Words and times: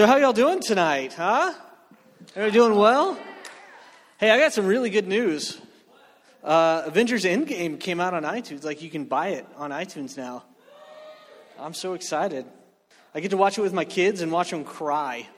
So, 0.00 0.06
how 0.06 0.16
y'all 0.16 0.32
doing 0.32 0.60
tonight, 0.60 1.12
huh? 1.12 1.52
Are 2.34 2.46
you 2.46 2.50
doing 2.50 2.74
well? 2.74 3.18
Hey, 4.16 4.30
I 4.30 4.38
got 4.38 4.54
some 4.54 4.64
really 4.64 4.88
good 4.88 5.06
news. 5.06 5.60
Uh, 6.42 6.84
Avengers 6.86 7.24
Endgame 7.24 7.78
came 7.78 8.00
out 8.00 8.14
on 8.14 8.22
iTunes. 8.22 8.64
Like, 8.64 8.80
you 8.80 8.88
can 8.88 9.04
buy 9.04 9.28
it 9.28 9.46
on 9.58 9.72
iTunes 9.72 10.16
now. 10.16 10.44
I'm 11.58 11.74
so 11.74 11.92
excited. 11.92 12.46
I 13.14 13.20
get 13.20 13.32
to 13.32 13.36
watch 13.36 13.58
it 13.58 13.60
with 13.60 13.74
my 13.74 13.84
kids 13.84 14.22
and 14.22 14.32
watch 14.32 14.52
them 14.52 14.64
cry. 14.64 15.28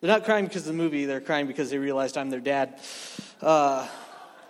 They're 0.00 0.10
not 0.10 0.24
crying 0.24 0.46
because 0.46 0.62
of 0.62 0.68
the 0.68 0.82
movie, 0.82 1.04
they're 1.04 1.20
crying 1.20 1.46
because 1.46 1.68
they 1.68 1.76
realized 1.76 2.16
I'm 2.16 2.30
their 2.30 2.40
dad. 2.40 2.80
Uh, 3.42 3.86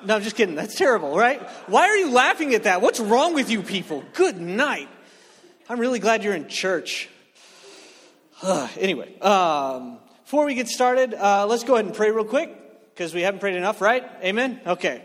no, 0.05 0.15
I'm 0.15 0.23
just 0.23 0.37
kidding. 0.37 0.55
That's 0.55 0.77
terrible, 0.77 1.17
right? 1.17 1.43
Why 1.67 1.89
are 1.89 1.97
you 1.97 2.13
laughing 2.13 2.55
at 2.55 2.63
that? 2.63 2.81
What's 2.81 3.01
wrong 3.01 3.35
with 3.35 3.51
you 3.51 3.65
people? 3.65 4.05
Good 4.13 4.41
night. 4.41 4.89
I'm 5.69 5.81
really 5.81 5.99
glad 5.99 6.23
you're 6.23 6.37
in 6.37 6.47
church. 6.47 7.09
Anyway, 8.45 9.19
um, 9.21 9.99
before 10.25 10.45
we 10.45 10.55
get 10.55 10.69
started, 10.69 11.15
uh, 11.15 11.47
let's 11.47 11.65
go 11.65 11.75
ahead 11.75 11.87
and 11.87 11.95
pray 11.95 12.11
real 12.11 12.27
quick 12.27 12.55
because 12.91 13.15
we 13.15 13.23
haven't 13.23 13.41
prayed 13.41 13.57
enough, 13.57 13.81
right? 13.81 14.05
Amen? 14.23 14.61
Okay. 14.67 15.05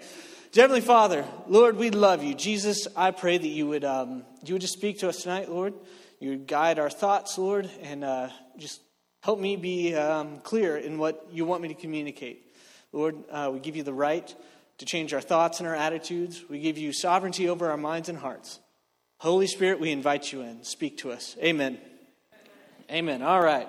Heavenly 0.54 0.82
Father, 0.82 1.26
Lord, 1.48 1.78
we 1.78 1.90
love 1.90 2.22
you. 2.22 2.34
Jesus, 2.34 2.88
I 2.98 3.12
pray 3.12 3.38
that 3.38 3.48
you 3.48 3.68
would, 3.68 3.86
um, 3.86 4.26
you 4.44 4.56
would 4.56 4.62
just 4.62 4.74
speak 4.74 5.00
to 5.00 5.10
us 5.10 5.24
tonight, 5.24 5.50
Lord. 5.50 5.74
You 6.20 6.32
would 6.32 6.48
guide 6.48 6.80
our 6.80 6.90
thoughts, 6.90 7.38
Lord, 7.38 7.70
and 7.82 8.04
uh, 8.04 8.30
just 8.58 8.82
help 9.22 9.40
me 9.40 9.56
be 9.56 9.96
um, 9.96 10.40
clear 10.40 10.76
in 10.76 10.98
what 10.98 11.28
you 11.32 11.46
want 11.46 11.62
me 11.62 11.70
to 11.70 11.76
communicate. 11.76 12.54
Lord, 12.92 13.16
uh, 13.32 13.52
we 13.54 13.60
give 13.60 13.78
you 13.78 13.84
the 13.84 13.94
right 13.94 14.36
to 14.80 14.86
change 14.86 15.14
our 15.14 15.22
thoughts 15.22 15.60
and 15.60 15.68
our 15.68 15.76
attitudes. 15.76 16.44
We 16.50 16.60
give 16.60 16.78
you 16.78 16.92
sovereignty 16.92 17.48
over 17.48 17.70
our 17.70 17.78
minds 17.78 18.10
and 18.10 18.18
hearts. 18.18 18.60
Holy 19.20 19.48
Spirit, 19.48 19.80
we 19.80 19.92
invite 19.92 20.34
you 20.34 20.42
in. 20.42 20.64
Speak 20.64 20.98
to 21.00 21.12
us. 21.12 21.38
Amen. 21.42 21.78
Amen. 22.92 23.22
All 23.22 23.40
right. 23.40 23.68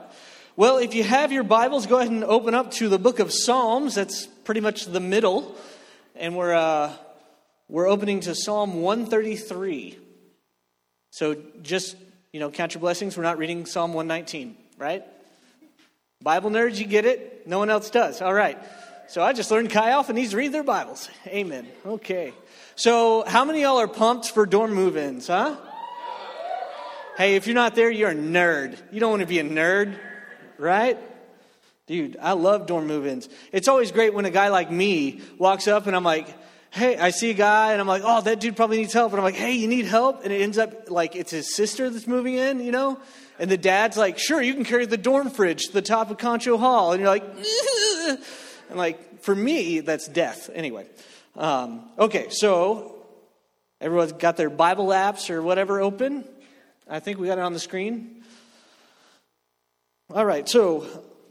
Well, 0.57 0.79
if 0.79 0.95
you 0.95 1.05
have 1.05 1.31
your 1.31 1.43
Bibles, 1.43 1.87
go 1.87 1.99
ahead 1.99 2.11
and 2.11 2.25
open 2.25 2.55
up 2.55 2.71
to 2.73 2.89
the 2.89 2.99
book 2.99 3.19
of 3.19 3.31
Psalms. 3.31 3.95
That's 3.95 4.27
pretty 4.27 4.63
much 4.63 4.87
the 4.87 5.01
middle. 5.01 5.55
And 6.17 6.35
we're, 6.35 6.55
uh, 6.55 6.91
we're 7.69 7.87
opening 7.87 8.21
to 8.21 8.35
Psalm 8.35 8.81
133. 8.81 9.99
So 11.11 11.37
just, 11.61 11.97
you 12.33 12.41
know, 12.41 12.51
count 12.51 12.73
your 12.73 12.81
blessings. 12.81 13.15
We're 13.15 13.25
not 13.25 13.37
reading 13.37 13.67
Psalm 13.67 13.93
119, 13.93 14.57
right? 14.79 15.05
Bible 16.23 16.49
nerds, 16.49 16.79
you 16.79 16.87
get 16.87 17.05
it? 17.05 17.47
No 17.47 17.59
one 17.59 17.69
else 17.69 17.91
does. 17.91 18.23
All 18.23 18.33
right. 18.33 18.59
So 19.09 19.23
I 19.23 19.35
just 19.35 19.51
learned 19.51 19.69
Chi 19.69 19.91
Alpha 19.91 20.15
needs 20.15 20.31
to 20.31 20.39
read 20.39 20.53
their 20.53 20.65
Bibles. 20.65 21.11
Amen. 21.27 21.67
Okay. 21.85 22.33
So 22.75 23.23
how 23.27 23.45
many 23.45 23.61
y'all 23.61 23.81
are 23.81 23.89
pumped 23.89 24.31
for 24.31 24.47
dorm 24.47 24.73
move-ins, 24.73 25.27
huh? 25.27 25.57
Hey, 27.21 27.35
if 27.35 27.47
you're 27.47 27.55
not 27.55 27.75
there, 27.75 27.91
you're 27.91 28.13
a 28.13 28.15
nerd. 28.15 28.79
You 28.91 28.99
don't 28.99 29.11
want 29.11 29.21
to 29.21 29.27
be 29.27 29.41
a 29.41 29.45
nerd, 29.45 29.95
right? 30.57 30.97
Dude, 31.87 32.17
I 32.19 32.33
love 32.33 32.65
dorm 32.65 32.87
move 32.87 33.07
ins. 33.07 33.29
It's 33.53 33.69
always 33.69 33.93
great 33.93 34.15
when 34.15 34.25
a 34.25 34.31
guy 34.31 34.49
like 34.49 34.71
me 34.71 35.21
walks 35.37 35.69
up 35.69 35.87
and 35.87 35.95
I'm 35.95 36.03
like, 36.03 36.35
hey, 36.71 36.97
I 36.97 37.11
see 37.11 37.29
a 37.29 37.35
guy 37.35 37.73
and 37.73 37.81
I'm 37.83 37.87
like, 37.87 38.01
oh, 38.07 38.23
that 38.23 38.41
dude 38.41 38.57
probably 38.57 38.79
needs 38.79 38.95
help. 38.95 39.13
And 39.13 39.21
I'm 39.21 39.25
like, 39.25 39.35
hey, 39.35 39.53
you 39.53 39.69
need 39.69 39.85
help? 39.85 40.25
And 40.25 40.33
it 40.33 40.41
ends 40.41 40.57
up 40.57 40.91
like 40.91 41.15
it's 41.15 41.31
his 41.31 41.55
sister 41.55 41.91
that's 41.91 42.07
moving 42.07 42.37
in, 42.37 42.59
you 42.59 42.73
know? 42.73 42.99
And 43.39 43.51
the 43.51 43.59
dad's 43.59 43.99
like, 43.99 44.19
sure, 44.19 44.41
you 44.41 44.55
can 44.55 44.65
carry 44.65 44.87
the 44.87 44.97
dorm 44.97 45.29
fridge 45.29 45.67
to 45.67 45.75
the 45.75 45.83
top 45.83 46.11
of 46.11 46.17
Concho 46.17 46.57
Hall. 46.57 46.93
And 46.93 47.03
you're 47.03 47.11
like, 47.11 47.25
and 48.71 48.79
like, 48.79 49.21
for 49.21 49.35
me, 49.35 49.81
that's 49.81 50.09
death. 50.09 50.49
Anyway, 50.55 50.87
um, 51.37 51.87
okay, 51.99 52.29
so 52.31 53.05
everyone's 53.79 54.13
got 54.13 54.39
their 54.39 54.49
Bible 54.49 54.87
apps 54.87 55.29
or 55.29 55.43
whatever 55.43 55.83
open. 55.83 56.25
I 56.91 56.99
think 56.99 57.21
we 57.21 57.29
got 57.29 57.39
it 57.39 57.43
on 57.43 57.53
the 57.53 57.61
screen. 57.61 58.25
All 60.13 60.27
right, 60.27 60.49
so 60.49 60.87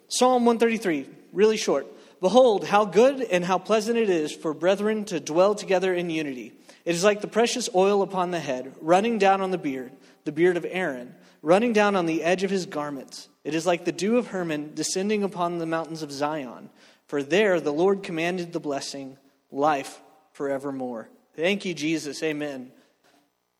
Psalm 0.07 0.45
133, 0.45 1.05
really 1.33 1.57
short. 1.57 1.85
Behold, 2.21 2.65
how 2.65 2.85
good 2.85 3.21
and 3.21 3.43
how 3.43 3.57
pleasant 3.57 3.97
it 3.97 4.09
is 4.09 4.33
for 4.33 4.53
brethren 4.53 5.03
to 5.05 5.19
dwell 5.19 5.55
together 5.55 5.93
in 5.93 6.09
unity. 6.09 6.53
It 6.85 6.95
is 6.95 7.03
like 7.03 7.19
the 7.19 7.27
precious 7.27 7.67
oil 7.75 8.01
upon 8.01 8.31
the 8.31 8.39
head, 8.39 8.73
running 8.79 9.19
down 9.19 9.41
on 9.41 9.51
the 9.51 9.57
beard, 9.57 9.91
the 10.23 10.31
beard 10.31 10.55
of 10.55 10.65
Aaron, 10.67 11.13
running 11.41 11.73
down 11.73 11.97
on 11.97 12.05
the 12.05 12.23
edge 12.23 12.43
of 12.43 12.49
his 12.49 12.65
garments. 12.65 13.27
It 13.43 13.53
is 13.53 13.65
like 13.65 13.83
the 13.83 13.91
dew 13.91 14.17
of 14.17 14.27
Hermon 14.27 14.71
descending 14.75 15.23
upon 15.23 15.57
the 15.57 15.65
mountains 15.65 16.03
of 16.03 16.11
Zion. 16.11 16.69
For 17.07 17.21
there 17.21 17.59
the 17.59 17.73
Lord 17.73 18.01
commanded 18.01 18.53
the 18.53 18.61
blessing, 18.61 19.17
life 19.51 19.99
forevermore. 20.31 21.09
Thank 21.35 21.65
you, 21.65 21.73
Jesus. 21.73 22.23
Amen. 22.23 22.71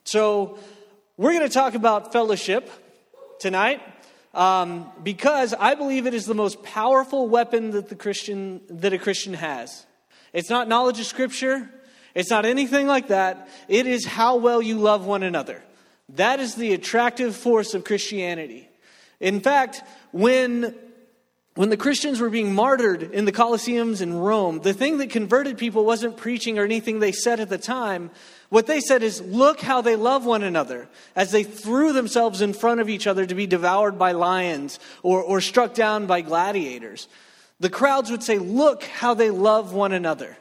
So, 0.05 0.57
we're 1.19 1.33
going 1.33 1.45
to 1.45 1.53
talk 1.53 1.75
about 1.75 2.13
fellowship 2.13 2.71
tonight 3.41 3.81
um, 4.33 4.89
because 5.03 5.53
I 5.53 5.75
believe 5.75 6.07
it 6.07 6.13
is 6.13 6.25
the 6.25 6.33
most 6.33 6.63
powerful 6.63 7.27
weapon 7.27 7.71
that 7.71 7.89
the 7.89 7.95
Christian 7.95 8.61
that 8.69 8.93
a 8.93 8.97
Christian 8.97 9.33
has. 9.33 9.85
It's 10.31 10.49
not 10.49 10.69
knowledge 10.69 10.97
of 10.97 11.05
Scripture. 11.05 11.69
It's 12.15 12.29
not 12.29 12.45
anything 12.45 12.87
like 12.87 13.09
that. 13.09 13.49
It 13.67 13.85
is 13.85 14.05
how 14.05 14.37
well 14.37 14.61
you 14.61 14.77
love 14.77 15.05
one 15.05 15.23
another. 15.23 15.61
That 16.15 16.39
is 16.39 16.55
the 16.55 16.73
attractive 16.73 17.35
force 17.35 17.73
of 17.73 17.83
Christianity. 17.83 18.69
In 19.19 19.41
fact, 19.41 19.83
when 20.13 20.73
when 21.55 21.69
the 21.69 21.75
Christians 21.75 22.21
were 22.21 22.29
being 22.29 22.55
martyred 22.55 23.03
in 23.03 23.25
the 23.25 23.33
Colosseums 23.33 23.99
in 23.99 24.13
Rome, 24.13 24.61
the 24.61 24.73
thing 24.73 24.99
that 24.99 25.09
converted 25.09 25.57
people 25.57 25.83
wasn't 25.83 26.15
preaching 26.15 26.57
or 26.57 26.63
anything 26.63 26.99
they 26.99 27.11
said 27.11 27.41
at 27.41 27.49
the 27.49 27.57
time. 27.57 28.11
What 28.49 28.65
they 28.65 28.81
said 28.81 29.03
is, 29.03 29.21
look 29.21 29.61
how 29.61 29.81
they 29.81 29.95
love 29.95 30.25
one 30.25 30.41
another 30.41 30.89
as 31.15 31.31
they 31.31 31.43
threw 31.43 31.93
themselves 31.93 32.41
in 32.41 32.53
front 32.53 32.81
of 32.81 32.89
each 32.89 33.05
other 33.05 33.25
to 33.25 33.35
be 33.35 33.45
devoured 33.45 33.99
by 33.99 34.11
lions 34.13 34.79
or, 35.03 35.21
or 35.21 35.39
struck 35.39 35.75
down 35.75 36.07
by 36.07 36.21
gladiators. 36.21 37.07
The 37.59 37.69
crowds 37.69 38.09
would 38.09 38.23
say, 38.23 38.39
look 38.39 38.83
how 38.83 39.13
they 39.13 39.29
love 39.29 39.73
one 39.73 39.91
another. 39.91 40.35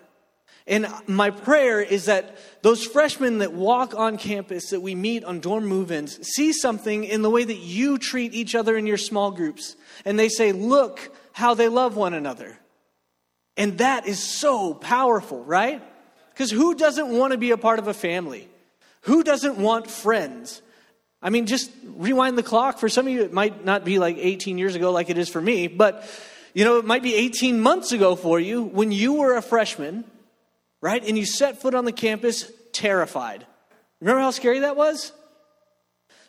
And 0.66 0.86
my 1.06 1.30
prayer 1.30 1.80
is 1.80 2.06
that 2.06 2.36
those 2.62 2.84
freshmen 2.84 3.38
that 3.38 3.54
walk 3.54 3.94
on 3.94 4.18
campus, 4.18 4.70
that 4.70 4.80
we 4.80 4.94
meet 4.94 5.24
on 5.24 5.40
dorm 5.40 5.66
move 5.66 5.90
ins, 5.90 6.18
see 6.34 6.52
something 6.52 7.04
in 7.04 7.22
the 7.22 7.30
way 7.30 7.44
that 7.44 7.56
you 7.56 7.96
treat 7.98 8.34
each 8.34 8.54
other 8.54 8.76
in 8.76 8.86
your 8.86 8.98
small 8.98 9.30
groups. 9.30 9.76
And 10.04 10.18
they 10.18 10.28
say, 10.28 10.52
Look 10.52 11.10
how 11.32 11.54
they 11.54 11.68
love 11.68 11.96
one 11.96 12.12
another. 12.12 12.58
And 13.56 13.78
that 13.78 14.06
is 14.06 14.22
so 14.22 14.74
powerful, 14.74 15.42
right? 15.42 15.82
Because 16.38 16.52
who 16.52 16.76
doesn't 16.76 17.08
want 17.08 17.32
to 17.32 17.38
be 17.38 17.50
a 17.50 17.58
part 17.58 17.80
of 17.80 17.88
a 17.88 17.94
family? 17.94 18.48
Who 19.02 19.24
doesn't 19.24 19.58
want 19.58 19.90
friends? 19.90 20.62
I 21.20 21.30
mean, 21.30 21.46
just 21.46 21.72
rewind 21.84 22.38
the 22.38 22.44
clock. 22.44 22.78
For 22.78 22.88
some 22.88 23.08
of 23.08 23.12
you, 23.12 23.24
it 23.24 23.32
might 23.32 23.64
not 23.64 23.84
be 23.84 23.98
like 23.98 24.16
18 24.16 24.56
years 24.56 24.76
ago 24.76 24.92
like 24.92 25.10
it 25.10 25.18
is 25.18 25.28
for 25.28 25.40
me, 25.40 25.66
but 25.66 26.08
you 26.54 26.64
know, 26.64 26.78
it 26.78 26.84
might 26.84 27.02
be 27.02 27.16
18 27.16 27.60
months 27.60 27.90
ago 27.90 28.14
for 28.14 28.38
you 28.38 28.62
when 28.62 28.92
you 28.92 29.14
were 29.14 29.36
a 29.36 29.42
freshman 29.42 30.04
right? 30.80 31.04
And 31.04 31.18
you 31.18 31.26
set 31.26 31.60
foot 31.60 31.74
on 31.74 31.84
the 31.84 31.92
campus 31.92 32.50
terrified. 32.72 33.46
Remember 34.00 34.20
how 34.20 34.30
scary 34.30 34.60
that 34.60 34.76
was? 34.76 35.12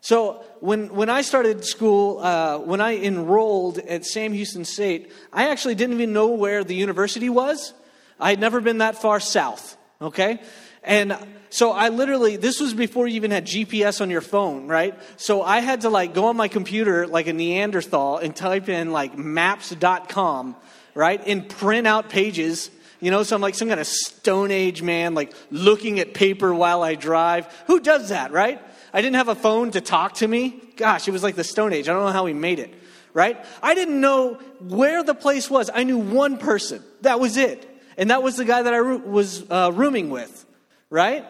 So 0.01 0.43
when, 0.59 0.93
when 0.95 1.09
I 1.09 1.21
started 1.21 1.65
school, 1.65 2.19
uh, 2.19 2.57
when 2.59 2.79
I 2.79 2.95
enrolled 2.97 3.79
at 3.79 4.05
Sam 4.05 4.31
Houston 4.31 4.63
State, 4.63 5.11
I 5.31 5.49
actually 5.49 5.75
didn't 5.75 5.95
even 5.95 6.13
know 6.13 6.27
where 6.27 6.63
the 6.63 6.73
university 6.73 7.29
was. 7.29 7.73
I 8.19 8.29
had 8.29 8.39
never 8.39 8.61
been 8.61 8.79
that 8.79 9.01
far 9.01 9.19
south, 9.19 9.77
okay? 10.01 10.39
And 10.83 11.17
so 11.49 11.71
I 11.71 11.89
literally, 11.89 12.37
this 12.37 12.59
was 12.59 12.73
before 12.73 13.07
you 13.07 13.15
even 13.15 13.31
had 13.31 13.45
GPS 13.45 14.01
on 14.01 14.09
your 14.09 14.21
phone, 14.21 14.67
right? 14.67 14.97
So 15.17 15.41
I 15.41 15.59
had 15.59 15.81
to 15.81 15.89
like 15.89 16.13
go 16.13 16.25
on 16.25 16.37
my 16.37 16.47
computer 16.47 17.07
like 17.07 17.27
a 17.27 17.33
Neanderthal 17.33 18.17
and 18.17 18.35
type 18.35 18.69
in 18.69 18.91
like 18.91 19.17
maps.com, 19.17 20.55
right? 20.95 21.21
And 21.25 21.49
print 21.49 21.87
out 21.87 22.09
pages 22.09 22.69
you 23.01 23.11
know, 23.11 23.23
so 23.23 23.35
I'm 23.35 23.41
like 23.41 23.55
some 23.55 23.69
kind 23.69 23.79
of 23.79 23.87
Stone 23.87 24.51
Age 24.51 24.81
man, 24.81 25.13
like 25.13 25.33
looking 25.51 25.99
at 25.99 26.13
paper 26.13 26.53
while 26.53 26.83
I 26.83 26.95
drive. 26.95 27.45
Who 27.67 27.79
does 27.79 28.09
that, 28.09 28.31
right? 28.31 28.61
I 28.93 29.01
didn't 29.01 29.15
have 29.15 29.29
a 29.29 29.35
phone 29.35 29.71
to 29.71 29.81
talk 29.81 30.15
to 30.15 30.27
me. 30.27 30.61
Gosh, 30.75 31.07
it 31.07 31.11
was 31.11 31.23
like 31.23 31.35
the 31.35 31.43
Stone 31.43 31.73
Age. 31.73 31.87
I 31.87 31.93
don't 31.93 32.05
know 32.05 32.11
how 32.11 32.25
we 32.25 32.33
made 32.33 32.59
it, 32.59 32.73
right? 33.13 33.43
I 33.63 33.73
didn't 33.73 34.01
know 34.01 34.35
where 34.59 35.03
the 35.03 35.13
place 35.13 35.49
was. 35.49 35.69
I 35.73 35.83
knew 35.83 35.97
one 35.97 36.37
person. 36.37 36.83
That 37.01 37.19
was 37.19 37.37
it. 37.37 37.65
And 37.99 38.11
that 38.11 38.23
was 38.23 38.37
the 38.37 38.45
guy 38.45 38.61
that 38.61 38.73
I 38.73 38.79
was 38.79 39.43
uh, 39.51 39.73
rooming 39.75 40.09
with, 40.09 40.45
right? 40.89 41.25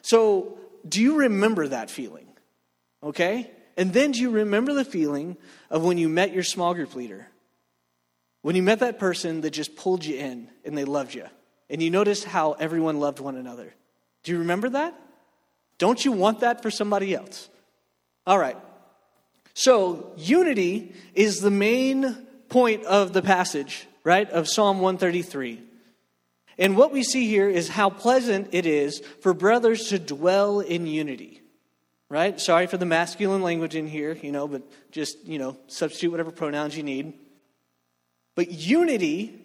So, 0.00 0.58
do 0.88 1.02
you 1.02 1.16
remember 1.16 1.68
that 1.68 1.90
feeling? 1.90 2.26
Okay? 3.02 3.50
And 3.76 3.92
then 3.92 4.12
do 4.12 4.22
you 4.22 4.30
remember 4.30 4.72
the 4.72 4.84
feeling 4.84 5.36
of 5.68 5.84
when 5.84 5.98
you 5.98 6.08
met 6.08 6.32
your 6.32 6.42
small 6.42 6.72
group 6.72 6.94
leader? 6.94 7.28
When 8.40 8.56
you 8.56 8.62
met 8.62 8.78
that 8.78 8.98
person 8.98 9.42
that 9.42 9.50
just 9.50 9.76
pulled 9.76 10.06
you 10.06 10.16
in 10.16 10.48
and 10.64 10.76
they 10.76 10.86
loved 10.86 11.12
you, 11.12 11.26
and 11.68 11.82
you 11.82 11.90
noticed 11.90 12.24
how 12.24 12.52
everyone 12.52 12.98
loved 12.98 13.20
one 13.20 13.36
another. 13.36 13.74
Do 14.22 14.32
you 14.32 14.38
remember 14.38 14.70
that? 14.70 14.98
Don't 15.76 16.02
you 16.02 16.12
want 16.12 16.40
that 16.40 16.62
for 16.62 16.70
somebody 16.70 17.14
else? 17.14 17.50
All 18.26 18.38
right. 18.38 18.56
So, 19.52 20.14
unity 20.16 20.94
is 21.12 21.40
the 21.40 21.50
main 21.50 22.26
point 22.48 22.84
of 22.84 23.12
the 23.12 23.20
passage, 23.20 23.86
right, 24.02 24.30
of 24.30 24.48
Psalm 24.48 24.80
133. 24.80 25.65
And 26.58 26.76
what 26.76 26.92
we 26.92 27.02
see 27.02 27.26
here 27.26 27.48
is 27.48 27.68
how 27.68 27.90
pleasant 27.90 28.48
it 28.52 28.66
is 28.66 29.02
for 29.20 29.34
brothers 29.34 29.88
to 29.88 29.98
dwell 29.98 30.60
in 30.60 30.86
unity. 30.86 31.42
right? 32.08 32.40
Sorry 32.40 32.66
for 32.66 32.76
the 32.76 32.86
masculine 32.86 33.42
language 33.42 33.74
in 33.74 33.86
here, 33.86 34.12
you 34.12 34.32
know, 34.32 34.46
but 34.46 34.62
just, 34.92 35.24
you 35.24 35.38
know, 35.38 35.56
substitute 35.66 36.10
whatever 36.10 36.30
pronouns 36.30 36.76
you 36.76 36.82
need. 36.82 37.14
But 38.34 38.50
unity 38.50 39.40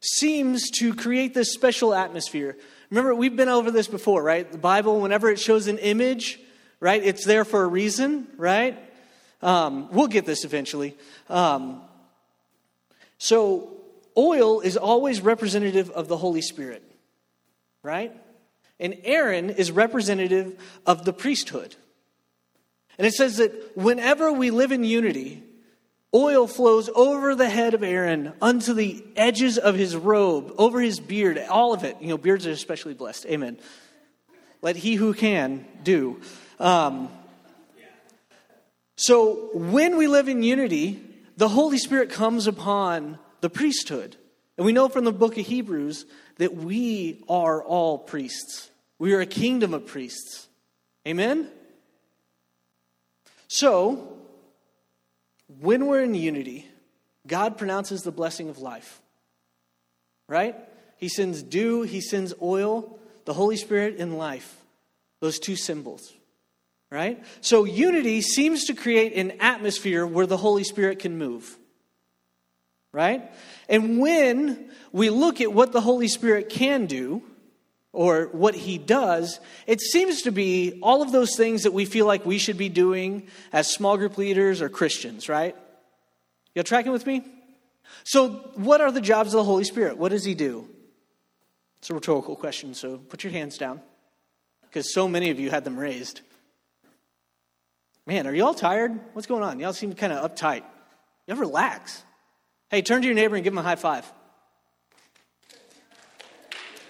seems 0.00 0.70
to 0.78 0.94
create 0.94 1.34
this 1.34 1.52
special 1.52 1.92
atmosphere. 1.92 2.56
Remember, 2.90 3.14
we've 3.14 3.36
been 3.36 3.48
over 3.48 3.70
this 3.70 3.88
before, 3.88 4.22
right? 4.22 4.50
The 4.50 4.58
Bible, 4.58 5.00
whenever 5.00 5.28
it 5.30 5.40
shows 5.40 5.66
an 5.66 5.78
image, 5.78 6.38
right, 6.80 7.02
it's 7.02 7.24
there 7.24 7.44
for 7.44 7.64
a 7.64 7.66
reason, 7.66 8.28
right? 8.36 8.78
Um, 9.42 9.88
we'll 9.92 10.06
get 10.06 10.24
this 10.24 10.44
eventually. 10.44 10.96
Um, 11.28 11.82
so, 13.18 13.75
oil 14.16 14.60
is 14.60 14.76
always 14.76 15.20
representative 15.20 15.90
of 15.90 16.08
the 16.08 16.16
Holy 16.16 16.40
Spirit, 16.42 16.82
right? 17.82 18.12
And 18.78 18.96
Aaron 19.04 19.50
is 19.50 19.70
representative 19.70 20.58
of 20.84 21.04
the 21.04 21.12
priesthood. 21.12 21.74
And 22.98 23.06
it 23.06 23.12
says 23.12 23.36
that 23.38 23.76
whenever 23.76 24.32
we 24.32 24.50
live 24.50 24.72
in 24.72 24.84
unity, 24.84 25.42
oil 26.14 26.46
flows 26.46 26.88
over 26.94 27.34
the 27.34 27.48
head 27.48 27.74
of 27.74 27.82
Aaron 27.82 28.32
unto 28.40 28.72
the 28.72 29.04
edges 29.16 29.58
of 29.58 29.74
his 29.74 29.94
robe, 29.94 30.54
over 30.56 30.80
his 30.80 30.98
beard, 31.00 31.38
all 31.50 31.74
of 31.74 31.84
it. 31.84 31.96
You 32.00 32.08
know, 32.08 32.18
beards 32.18 32.46
are 32.46 32.50
especially 32.50 32.94
blessed. 32.94 33.26
Amen. 33.26 33.58
Let 34.62 34.76
he 34.76 34.94
who 34.94 35.12
can 35.12 35.66
do. 35.82 36.20
Um, 36.58 37.10
so 38.96 39.50
when 39.52 39.98
we 39.98 40.06
live 40.06 40.28
in 40.28 40.42
unity, 40.42 41.02
the 41.36 41.48
Holy 41.48 41.76
Spirit 41.76 42.10
comes 42.10 42.46
upon 42.46 43.18
the 43.40 43.50
priesthood. 43.50 44.16
And 44.56 44.64
we 44.64 44.72
know 44.72 44.88
from 44.88 45.04
the 45.04 45.12
book 45.12 45.36
of 45.38 45.46
Hebrews 45.46 46.06
that 46.36 46.54
we 46.54 47.22
are 47.28 47.62
all 47.62 47.98
priests. 47.98 48.70
We 48.98 49.14
are 49.14 49.20
a 49.20 49.26
kingdom 49.26 49.74
of 49.74 49.86
priests. 49.86 50.48
Amen? 51.06 51.48
So, 53.48 54.18
when 55.60 55.86
we're 55.86 56.02
in 56.02 56.14
unity, 56.14 56.66
God 57.26 57.58
pronounces 57.58 58.02
the 58.02 58.10
blessing 58.10 58.48
of 58.48 58.58
life. 58.58 59.00
Right? 60.28 60.56
He 60.96 61.08
sends 61.08 61.42
dew, 61.42 61.82
He 61.82 62.00
sends 62.00 62.34
oil, 62.40 62.98
the 63.24 63.34
Holy 63.34 63.56
Spirit, 63.56 63.96
and 63.98 64.18
life. 64.18 64.56
Those 65.20 65.38
two 65.38 65.56
symbols. 65.56 66.12
Right? 66.90 67.22
So, 67.40 67.64
unity 67.64 68.20
seems 68.22 68.64
to 68.64 68.74
create 68.74 69.14
an 69.14 69.32
atmosphere 69.40 70.06
where 70.06 70.26
the 70.26 70.36
Holy 70.36 70.64
Spirit 70.64 70.98
can 70.98 71.18
move. 71.18 71.58
Right? 72.92 73.30
And 73.68 73.98
when 73.98 74.70
we 74.92 75.10
look 75.10 75.40
at 75.40 75.52
what 75.52 75.72
the 75.72 75.80
Holy 75.80 76.08
Spirit 76.08 76.48
can 76.48 76.86
do, 76.86 77.22
or 77.96 78.28
what 78.32 78.54
he 78.54 78.76
does, 78.76 79.40
it 79.66 79.80
seems 79.80 80.22
to 80.22 80.30
be 80.30 80.78
all 80.82 81.00
of 81.00 81.12
those 81.12 81.34
things 81.34 81.62
that 81.62 81.72
we 81.72 81.86
feel 81.86 82.04
like 82.04 82.26
we 82.26 82.36
should 82.36 82.58
be 82.58 82.68
doing 82.68 83.26
as 83.54 83.72
small 83.72 83.96
group 83.96 84.18
leaders 84.18 84.60
or 84.60 84.68
Christians, 84.68 85.30
right? 85.30 85.56
Y'all 86.54 86.62
tracking 86.62 86.92
with 86.92 87.06
me? 87.06 87.24
So, 88.04 88.28
what 88.54 88.82
are 88.82 88.92
the 88.92 89.00
jobs 89.00 89.32
of 89.32 89.38
the 89.38 89.44
Holy 89.44 89.64
Spirit? 89.64 89.96
What 89.96 90.10
does 90.10 90.24
he 90.24 90.34
do? 90.34 90.68
It's 91.78 91.88
a 91.88 91.94
rhetorical 91.94 92.36
question, 92.36 92.74
so 92.74 92.98
put 92.98 93.24
your 93.24 93.32
hands 93.32 93.56
down 93.56 93.80
because 94.62 94.92
so 94.92 95.08
many 95.08 95.30
of 95.30 95.40
you 95.40 95.48
had 95.48 95.64
them 95.64 95.78
raised. 95.78 96.20
Man, 98.04 98.26
are 98.26 98.34
you 98.34 98.44
all 98.44 98.54
tired? 98.54 98.98
What's 99.14 99.26
going 99.26 99.42
on? 99.42 99.58
Y'all 99.58 99.72
seem 99.72 99.94
kind 99.94 100.12
of 100.12 100.30
uptight. 100.30 100.64
Ever 101.28 101.40
relax? 101.40 102.02
Hey, 102.68 102.82
turn 102.82 103.00
to 103.02 103.06
your 103.06 103.14
neighbor 103.14 103.36
and 103.36 103.44
give 103.44 103.52
him 103.52 103.58
a 103.58 103.62
high 103.62 103.76
five. 103.76 104.10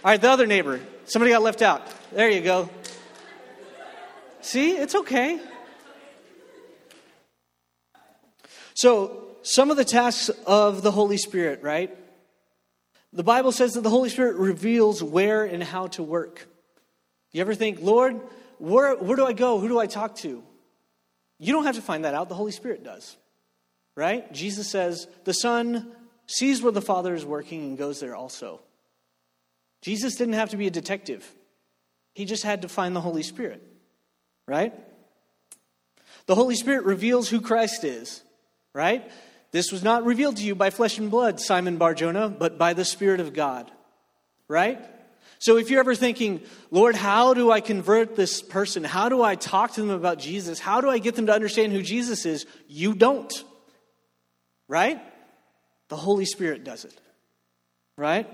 All 0.03 0.11
right, 0.11 0.21
the 0.21 0.31
other 0.31 0.47
neighbor. 0.47 0.81
Somebody 1.05 1.33
got 1.33 1.43
left 1.43 1.61
out. 1.61 1.83
There 2.13 2.31
you 2.31 2.41
go. 2.41 2.71
See, 4.41 4.73
it's 4.73 4.95
okay. 4.95 5.39
So, 8.75 9.37
some 9.43 9.71
of 9.71 9.77
the 9.77 9.85
tasks 9.85 10.29
of 10.47 10.83
the 10.83 10.91
Holy 10.91 11.19
Spirit, 11.19 11.63
right? 11.63 11.97
The 13.13 13.23
Bible 13.23 13.53
says 13.53 13.75
that 13.75 13.83
the 13.83 13.91
Holy 13.91 14.09
Spirit 14.09 14.37
reveals 14.37 15.03
where 15.03 15.45
and 15.45 15.63
how 15.63 15.89
to 15.89 16.03
work. 16.03 16.49
You 17.33 17.41
ever 17.41 17.55
think, 17.55 17.81
Lord, 17.81 18.21
where, 18.59 18.97
where 18.97 19.17
do 19.17 19.27
I 19.27 19.33
go? 19.33 19.59
Who 19.59 19.69
do 19.69 19.79
I 19.79 19.87
talk 19.87 20.17
to? 20.17 20.43
You 21.39 21.53
don't 21.53 21.65
have 21.65 21.77
to 21.77 21.83
find 21.83 22.05
that 22.05 22.15
out. 22.15 22.29
The 22.29 22.35
Holy 22.35 22.53
Spirit 22.53 22.83
does. 22.83 23.17
Right? 23.97 24.31
Jesus 24.33 24.71
says, 24.71 25.09
the 25.25 25.33
Son 25.33 25.91
sees 26.27 26.63
where 26.63 26.73
the 26.73 26.83
Father 26.83 27.15
is 27.15 27.25
working 27.25 27.63
and 27.63 27.79
goes 27.79 27.99
there 27.99 28.15
also. 28.15 28.61
Jesus 29.81 30.17
didn't 30.17 30.35
have 30.35 30.51
to 30.51 30.57
be 30.57 30.67
a 30.67 30.71
detective, 30.71 31.29
he 32.15 32.25
just 32.25 32.43
had 32.43 32.63
to 32.63 32.69
find 32.69 32.95
the 32.95 33.01
Holy 33.01 33.23
Spirit, 33.23 33.63
right? 34.47 34.75
The 36.27 36.35
Holy 36.35 36.57
Spirit 36.57 36.85
reveals 36.85 37.29
who 37.29 37.41
Christ 37.41 37.85
is, 37.85 38.23
right? 38.73 39.11
This 39.53 39.71
was 39.71 39.83
not 39.83 40.05
revealed 40.05 40.39
to 40.39 40.43
you 40.43 40.55
by 40.55 40.71
flesh 40.71 40.99
and 40.99 41.11
blood, 41.11 41.41
Simon 41.41 41.79
Barjona, 41.79 42.29
but 42.29 42.59
by 42.59 42.73
the 42.73 42.85
Spirit 42.85 43.21
of 43.21 43.33
God, 43.33 43.71
right? 44.49 44.81
So 45.39 45.57
if 45.57 45.71
you're 45.71 45.81
ever 45.81 45.95
thinking, 45.95 46.41
Lord, 46.71 46.97
how 46.97 47.35
do 47.35 47.51
I 47.51 47.61
convert 47.61 48.17
this 48.17 48.43
person? 48.43 48.83
How 48.83 49.09
do 49.09 49.23
I 49.23 49.35
talk 49.35 49.75
to 49.75 49.81
them 49.81 49.91
about 49.91 50.19
Jesus? 50.19 50.59
How 50.59 50.81
do 50.81 50.89
I 50.89 50.99
get 50.99 51.15
them 51.15 51.27
to 51.27 51.33
understand 51.33 51.73
who 51.73 51.83
Jesus 51.83 52.27
is? 52.27 52.47
You 52.67 52.95
don't, 52.95 53.33
right? 54.69 55.01
The 55.89 55.97
Holy 55.97 56.25
Spirit 56.25 56.65
does 56.65 56.85
it, 56.85 56.95
right? 57.97 58.29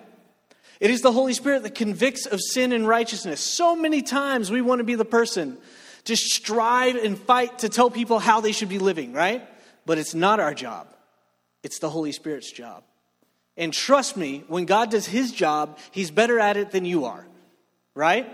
It 0.81 0.91
is 0.91 1.03
the 1.03 1.13
Holy 1.13 1.33
Spirit 1.33 1.63
that 1.63 1.75
convicts 1.75 2.27
of 2.27 2.41
sin 2.41 2.73
and 2.73 2.89
righteousness. 2.89 3.41
So 3.41 3.77
many 3.77 4.03
times 4.03 4.51
we 4.51 4.61
want 4.61 4.81
to 4.81 4.85
be 4.85 4.95
the 4.95 5.05
person 5.05 5.59
to 6.05 6.17
strive 6.17 6.97
and 6.97 7.17
fight 7.17 7.61
to 7.61 7.69
tell 7.69 7.91
people 7.91 8.19
how 8.19 8.41
they 8.41 8.53
should 8.53 8.69
be 8.69 8.81
living, 8.81 9.13
right? 9.13 9.47
But 9.87 9.99
it's 9.99 10.15
not 10.15 10.41
our 10.41 10.55
job, 10.55 10.89
it's 11.63 11.79
the 11.79 11.91
Holy 11.91 12.13
Spirit's 12.13 12.51
job. 12.51 12.83
And 13.57 13.73
trust 13.73 14.17
me, 14.17 14.45
when 14.49 14.65
God 14.65 14.91
does 14.91 15.07
his 15.07 15.31
job, 15.31 15.79
he's 15.91 16.11
better 16.11 16.41
at 16.41 16.57
it 16.57 16.71
than 16.71 16.87
you 16.87 17.05
are, 17.05 17.27
right? 17.95 18.27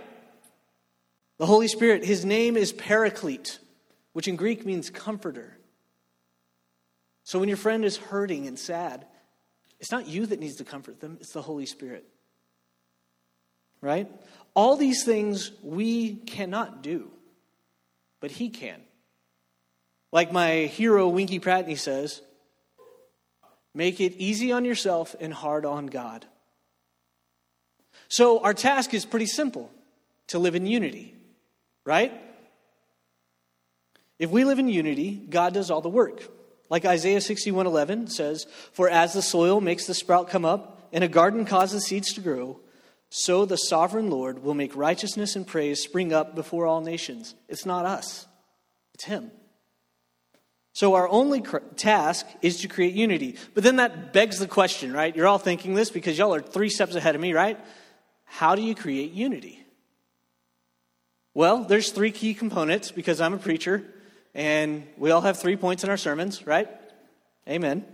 The 1.38 1.46
Holy 1.46 1.68
Spirit, 1.68 2.04
his 2.04 2.24
name 2.24 2.56
is 2.56 2.72
Paraclete, 2.72 3.58
which 4.12 4.28
in 4.28 4.36
Greek 4.36 4.64
means 4.64 4.90
comforter. 4.90 5.57
So 7.28 7.38
when 7.38 7.48
your 7.48 7.58
friend 7.58 7.84
is 7.84 7.96
hurting 7.96 8.46
and 8.46 8.58
sad, 8.58 9.04
it's 9.80 9.92
not 9.92 10.08
you 10.08 10.26
that 10.26 10.40
needs 10.40 10.56
to 10.56 10.64
comfort 10.64 11.00
them, 11.00 11.19
it's 11.20 11.32
the 11.32 11.42
Holy 11.42 11.66
Spirit 11.66 12.04
right? 13.80 14.10
All 14.54 14.76
these 14.76 15.04
things 15.04 15.52
we 15.62 16.14
cannot 16.14 16.82
do, 16.82 17.10
but 18.20 18.30
He 18.30 18.48
can. 18.48 18.80
Like 20.10 20.32
my 20.32 20.62
hero, 20.62 21.08
Winkie 21.08 21.40
Pratney, 21.40 21.78
says, 21.78 22.22
make 23.74 24.00
it 24.00 24.14
easy 24.17 24.53
on 24.53 24.64
yourself 24.64 25.14
and 25.20 25.32
hard 25.32 25.64
on 25.64 25.86
God. 25.86 26.24
So 28.08 28.41
our 28.41 28.55
task 28.55 28.94
is 28.94 29.05
pretty 29.05 29.26
simple 29.26 29.70
to 30.29 30.38
live 30.38 30.55
in 30.55 30.67
unity, 30.67 31.14
right? 31.84 32.12
If 34.19 34.31
we 34.31 34.44
live 34.44 34.58
in 34.58 34.69
unity, 34.69 35.12
God 35.12 35.55
does 35.55 35.70
all 35.70 35.82
the 35.82 35.88
work. 35.88 36.22
Like 36.70 36.84
Isaiah 36.84 37.20
61:11 37.20 38.08
says, 38.08 38.46
"For 38.72 38.89
as 38.89 39.13
the 39.15 39.22
soil 39.22 39.60
makes 39.60 39.87
the 39.87 39.94
sprout 39.94 40.29
come 40.29 40.44
up 40.44 40.89
and 40.93 41.05
a 41.05 41.08
garden 41.08 41.44
causes 41.44 41.87
seeds 41.87 42.13
to 42.15 42.20
grow, 42.20 42.60
so 43.10 43.44
the 43.44 43.56
sovereign 43.56 44.10
Lord 44.10 44.43
will 44.43 44.55
make 44.55 44.77
righteousness 44.77 45.34
and 45.34 45.46
praise 45.46 45.81
spring 45.81 46.13
up 46.13 46.34
before 46.34 46.67
all 46.67 46.81
nations. 46.81 47.34
It's 47.48 47.65
not 47.65 47.87
us, 47.87 48.27
it's 48.94 49.05
Him. 49.05 49.31
So 50.75 50.94
our 50.94 51.08
only 51.08 51.41
cr- 51.41 51.58
task 51.75 52.27
is 52.41 52.60
to 52.60 52.69
create 52.69 52.94
unity. 52.94 53.37
But 53.55 53.65
then 53.65 53.77
that 53.77 54.13
begs 54.13 54.39
the 54.39 54.46
question, 54.46 54.93
right? 54.93 55.15
You're 55.17 55.27
all 55.27 55.39
thinking 55.39 55.75
this 55.75 55.91
because 55.91 56.17
y'all 56.17 56.34
are 56.34 56.41
three 56.41 56.69
steps 56.69 56.94
ahead 56.94 57.17
of 57.17 57.20
me, 57.20 57.32
right? 57.32 57.58
How 58.25 58.55
do 58.55 58.63
you 58.63 58.77
create 58.77 59.13
unity? 59.13 59.65
Well, 61.34 61.65
there's 61.65 61.91
three 61.91 62.13
key 62.13 62.34
components 62.34 62.93
because 62.93 63.20
I'm 63.20 63.34
a 63.34 63.39
preacher 63.39 63.84
and 64.38 64.86
we 64.96 65.10
all 65.10 65.22
have 65.22 65.36
three 65.36 65.56
points 65.56 65.82
in 65.82 65.90
our 65.90 65.96
sermons, 65.96 66.46
right? 66.46 66.68
Amen. 67.48 67.84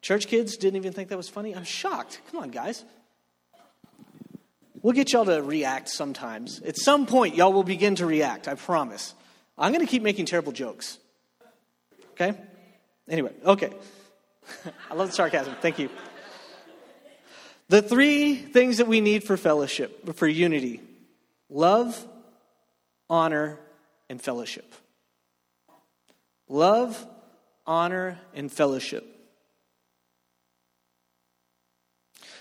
Church 0.00 0.26
kids 0.26 0.56
didn't 0.56 0.76
even 0.76 0.94
think 0.94 1.10
that 1.10 1.18
was 1.18 1.28
funny. 1.28 1.54
I'm 1.54 1.64
shocked. 1.64 2.22
Come 2.30 2.42
on, 2.42 2.50
guys. 2.50 2.82
We'll 4.80 4.94
get 4.94 5.12
y'all 5.12 5.26
to 5.26 5.42
react 5.42 5.90
sometimes. 5.90 6.60
At 6.60 6.78
some 6.78 7.04
point, 7.04 7.34
y'all 7.34 7.52
will 7.52 7.62
begin 7.62 7.96
to 7.96 8.06
react, 8.06 8.48
I 8.48 8.54
promise. 8.54 9.14
I'm 9.58 9.70
going 9.70 9.84
to 9.84 9.90
keep 9.90 10.02
making 10.02 10.24
terrible 10.26 10.52
jokes. 10.52 10.96
Okay? 12.12 12.32
Anyway, 13.06 13.32
okay. 13.44 13.72
I 14.90 14.94
love 14.94 15.08
the 15.08 15.14
sarcasm. 15.14 15.56
Thank 15.60 15.78
you. 15.78 15.90
The 17.68 17.82
three 17.82 18.34
things 18.34 18.78
that 18.78 18.86
we 18.86 19.02
need 19.02 19.24
for 19.24 19.36
fellowship, 19.36 20.14
for 20.14 20.26
unity 20.26 20.80
love, 21.50 22.02
honor, 23.10 23.60
and 24.08 24.22
fellowship. 24.22 24.72
Love, 26.48 27.06
honor, 27.66 28.18
and 28.34 28.50
fellowship. 28.50 29.04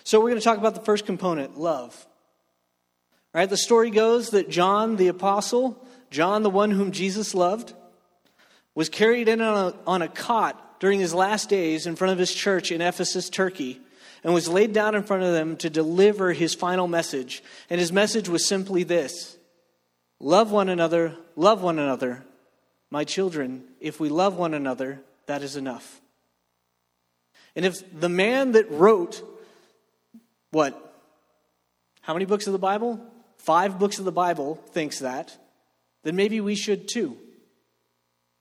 So, 0.03 0.19
we're 0.19 0.29
going 0.29 0.39
to 0.39 0.45
talk 0.45 0.59
about 0.59 0.75
the 0.75 0.81
first 0.81 1.05
component 1.05 1.59
love. 1.59 2.05
Right? 3.33 3.50
The 3.50 3.57
story 3.57 3.89
goes 3.89 4.29
that 4.29 4.50
John 4.50 4.95
the 4.95 5.07
apostle 5.07 5.85
John, 6.15 6.43
the 6.43 6.50
one 6.50 6.71
whom 6.71 6.91
Jesus 6.91 7.35
loved, 7.35 7.74
was 8.74 8.88
carried 8.88 9.27
in 9.27 9.41
on 9.41 9.74
a, 9.74 9.75
on 9.85 10.01
a 10.01 10.07
cot 10.07 10.79
during 10.79 11.00
his 11.00 11.13
last 11.13 11.50
days 11.50 11.88
in 11.88 11.97
front 11.97 12.13
of 12.13 12.19
his 12.19 12.33
church 12.33 12.71
in 12.71 12.81
Ephesus, 12.81 13.29
Turkey, 13.29 13.81
and 14.24 14.33
was 14.33 14.47
laid 14.47 14.71
down 14.71 14.95
in 14.95 15.03
front 15.03 15.24
of 15.24 15.33
them 15.33 15.57
to 15.57 15.69
deliver 15.69 16.31
his 16.31 16.53
final 16.55 16.88
message. 16.88 17.43
And 17.69 17.81
his 17.81 17.91
message 17.91 18.29
was 18.29 18.47
simply 18.47 18.83
this 18.83 19.38
Love 20.21 20.51
one 20.51 20.69
another, 20.69 21.15
love 21.35 21.62
one 21.62 21.79
another. 21.79 22.24
My 22.89 23.03
children, 23.03 23.65
if 23.86 24.00
we 24.00 24.10
love 24.10 24.36
one 24.36 24.56
another, 24.56 25.00
that 25.27 25.44
is 25.44 25.56
enough. 25.56 26.01
And 27.56 27.63
if 27.65 27.84
the 27.98 28.10
man 28.10 28.54
that 28.54 28.72
wrote, 28.72 29.24
what? 30.50 30.74
How 32.01 32.13
many 32.13 32.25
books 32.25 32.48
of 32.48 32.54
the 32.54 32.60
Bible? 32.60 33.00
Five 33.38 33.77
books 33.77 34.00
of 34.00 34.06
the 34.06 34.12
Bible 34.12 34.56
thinks 34.72 35.00
that, 35.00 35.38
then 36.01 36.15
maybe 36.15 36.42
we 36.42 36.56
should 36.56 36.88
too. 36.88 37.15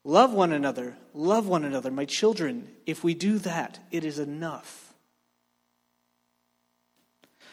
Love 0.03 0.33
one 0.33 0.51
another. 0.51 0.97
Love 1.13 1.47
one 1.47 1.65
another. 1.65 1.91
My 1.91 2.07
children, 2.07 2.67
if 2.87 3.05
we 3.05 3.13
do 3.13 3.39
that, 3.41 3.79
it 3.91 4.03
is 4.03 4.19
enough. 4.19 4.95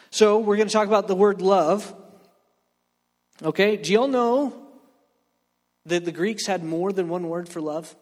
So, 0.08 0.38
we're 0.38 0.56
going 0.56 0.68
to 0.68 0.72
talk 0.72 0.88
about 0.88 1.08
the 1.08 1.14
word 1.14 1.42
love. 1.42 1.94
Okay, 3.42 3.76
do 3.76 3.92
y'all 3.92 4.08
know 4.08 4.71
that 5.86 6.04
the 6.04 6.12
Greeks 6.12 6.46
had 6.46 6.62
more 6.62 6.92
than 6.92 7.08
one 7.08 7.28
word 7.28 7.48
for 7.48 7.60
love? 7.60 7.94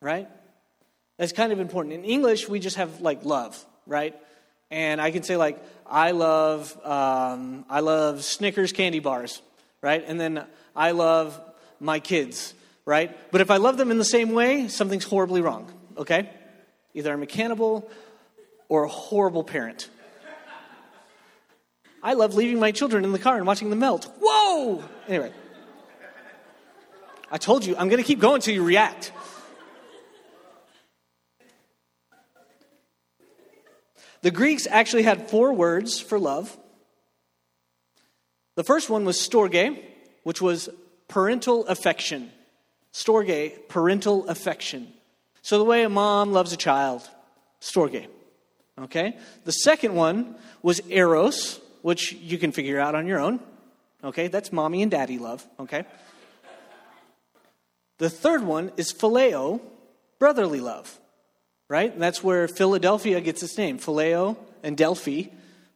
Right? 0.00 0.28
That's 1.16 1.32
kind 1.32 1.52
of 1.52 1.58
important. 1.58 1.94
In 1.94 2.04
English, 2.04 2.48
we 2.48 2.60
just 2.60 2.76
have 2.76 3.00
like 3.00 3.24
love, 3.24 3.64
right? 3.86 4.14
And 4.70 5.00
I 5.00 5.10
can 5.10 5.22
say 5.22 5.36
like, 5.36 5.58
I 5.86 6.12
love, 6.12 6.76
um, 6.84 7.64
I 7.68 7.80
love 7.80 8.22
Snickers 8.22 8.72
candy 8.72 9.00
bars, 9.00 9.42
right? 9.82 10.04
And 10.06 10.20
then 10.20 10.44
I 10.76 10.92
love 10.92 11.38
my 11.80 11.98
kids, 12.00 12.54
right? 12.84 13.16
But 13.32 13.40
if 13.40 13.50
I 13.50 13.56
love 13.56 13.76
them 13.76 13.90
in 13.90 13.98
the 13.98 14.04
same 14.04 14.32
way, 14.32 14.68
something's 14.68 15.04
horribly 15.04 15.40
wrong, 15.40 15.72
okay? 15.96 16.30
Either 16.94 17.12
I'm 17.12 17.22
a 17.22 17.26
cannibal 17.26 17.90
or 18.68 18.84
a 18.84 18.88
horrible 18.88 19.42
parent. 19.42 19.88
I 22.02 22.14
love 22.14 22.34
leaving 22.34 22.60
my 22.60 22.70
children 22.70 23.04
in 23.04 23.12
the 23.12 23.18
car 23.18 23.36
and 23.36 23.46
watching 23.46 23.70
them 23.70 23.80
melt. 23.80 24.08
Whoa! 24.20 24.84
Anyway, 25.08 25.32
I 27.30 27.38
told 27.38 27.64
you, 27.64 27.76
I'm 27.76 27.88
going 27.88 28.02
to 28.02 28.06
keep 28.06 28.20
going 28.20 28.36
until 28.36 28.54
you 28.54 28.64
react. 28.64 29.12
The 34.22 34.30
Greeks 34.30 34.66
actually 34.68 35.04
had 35.04 35.28
four 35.28 35.52
words 35.52 36.00
for 36.00 36.18
love. 36.18 36.56
The 38.56 38.64
first 38.64 38.90
one 38.90 39.04
was 39.04 39.16
storge, 39.16 39.80
which 40.24 40.42
was 40.42 40.68
parental 41.06 41.66
affection. 41.66 42.32
Storge, 42.92 43.68
parental 43.68 44.26
affection. 44.28 44.92
So 45.42 45.58
the 45.58 45.64
way 45.64 45.84
a 45.84 45.88
mom 45.88 46.32
loves 46.32 46.52
a 46.52 46.56
child, 46.56 47.08
storge. 47.60 48.06
Okay? 48.80 49.16
The 49.44 49.52
second 49.52 49.94
one 49.94 50.34
was 50.62 50.80
eros, 50.88 51.60
which 51.82 52.12
you 52.12 52.38
can 52.38 52.52
figure 52.52 52.80
out 52.80 52.94
on 52.94 53.06
your 53.06 53.20
own. 53.20 53.38
Okay? 54.02 54.28
That's 54.28 54.50
mommy 54.50 54.82
and 54.82 54.90
daddy 54.90 55.18
love. 55.18 55.46
Okay? 55.60 55.84
The 57.98 58.10
third 58.10 58.42
one 58.42 58.72
is 58.76 58.92
phileo, 58.92 59.60
brotherly 60.18 60.60
love 60.60 60.98
right? 61.68 61.92
And 61.92 62.02
that's 62.02 62.24
where 62.24 62.48
Philadelphia 62.48 63.20
gets 63.20 63.42
its 63.42 63.58
name 63.58 63.78
Phileo 63.78 64.36
and 64.62 64.76
Delphi, 64.76 65.24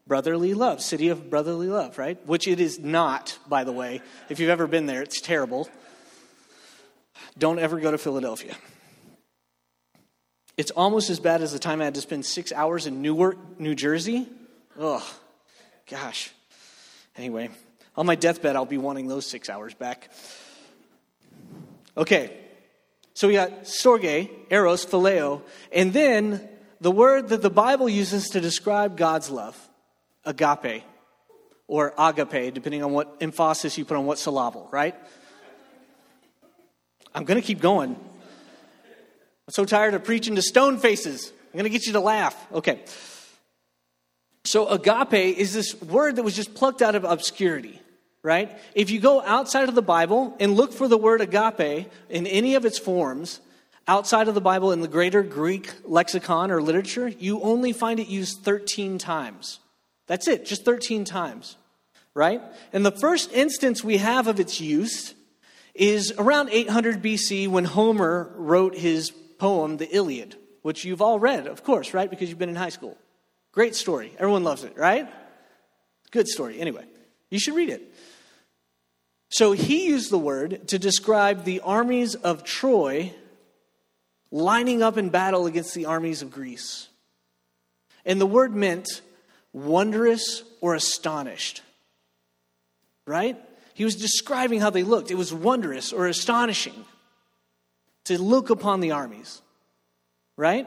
brotherly 0.07 0.55
love, 0.55 0.81
city 0.81 1.09
of 1.09 1.31
brotherly 1.31 1.69
love, 1.69 1.99
right? 1.99 2.19
Which 2.26 2.49
it 2.49 2.61
is 2.61 2.79
not, 2.79 3.38
by 3.47 3.64
the 3.64 3.73
way. 3.73 4.00
If 4.29 4.41
you've 4.41 4.50
ever 4.50 4.67
been 4.67 4.87
there, 4.87 5.02
it's 5.02 5.21
terrible. 5.21 5.69
Don't 7.38 7.59
ever 7.59 7.79
go 7.79 7.91
to 7.91 7.99
Philadelphia. 7.99 8.55
It's 10.57 10.71
almost 10.71 11.09
as 11.09 11.19
bad 11.19 11.41
as 11.41 11.52
the 11.52 11.59
time 11.59 11.81
I 11.81 11.85
had 11.85 11.95
to 11.95 12.00
spend 12.00 12.26
six 12.26 12.52
hours 12.52 12.87
in 12.87 13.00
Newark, 13.00 13.59
New 13.59 13.75
Jersey. 13.75 14.29
Ugh, 14.79 15.02
gosh. 15.88 16.31
Anyway, 17.17 17.50
on 17.97 18.07
my 18.07 18.14
deathbed, 18.14 18.57
I'll 18.57 18.67
be 18.67 18.79
wanting 18.79 19.09
those 19.09 19.26
six 19.26 19.49
hours 19.49 19.73
back. 19.73 20.11
Okay, 21.96 22.34
so 23.12 23.28
we 23.28 23.34
got 23.34 23.64
storge, 23.64 24.30
eros, 24.50 24.87
phileo, 24.87 25.42
and 25.70 25.92
then 25.92 26.49
the 26.80 26.90
word 26.90 27.28
that 27.28 27.42
the 27.42 27.50
Bible 27.50 27.88
uses 27.88 28.30
to 28.30 28.40
describe 28.40 28.96
God's 28.96 29.28
love, 29.28 29.58
agape, 30.25 30.84
or 31.68 31.92
agape, 31.99 32.54
depending 32.54 32.82
on 32.82 32.92
what 32.92 33.16
emphasis 33.20 33.76
you 33.76 33.84
put 33.84 33.99
on 33.99 34.06
what 34.06 34.18
syllable, 34.18 34.68
right? 34.72 34.94
I'm 37.14 37.25
going 37.25 37.40
to 37.40 37.46
keep 37.46 37.61
going. 37.61 37.90
I'm 37.90 39.52
so 39.52 39.66
tired 39.66 39.92
of 39.92 40.02
preaching 40.02 40.37
to 40.37 40.42
stone 40.42 40.78
faces. 40.78 41.30
I'm 41.52 41.58
going 41.58 41.64
to 41.64 41.70
get 41.70 41.87
you 41.87 41.92
to 41.92 42.00
laugh. 42.00 42.34
Okay. 42.52 42.80
So, 44.44 44.66
agape 44.68 45.12
is 45.12 45.52
this 45.52 45.80
word 45.82 46.16
that 46.16 46.22
was 46.22 46.34
just 46.34 46.54
plucked 46.54 46.80
out 46.80 46.94
of 46.94 47.04
obscurity 47.04 47.80
right? 48.23 48.57
If 48.75 48.91
you 48.91 49.00
go 49.00 49.23
outside 49.23 49.69
of 49.69 49.75
the 49.75 49.83
Bible 49.83 50.37
and 50.38 50.55
look 50.55 50.73
for 50.73 50.88
the 50.88 50.99
word 50.99 51.21
agape 51.21 51.91
in 52.09 52.26
any 52.26 52.55
of 52.55 52.64
its 52.64 52.79
forms, 52.79 53.41
outside 53.88 54.29
of 54.29 54.35
the 54.35 54.41
Bible 54.41 54.73
in 54.73 54.81
the 54.81 54.88
greater 54.88 55.23
Greek 55.23 55.73
lexicon 55.85 56.50
or 56.50 56.62
literature, 56.62 57.09
you 57.09 57.41
only 57.41 57.73
find 57.73 57.99
it 57.99 58.09
used 58.09 58.38
13 58.43 58.99
times. 58.99 59.59
That's 60.07 60.29
it, 60.29 60.47
just 60.47 60.64
13 60.64 61.05
times, 61.05 61.57
right? 62.14 62.43
And 62.73 62.85
the 62.85 62.93
first 62.93 63.33
instance 63.33 63.83
we 63.83 63.97
have 63.99 64.26
of 64.29 64.38
its 64.38 64.61
use 64.61 65.14
is 65.75 66.12
around 66.19 66.50
800 66.50 67.02
BC 67.02 67.49
when 67.49 67.64
Homer 67.64 68.33
wrote 68.37 68.76
his 68.76 69.11
poem, 69.11 69.79
The 69.79 69.88
Iliad, 69.95 70.37
which 70.62 70.85
you've 70.85 71.02
all 71.02 71.19
read, 71.19 71.47
of 71.47 71.64
course, 71.64 71.95
right? 71.95 72.09
Because 72.09 72.29
you've 72.29 72.38
been 72.38 72.49
in 72.49 72.57
high 72.57 72.69
school. 72.69 72.97
Great 73.52 73.75
story. 73.75 74.12
Everyone 74.19 74.45
loves 74.45 74.64
it, 74.64 74.76
right? 74.76 75.09
Good 76.11 76.29
story. 76.29 76.61
Anyway, 76.61 76.85
you 77.31 77.38
should 77.38 77.55
read 77.55 77.71
it. 77.71 77.91
So 79.33 79.53
he 79.53 79.87
used 79.87 80.11
the 80.11 80.19
word 80.19 80.69
to 80.69 80.79
describe 80.79 81.45
the 81.45 81.61
armies 81.61 82.15
of 82.15 82.45
Troy 82.45 83.15
lining 84.31 84.83
up 84.83 84.99
in 84.99 85.09
battle 85.09 85.47
against 85.47 85.75
the 85.75 85.87
armies 85.87 86.21
of 86.21 86.31
Greece. 86.31 86.89
And 88.05 88.21
the 88.21 88.27
word 88.27 88.55
meant 88.55 89.01
wondrous 89.55 90.43
or 90.61 90.75
astonished. 90.75 91.62
Right? 93.07 93.41
He 93.73 93.87
was 93.87 93.97
describing 93.97 94.61
how 94.61 94.69
they 94.69 94.83
looked. 94.83 95.11
It 95.11 95.15
was 95.15 95.33
wondrous 95.33 95.95
or 95.95 96.09
astonishing 96.09 96.85
to 98.05 98.21
look 98.21 98.51
upon 98.51 98.81
the 98.81 98.91
armies. 98.91 99.41
Right? 100.37 100.67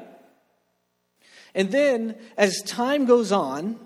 And 1.53 1.71
then, 1.71 2.15
as 2.35 2.63
time 2.63 3.05
goes 3.05 3.31
on, 3.31 3.79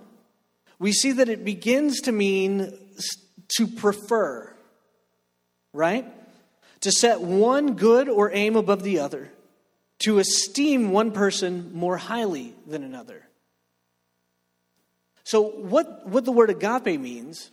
we 0.80 0.94
see 0.94 1.12
that 1.12 1.28
it 1.28 1.44
begins 1.44 2.00
to 2.02 2.14
mean 2.14 2.74
to 3.58 3.68
prefer 3.68 4.56
right? 5.74 6.06
To 6.82 6.92
set 6.92 7.22
one 7.22 7.76
good 7.76 8.10
or 8.10 8.32
aim 8.34 8.56
above 8.56 8.84
the 8.84 9.00
other, 9.00 9.32
to 10.00 10.20
esteem 10.20 10.92
one 10.92 11.12
person 11.12 11.72
more 11.74 11.98
highly 11.98 12.54
than 12.66 12.84
another. 12.84 13.26
So, 15.24 15.42
what, 15.42 16.08
what 16.08 16.26
the 16.26 16.32
word 16.32 16.50
agape 16.50 17.00
means 17.00 17.52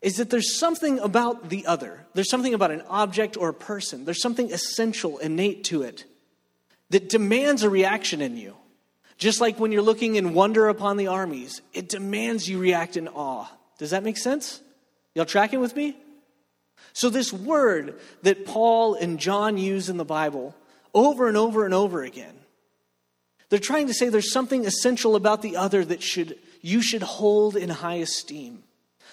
is 0.00 0.16
that 0.16 0.30
there's 0.30 0.58
something 0.58 0.98
about 1.00 1.50
the 1.50 1.66
other. 1.66 2.06
There's 2.14 2.30
something 2.30 2.54
about 2.54 2.70
an 2.70 2.82
object 2.88 3.36
or 3.36 3.48
a 3.48 3.54
person. 3.54 4.04
There's 4.04 4.22
something 4.22 4.52
essential, 4.52 5.18
innate 5.18 5.64
to 5.64 5.82
it 5.82 6.04
that 6.90 7.08
demands 7.08 7.62
a 7.62 7.70
reaction 7.70 8.20
in 8.20 8.36
you. 8.36 8.54
Just 9.18 9.40
like 9.40 9.58
when 9.58 9.72
you're 9.72 9.82
looking 9.82 10.14
in 10.14 10.32
wonder 10.32 10.68
upon 10.68 10.96
the 10.96 11.08
armies, 11.08 11.60
it 11.72 11.88
demands 11.88 12.48
you 12.48 12.58
react 12.58 12.96
in 12.96 13.08
awe. 13.08 13.46
Does 13.78 13.90
that 13.90 14.04
make 14.04 14.16
sense? 14.16 14.60
Y'all 15.14 15.24
tracking 15.24 15.60
with 15.60 15.74
me? 15.74 15.96
So, 16.98 17.10
this 17.10 17.32
word 17.32 18.00
that 18.22 18.44
Paul 18.44 18.94
and 18.94 19.20
John 19.20 19.56
use 19.56 19.88
in 19.88 19.98
the 19.98 20.04
Bible 20.04 20.56
over 20.92 21.28
and 21.28 21.36
over 21.36 21.64
and 21.64 21.72
over 21.72 22.02
again, 22.02 22.34
they're 23.50 23.60
trying 23.60 23.86
to 23.86 23.94
say 23.94 24.08
there's 24.08 24.32
something 24.32 24.66
essential 24.66 25.14
about 25.14 25.40
the 25.40 25.56
other 25.56 25.84
that 25.84 26.02
should, 26.02 26.36
you 26.60 26.82
should 26.82 27.04
hold 27.04 27.54
in 27.54 27.70
high 27.70 27.98
esteem. 27.98 28.64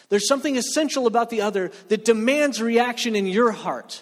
There's 0.10 0.27
something 0.27 0.58
essential 0.58 1.06
about 1.06 1.30
the 1.30 1.42
other 1.42 1.70
that 1.89 2.06
demands 2.06 2.60
reaction 2.60 3.15
in 3.15 3.27
your 3.27 3.51
heart. 3.51 4.01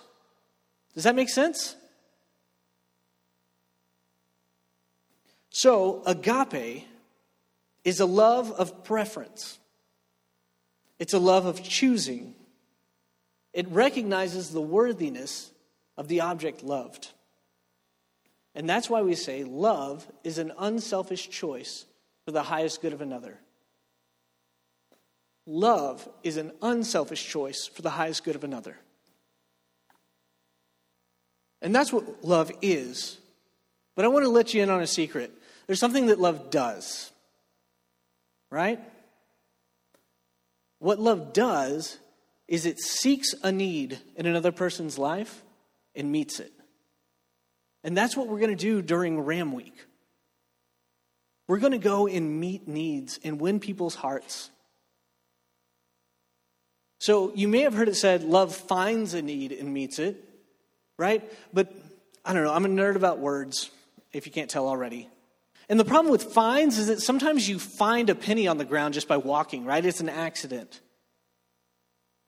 Does 0.94 1.04
that 1.04 1.16
make 1.16 1.28
sense? 1.28 1.76
So, 5.50 6.04
agape 6.06 6.88
is 7.84 8.00
a 8.00 8.06
love 8.06 8.50
of 8.54 8.86
preference, 8.86 9.60
it's 11.00 11.14
a 11.14 11.20
love 11.20 11.46
of 11.46 11.62
choosing. 11.62 12.36
It 13.54 13.68
recognizes 13.70 14.50
the 14.50 14.62
worthiness 14.62 15.52
of 15.98 16.08
the 16.08 16.22
object 16.22 16.64
loved. 16.64 17.12
And 18.56 18.70
that's 18.70 18.90
why 18.90 19.02
we 19.02 19.16
say 19.16 19.44
love 19.44 20.08
is 20.24 20.38
an 20.38 20.52
unselfish 20.58 21.30
choice 21.30 21.86
for 22.26 22.32
the 22.32 22.44
highest 22.44 22.82
good 22.82 22.94
of 22.94 23.02
another. 23.02 23.40
Love 25.46 26.08
is 26.24 26.38
an 26.38 26.52
unselfish 26.62 27.28
choice 27.28 27.68
for 27.68 27.82
the 27.82 27.90
highest 27.90 28.24
good 28.24 28.36
of 28.36 28.44
another. 28.44 28.78
And 31.62 31.74
that's 31.76 31.92
what 31.92 32.24
love 32.24 32.52
is. 32.62 33.18
But 33.96 34.06
I 34.06 34.08
want 34.08 34.26
to 34.26 34.30
let 34.30 34.54
you 34.54 34.64
in 34.64 34.70
on 34.70 34.82
a 34.82 34.88
secret. 34.88 35.32
There's 35.68 35.80
something 35.80 36.08
that 36.08 36.20
love 36.20 36.50
does, 36.50 37.12
right? 38.50 38.80
What 40.80 41.00
love 41.00 41.34
does 41.34 42.00
is 42.54 42.68
it 42.68 42.80
seeks 42.80 43.34
a 43.42 43.52
need 43.52 43.98
in 44.16 44.28
another 44.28 44.52
person's 44.52 45.00
life 45.00 45.42
and 45.96 46.12
meets 46.12 46.40
it. 46.40 46.54
And 47.84 47.98
that's 47.98 48.16
what 48.16 48.28
we're 48.28 48.38
going 48.38 48.56
to 48.56 48.56
do 48.56 48.84
during 48.84 49.22
Ram 49.22 49.54
Week. 49.54 49.74
We're 51.48 51.58
going 51.58 51.72
to 51.72 51.80
go 51.80 52.06
and 52.06 52.40
meet 52.40 52.68
needs 52.68 53.20
and 53.24 53.42
win 53.42 53.60
people's 53.60 53.96
hearts. 53.96 54.52
So 57.00 57.34
you 57.34 57.48
may 57.48 57.62
have 57.62 57.74
heard 57.74 57.90
it 57.90 57.96
said, 57.96 58.24
love 58.24 58.56
finds 58.56 59.16
a 59.16 59.24
need 59.24 59.52
and 59.52 59.74
meets 59.74 59.98
it, 59.98 60.24
right? 61.00 61.28
But 61.54 61.74
I 62.24 62.34
don't 62.34 62.44
know, 62.44 62.54
I'm 62.54 62.66
a 62.66 62.70
nerd 62.70 62.96
about 62.96 63.18
words, 63.18 63.72
if 64.12 64.28
you 64.28 64.32
can't 64.32 64.48
tell 64.50 64.68
already. 64.68 65.10
And 65.70 65.80
the 65.80 65.86
problem 65.86 66.12
with 66.12 66.22
finds 66.22 66.78
is 66.78 66.86
that 66.86 67.02
sometimes 67.02 67.50
you 67.50 67.58
find 67.58 68.12
a 68.12 68.16
penny 68.16 68.48
on 68.48 68.60
the 68.60 68.66
ground 68.66 68.94
just 68.94 69.08
by 69.08 69.18
walking, 69.18 69.66
right? 69.66 69.84
It's 69.84 70.02
an 70.02 70.10
accident. 70.10 70.82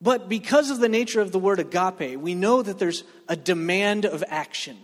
But 0.06 0.30
because 0.30 0.70
of 0.70 0.80
the 0.80 0.88
nature 0.88 1.20
of 1.20 1.32
the 1.32 1.40
word 1.40 1.60
agape, 1.60 2.20
we 2.20 2.36
know 2.36 2.62
that 2.62 2.78
there's 2.78 3.04
a 3.28 3.36
demand 3.36 4.06
of 4.06 4.24
action 4.28 4.78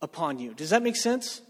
upon 0.00 0.38
you. 0.38 0.54
Does 0.54 0.70
that 0.70 0.84
make 0.84 0.94
sense? 0.94 1.42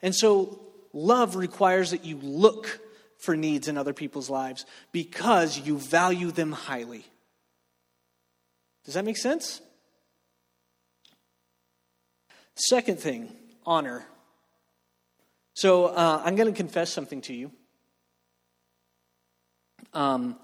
And 0.00 0.14
so 0.14 0.60
love 0.92 1.34
requires 1.34 1.90
that 1.90 2.04
you 2.04 2.16
look 2.22 2.78
for 3.18 3.36
needs 3.36 3.66
in 3.66 3.76
other 3.76 3.92
people's 3.92 4.30
lives 4.30 4.64
because 4.92 5.58
you 5.58 5.76
value 5.76 6.30
them 6.30 6.52
highly. 6.52 7.04
Does 8.84 8.94
that 8.94 9.04
make 9.04 9.16
sense? 9.16 9.60
Second 12.54 13.00
thing, 13.00 13.28
honor. 13.66 14.06
So 15.54 15.86
uh, 15.86 16.22
I'm 16.24 16.36
going 16.36 16.48
to 16.48 16.56
confess 16.56 16.92
something 16.92 17.22
to 17.22 17.34
you. 17.34 17.50
Um, 19.92 20.36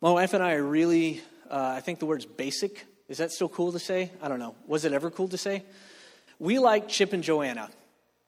my 0.00 0.10
wife 0.10 0.32
and 0.32 0.42
I 0.42 0.54
are 0.54 0.62
really, 0.62 1.20
uh, 1.50 1.74
I 1.76 1.80
think 1.80 1.98
the 1.98 2.06
word's 2.06 2.24
basic. 2.24 2.86
Is 3.08 3.18
that 3.18 3.32
still 3.32 3.48
cool 3.48 3.72
to 3.72 3.78
say? 3.78 4.10
I 4.22 4.28
don't 4.28 4.38
know. 4.38 4.54
Was 4.66 4.84
it 4.84 4.92
ever 4.92 5.10
cool 5.10 5.28
to 5.28 5.38
say? 5.38 5.62
We 6.38 6.58
like 6.58 6.88
Chip 6.88 7.12
and 7.12 7.22
Joanna. 7.22 7.68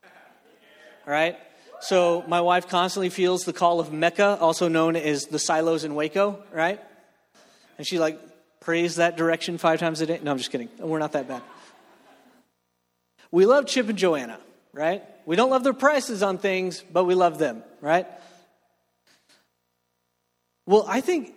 All 0.04 1.12
right? 1.12 1.38
So 1.80 2.24
my 2.28 2.40
wife 2.42 2.68
constantly 2.68 3.08
feels 3.08 3.44
the 3.44 3.52
call 3.52 3.80
of 3.80 3.92
Mecca, 3.92 4.38
also 4.38 4.68
known 4.68 4.96
as 4.96 5.24
the 5.26 5.38
silos 5.38 5.84
in 5.84 5.94
Waco, 5.94 6.42
right? 6.52 6.78
And 7.78 7.86
she 7.86 7.98
like 7.98 8.20
prays 8.60 8.96
that 8.96 9.16
direction 9.16 9.56
five 9.56 9.80
times 9.80 10.00
a 10.00 10.06
day. 10.06 10.20
No, 10.22 10.30
I'm 10.30 10.38
just 10.38 10.50
kidding. 10.50 10.68
We're 10.78 10.98
not 10.98 11.12
that 11.12 11.26
bad. 11.26 11.42
We 13.30 13.46
love 13.46 13.66
Chip 13.66 13.88
and 13.88 13.98
Joanna, 13.98 14.38
right? 14.74 15.02
We 15.24 15.36
don't 15.36 15.50
love 15.50 15.64
their 15.64 15.72
prices 15.72 16.22
on 16.22 16.36
things, 16.36 16.84
but 16.92 17.04
we 17.04 17.14
love 17.14 17.38
them, 17.38 17.64
right? 17.80 18.06
Well, 20.66 20.84
I 20.86 21.00
think 21.00 21.34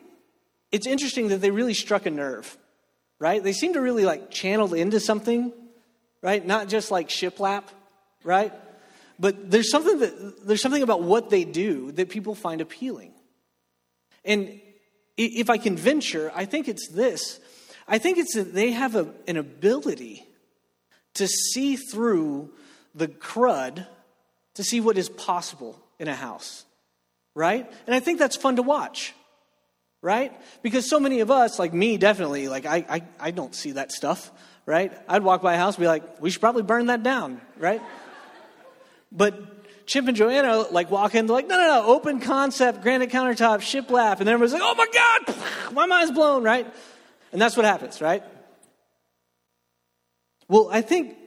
it's 0.72 0.88
interesting 0.88 1.30
that 1.30 1.42
they 1.42 1.52
really 1.52 1.74
struck 1.74 2.06
a 2.06 2.12
nerve, 2.12 2.58
right? 3.20 3.44
They 3.44 3.54
seem 3.54 3.74
to 3.74 3.82
really 3.82 4.06
like 4.06 4.32
channeled 4.32 4.74
into 4.74 5.00
something, 5.00 5.54
right? 6.22 6.46
Not 6.46 6.68
just 6.68 6.92
like 6.92 7.10
shiplap, 7.10 7.64
right? 8.24 8.52
But 9.20 9.50
there's 9.50 9.72
something 9.72 10.00
that 10.00 10.46
there's 10.46 10.62
something 10.62 10.84
about 10.84 11.02
what 11.02 11.30
they 11.30 11.46
do 11.46 11.92
that 11.94 12.10
people 12.10 12.36
find 12.36 12.62
appealing. 12.62 13.14
And 14.26 14.60
if 15.18 15.50
I 15.50 15.58
can 15.58 15.78
venture, 15.78 16.32
I 16.36 16.46
think 16.46 16.68
it's 16.68 16.90
this. 16.90 17.40
I 17.88 18.00
think 18.00 18.18
it's 18.18 18.34
that 18.36 18.54
they 18.54 18.72
have 18.72 18.96
a, 18.96 19.08
an 19.28 19.38
ability 19.38 20.26
to 21.14 21.28
see 21.28 21.76
through 21.78 22.52
the 22.94 23.08
crud 23.08 23.86
to 24.56 24.64
see 24.64 24.82
what 24.82 24.98
is 24.98 25.10
possible 25.10 25.80
in 26.00 26.08
a 26.08 26.16
house, 26.16 26.66
right? 27.36 27.72
And 27.86 27.96
I 27.96 28.00
think 28.00 28.20
that's 28.20 28.36
fun 28.36 28.56
to 28.56 28.62
watch 28.62 29.14
right? 30.06 30.40
Because 30.62 30.88
so 30.88 31.00
many 31.00 31.22
of 31.22 31.32
us, 31.32 31.58
like 31.58 31.74
me, 31.74 31.98
definitely, 31.98 32.48
like 32.48 32.68
I, 32.68 32.86
I, 32.88 33.02
I 33.20 33.32
don't 33.32 33.56
see 33.56 33.72
that 33.72 33.92
stuff, 33.92 34.32
right? 34.68 34.94
I'd 35.10 35.24
walk 35.24 35.42
by 35.42 35.56
a 35.56 35.58
house 35.58 35.78
and 35.78 35.82
be 35.82 35.88
like, 35.88 36.22
we 36.22 36.30
should 36.30 36.42
probably 36.42 36.62
burn 36.62 36.86
that 36.86 37.02
down, 37.02 37.42
right? 37.58 37.82
but 39.12 39.88
Chip 39.88 40.08
and 40.08 40.16
Joanna 40.16 40.68
like 40.70 40.92
walk 40.92 41.16
in, 41.16 41.26
they're 41.26 41.36
like, 41.36 41.48
no, 41.48 41.58
no, 41.58 41.66
no, 41.66 41.88
open 41.88 42.20
concept, 42.20 42.84
granite 42.84 43.10
countertop, 43.10 43.62
shiplap, 43.62 44.20
and 44.20 44.30
everybody's 44.30 44.54
like, 44.54 44.62
oh 44.64 44.76
my 44.76 44.86
God, 44.94 45.36
my 45.74 45.88
mind's 45.88 46.12
blown, 46.12 46.44
right? 46.44 46.72
And 47.32 47.42
that's 47.42 47.58
what 47.58 47.66
happens, 47.66 48.00
right? 48.00 48.22
Well, 50.48 50.70
I 50.72 50.82
think 50.82 51.18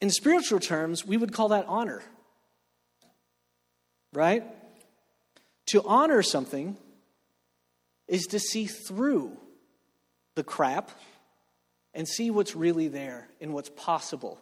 in 0.00 0.08
spiritual 0.08 0.58
terms, 0.58 1.04
we 1.04 1.18
would 1.18 1.34
call 1.34 1.48
that 1.48 1.66
honor, 1.68 2.02
right? 4.14 4.42
To 5.66 5.82
honor 5.86 6.22
something 6.22 6.78
is 8.08 8.26
to 8.28 8.40
see 8.40 8.66
through 8.66 9.36
the 10.34 10.44
crap 10.44 10.90
and 11.94 12.08
see 12.08 12.30
what's 12.30 12.56
really 12.56 12.88
there 12.88 13.28
and 13.40 13.52
what's 13.52 13.70
possible. 13.70 14.38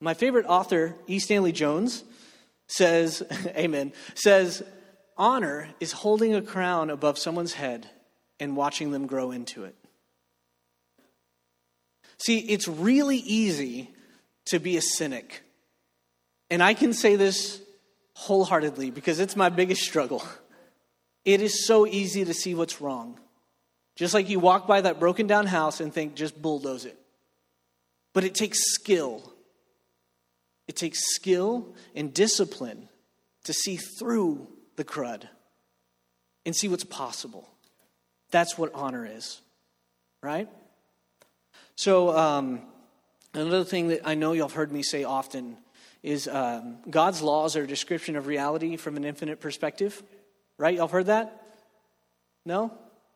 My 0.00 0.14
favorite 0.14 0.46
author, 0.46 0.96
E. 1.06 1.18
Stanley 1.18 1.52
Jones, 1.52 2.04
says, 2.66 3.22
Amen, 3.56 3.92
says, 4.14 4.62
honor 5.16 5.68
is 5.80 5.92
holding 5.92 6.34
a 6.34 6.42
crown 6.42 6.90
above 6.90 7.18
someone's 7.18 7.54
head 7.54 7.88
and 8.38 8.56
watching 8.56 8.90
them 8.90 9.06
grow 9.06 9.30
into 9.30 9.64
it. 9.64 9.74
See, 12.18 12.38
it's 12.38 12.68
really 12.68 13.18
easy 13.18 13.90
to 14.46 14.58
be 14.58 14.76
a 14.76 14.82
cynic. 14.82 15.42
And 16.50 16.62
I 16.62 16.74
can 16.74 16.92
say 16.92 17.16
this 17.16 17.60
wholeheartedly 18.14 18.90
because 18.90 19.20
it's 19.20 19.36
my 19.36 19.48
biggest 19.48 19.82
struggle. 19.82 20.22
It 21.24 21.40
is 21.40 21.66
so 21.66 21.86
easy 21.86 22.24
to 22.24 22.34
see 22.34 22.54
what's 22.54 22.80
wrong. 22.80 23.18
Just 23.96 24.14
like 24.14 24.28
you 24.28 24.40
walk 24.40 24.66
by 24.66 24.80
that 24.80 24.98
broken 24.98 25.26
down 25.26 25.46
house 25.46 25.80
and 25.80 25.92
think, 25.92 26.14
just 26.14 26.40
bulldoze 26.40 26.84
it. 26.84 26.98
But 28.12 28.24
it 28.24 28.34
takes 28.34 28.58
skill. 28.72 29.32
It 30.66 30.76
takes 30.76 31.14
skill 31.14 31.74
and 31.94 32.14
discipline 32.14 32.88
to 33.44 33.52
see 33.52 33.76
through 33.76 34.48
the 34.76 34.84
crud 34.84 35.24
and 36.46 36.56
see 36.56 36.68
what's 36.68 36.84
possible. 36.84 37.48
That's 38.30 38.56
what 38.56 38.72
honor 38.74 39.06
is, 39.06 39.40
right? 40.22 40.48
So, 41.76 42.16
um, 42.16 42.62
another 43.34 43.64
thing 43.64 43.88
that 43.88 44.02
I 44.04 44.14
know 44.14 44.32
y'all 44.32 44.48
have 44.48 44.54
heard 44.54 44.72
me 44.72 44.82
say 44.82 45.04
often 45.04 45.56
is 46.02 46.28
um, 46.28 46.78
God's 46.88 47.20
laws 47.20 47.56
are 47.56 47.64
a 47.64 47.66
description 47.66 48.16
of 48.16 48.26
reality 48.26 48.76
from 48.76 48.96
an 48.96 49.04
infinite 49.04 49.40
perspective. 49.40 50.02
Right? 50.60 50.76
Y'all 50.76 50.88
heard 50.88 51.06
that? 51.06 51.42
No? 52.44 52.70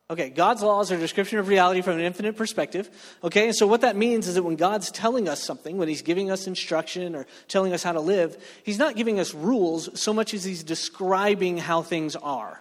Okay, 0.09 0.31
God's 0.31 0.63
laws 0.63 0.91
are 0.91 0.95
a 0.95 0.99
description 0.99 1.37
of 1.37 1.47
reality 1.47 1.81
from 1.81 1.93
an 1.93 1.99
infinite 1.99 2.35
perspective. 2.37 2.89
Okay, 3.23 3.45
and 3.45 3.55
so 3.55 3.67
what 3.67 3.81
that 3.81 3.95
means 3.95 4.27
is 4.27 4.33
that 4.33 4.41
when 4.41 4.55
God's 4.55 4.89
telling 4.89 5.29
us 5.29 5.43
something, 5.43 5.77
when 5.77 5.87
He's 5.87 6.01
giving 6.01 6.31
us 6.31 6.47
instruction 6.47 7.15
or 7.15 7.27
telling 7.47 7.71
us 7.71 7.83
how 7.83 7.91
to 7.91 7.99
live, 7.99 8.35
He's 8.63 8.79
not 8.79 8.95
giving 8.95 9.19
us 9.19 9.35
rules 9.35 9.99
so 9.99 10.11
much 10.11 10.33
as 10.33 10.43
He's 10.43 10.63
describing 10.63 11.57
how 11.57 11.83
things 11.83 12.15
are. 12.15 12.59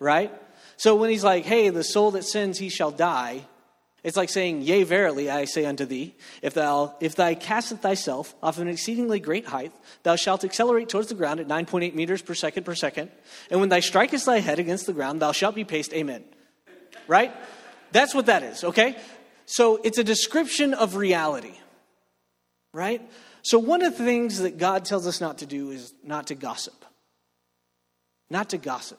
Right? 0.00 0.32
So 0.76 0.96
when 0.96 1.10
He's 1.10 1.22
like, 1.22 1.44
hey, 1.44 1.68
the 1.68 1.84
soul 1.84 2.10
that 2.10 2.24
sins, 2.24 2.58
he 2.58 2.70
shall 2.70 2.90
die, 2.90 3.44
it's 4.04 4.16
like 4.16 4.28
saying, 4.28 4.62
Yea, 4.62 4.84
verily, 4.84 5.28
I 5.28 5.44
say 5.44 5.64
unto 5.64 5.84
thee, 5.84 6.14
if 6.40 6.54
thou 6.54 6.94
if 7.00 7.16
thou 7.16 7.34
casteth 7.34 7.80
thyself 7.80 8.34
off 8.42 8.58
an 8.58 8.68
exceedingly 8.68 9.18
great 9.18 9.46
height, 9.46 9.72
thou 10.04 10.14
shalt 10.14 10.44
accelerate 10.44 10.88
towards 10.88 11.08
the 11.08 11.14
ground 11.14 11.40
at 11.40 11.48
9.8 11.48 11.94
meters 11.94 12.22
per 12.22 12.34
second 12.34 12.64
per 12.64 12.74
second, 12.74 13.10
and 13.50 13.60
when 13.60 13.68
thou 13.68 13.80
strikest 13.80 14.26
thy 14.26 14.38
head 14.38 14.58
against 14.58 14.86
the 14.86 14.92
ground, 14.92 15.20
thou 15.20 15.32
shalt 15.32 15.54
be 15.54 15.64
paced. 15.64 15.92
Amen. 15.92 16.24
Right? 17.08 17.32
That's 17.90 18.14
what 18.14 18.26
that 18.26 18.42
is, 18.42 18.64
okay? 18.64 18.96
So 19.46 19.80
it's 19.82 19.98
a 19.98 20.04
description 20.04 20.74
of 20.74 20.94
reality. 20.94 21.54
Right? 22.74 23.00
So 23.42 23.58
one 23.58 23.82
of 23.82 23.96
the 23.96 24.04
things 24.04 24.40
that 24.40 24.58
God 24.58 24.84
tells 24.84 25.06
us 25.06 25.20
not 25.20 25.38
to 25.38 25.46
do 25.46 25.70
is 25.70 25.94
not 26.04 26.26
to 26.28 26.34
gossip. 26.34 26.84
Not 28.30 28.50
to 28.50 28.58
gossip. 28.58 28.98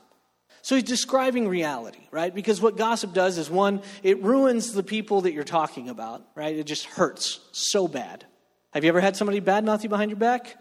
So 0.61 0.75
he's 0.75 0.83
describing 0.83 1.47
reality, 1.47 2.01
right? 2.11 2.33
Because 2.33 2.61
what 2.61 2.77
gossip 2.77 3.13
does 3.13 3.37
is 3.37 3.49
one, 3.49 3.81
it 4.03 4.21
ruins 4.21 4.73
the 4.73 4.83
people 4.83 5.21
that 5.21 5.33
you're 5.33 5.43
talking 5.43 5.89
about, 5.89 6.25
right? 6.35 6.55
It 6.55 6.65
just 6.65 6.85
hurts 6.85 7.39
so 7.51 7.87
bad. 7.87 8.25
Have 8.71 8.83
you 8.83 8.89
ever 8.89 9.01
had 9.01 9.15
somebody 9.15 9.41
badmouth 9.41 9.83
you 9.83 9.89
behind 9.89 10.11
your 10.11 10.19
back? 10.19 10.55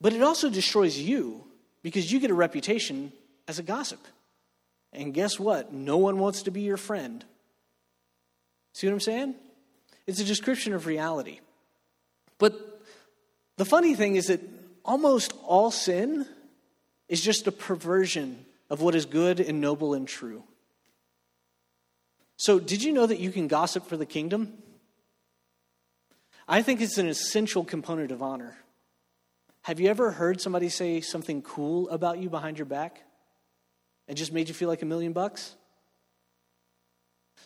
But 0.00 0.12
it 0.12 0.22
also 0.22 0.48
destroys 0.48 0.98
you 0.98 1.44
because 1.82 2.10
you 2.10 2.20
get 2.20 2.30
a 2.30 2.34
reputation 2.34 3.12
as 3.48 3.58
a 3.58 3.62
gossip. 3.62 4.00
And 4.92 5.14
guess 5.14 5.38
what? 5.38 5.72
No 5.72 5.98
one 5.98 6.18
wants 6.18 6.42
to 6.42 6.50
be 6.50 6.62
your 6.62 6.76
friend. 6.76 7.24
See 8.74 8.86
what 8.86 8.92
I'm 8.92 9.00
saying? 9.00 9.34
It's 10.06 10.20
a 10.20 10.24
description 10.24 10.72
of 10.72 10.86
reality. 10.86 11.40
But 12.38 12.54
the 13.56 13.64
funny 13.64 13.94
thing 13.94 14.16
is 14.16 14.28
that 14.28 14.40
almost 14.84 15.34
all 15.44 15.70
sin 15.70 16.26
is 17.10 17.20
just 17.20 17.48
a 17.48 17.52
perversion 17.52 18.46
of 18.70 18.80
what 18.80 18.94
is 18.94 19.04
good 19.04 19.40
and 19.40 19.60
noble 19.60 19.94
and 19.94 20.06
true. 20.06 20.44
So, 22.36 22.58
did 22.58 22.82
you 22.82 22.92
know 22.92 23.04
that 23.04 23.18
you 23.18 23.32
can 23.32 23.48
gossip 23.48 23.86
for 23.86 23.98
the 23.98 24.06
kingdom? 24.06 24.56
I 26.48 26.62
think 26.62 26.80
it's 26.80 26.96
an 26.96 27.08
essential 27.08 27.64
component 27.64 28.12
of 28.12 28.22
honor. 28.22 28.56
Have 29.62 29.80
you 29.80 29.90
ever 29.90 30.12
heard 30.12 30.40
somebody 30.40 30.68
say 30.68 31.00
something 31.00 31.42
cool 31.42 31.90
about 31.90 32.18
you 32.18 32.30
behind 32.30 32.58
your 32.58 32.64
back 32.64 33.02
and 34.08 34.16
just 34.16 34.32
made 34.32 34.48
you 34.48 34.54
feel 34.54 34.68
like 34.68 34.80
a 34.80 34.86
million 34.86 35.12
bucks? 35.12 35.54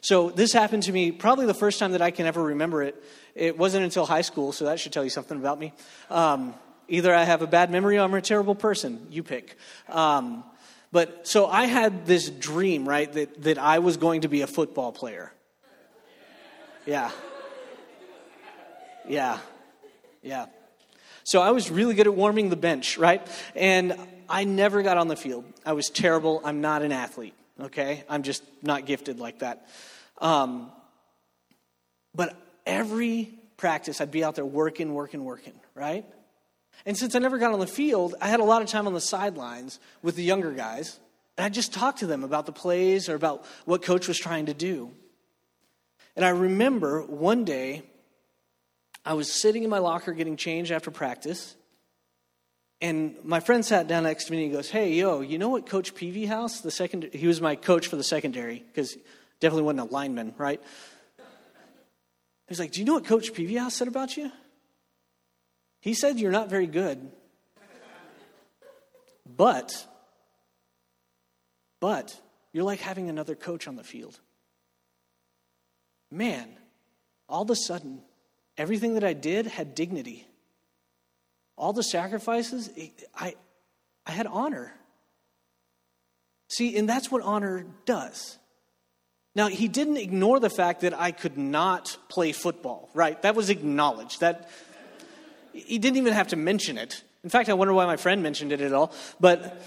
So, 0.03 0.29
this 0.29 0.53
happened 0.53 0.83
to 0.85 0.93
me 0.93 1.11
probably 1.11 1.47
the 1.47 1.55
first 1.55 1.79
time 1.79 1.93
that 1.93 2.03
I 2.03 2.11
can 2.11 2.27
ever 2.27 2.43
remember 2.43 2.83
it. 2.83 3.03
It 3.35 3.57
wasn't 3.57 3.85
until 3.85 4.05
high 4.05 4.21
school, 4.21 4.53
so 4.53 4.67
that 4.67 4.79
should 4.79 4.93
tell 4.93 5.05
you 5.05 5.11
something 5.11 5.39
about 5.39 5.59
me. 5.59 5.73
Um, 6.11 6.55
either 6.89 7.15
I 7.15 7.25
have 7.25 7.43
a 7.43 7.47
bad 7.47 7.71
memory 7.71 7.99
or 7.99 8.03
I'm 8.03 8.15
a 8.15 8.21
terrible 8.21 8.55
person. 8.55 9.07
You 9.11 9.23
pick. 9.23 9.57
Um, 9.89 10.45
but 10.93 11.27
so 11.27 11.47
I 11.47 11.65
had 11.65 12.07
this 12.07 12.31
dream, 12.31 12.89
right, 12.89 13.13
that, 13.13 13.43
that 13.43 13.59
I 13.59 13.81
was 13.81 13.97
going 13.97 14.21
to 14.21 14.29
be 14.29 14.43
a 14.43 14.47
football 14.47 14.93
player. 14.93 15.33
Yeah. 16.87 17.11
Yeah. 19.09 19.39
Yeah. 20.23 20.47
So 21.25 21.41
I 21.41 21.51
was 21.51 21.71
really 21.71 21.95
good 21.95 22.07
at 22.07 22.15
warming 22.15 22.51
the 22.51 22.57
bench, 22.57 22.99
right? 22.99 23.27
And 23.57 23.97
I 24.29 24.45
never 24.45 24.83
got 24.83 24.99
on 24.99 25.09
the 25.09 25.17
field. 25.17 25.45
I 25.65 25.73
was 25.73 25.89
terrible. 25.89 26.41
I'm 26.45 26.61
not 26.61 26.83
an 26.83 26.93
athlete, 26.93 27.35
okay? 27.61 28.05
I'm 28.09 28.23
just 28.23 28.43
not 28.63 28.87
gifted 28.87 29.19
like 29.19 29.41
that. 29.41 29.67
Um, 30.21 30.71
but 32.15 32.37
every 32.67 33.31
practice, 33.57 34.01
I'd 34.01 34.11
be 34.11 34.23
out 34.23 34.35
there 34.35 34.45
working, 34.45 34.95
working, 34.95 35.25
working, 35.25 35.55
right? 35.75 36.05
And 36.87 36.97
since 36.97 37.15
I 37.15 37.19
never 37.19 37.39
got 37.39 37.53
on 37.53 37.61
the 37.61 37.67
field, 37.67 38.15
I 38.21 38.29
had 38.29 38.41
a 38.41 38.45
lot 38.45 38.63
of 38.63 38.69
time 38.69 38.87
on 38.87 38.95
the 38.95 39.01
sidelines 39.01 39.81
with 40.03 40.17
the 40.17 40.23
younger 40.23 40.53
guys. 40.53 40.99
And 41.37 41.45
I 41.45 41.49
just 41.49 41.73
talked 41.73 42.01
to 42.01 42.07
them 42.07 42.25
about 42.25 42.47
the 42.47 42.53
plays 42.53 43.09
or 43.09 43.15
about 43.15 43.45
what 43.65 43.83
coach 43.83 44.07
was 44.07 44.19
trying 44.19 44.47
to 44.47 44.55
do. 44.55 44.93
And 46.17 46.25
I 46.25 46.29
remember 46.29 47.03
one 47.03 47.45
day 47.45 47.83
I 49.05 49.15
was 49.15 49.33
sitting 49.33 49.65
in 49.65 49.71
my 49.71 49.79
locker 49.79 50.13
getting 50.13 50.37
changed 50.37 50.71
after 50.71 50.91
practice. 50.91 51.57
And 52.81 53.17
my 53.25 53.41
friend 53.41 53.65
sat 53.65 53.89
down 53.89 54.05
next 54.05 54.27
to 54.27 54.33
me 54.33 54.43
and 54.43 54.51
he 54.51 54.57
goes, 54.57 54.71
Hey, 54.71 54.93
yo, 54.93 55.21
you 55.21 55.39
know 55.39 55.49
what 55.49 55.67
Coach 55.67 55.95
Peavy 55.95 56.27
House, 56.27 56.61
the 56.61 56.71
second, 56.71 57.11
he 57.13 57.27
was 57.27 57.41
my 57.41 57.57
coach 57.57 57.87
for 57.87 57.97
the 57.97 58.05
secondary, 58.05 58.63
because 58.67 58.97
definitely 59.41 59.63
wasn't 59.63 59.91
a 59.91 59.93
lineman, 59.93 60.35
right? 60.37 60.61
He's 62.47 62.59
like, 62.59 62.73
Do 62.73 62.81
you 62.81 62.87
know 62.87 62.95
what 62.95 63.05
Coach 63.05 63.33
Peavy 63.33 63.57
House 63.57 63.75
said 63.75 63.89
about 63.89 64.17
you? 64.17 64.31
He 65.85 65.95
said 65.95 66.19
you're 66.19 66.33
not 66.33 66.51
very 66.51 66.67
good. 66.67 67.11
But, 69.25 69.87
but, 71.81 72.21
you're 72.53 72.65
like 72.65 72.81
having 72.81 73.09
another 73.09 73.37
coach 73.37 73.69
on 73.69 73.77
the 73.77 73.85
field. 73.85 74.19
Man, 76.11 76.49
all 77.29 77.43
of 77.43 77.51
a 77.51 77.57
sudden, 77.57 78.03
Everything 78.57 78.95
that 78.95 79.05
I 79.05 79.15
did 79.15 79.47
had 79.47 79.75
dignity. 79.75 80.27
All 81.57 81.73
the 81.73 81.83
sacrifices, 81.83 82.71
I, 83.15 83.35
I 84.07 84.11
had 84.13 84.27
honor. 84.27 84.73
See, 86.49 86.77
and 86.77 86.89
that's 86.89 87.11
what 87.11 87.23
honor 87.23 87.67
does. 87.85 88.39
Now, 89.35 89.49
he 89.49 89.67
didn't 89.67 89.97
ignore 89.97 90.39
the 90.39 90.51
fact 90.51 90.83
that 90.83 90.95
I 90.95 91.11
could 91.11 91.37
not 91.37 91.97
play 92.09 92.31
football, 92.31 92.91
right? 92.95 93.21
That 93.23 93.35
was 93.35 93.51
acknowledged. 93.51 94.21
That 94.21 94.49
he 95.55 95.79
didn't 95.79 95.97
even 95.97 96.13
have 96.13 96.29
to 96.29 96.37
mention 96.37 96.77
it. 96.77 97.03
In 97.23 97.31
fact, 97.31 97.49
I 97.49 97.55
wonder 97.55 97.73
why 97.73 97.87
my 97.87 97.97
friend 97.97 98.23
mentioned 98.23 98.53
it 98.53 98.61
at 98.61 98.73
all. 98.73 98.93
But 99.19 99.63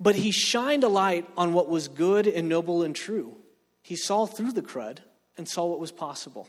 but 0.00 0.14
he 0.14 0.30
shined 0.30 0.84
a 0.84 0.88
light 0.88 1.26
on 1.36 1.54
what 1.54 1.68
was 1.68 1.88
good 1.88 2.26
and 2.26 2.48
noble 2.48 2.82
and 2.82 2.94
true. 2.94 3.36
He 3.82 3.96
saw 3.96 4.26
through 4.26 4.52
the 4.52 4.62
crud 4.62 4.98
and 5.36 5.48
saw 5.48 5.64
what 5.66 5.80
was 5.80 5.90
possible 5.90 6.48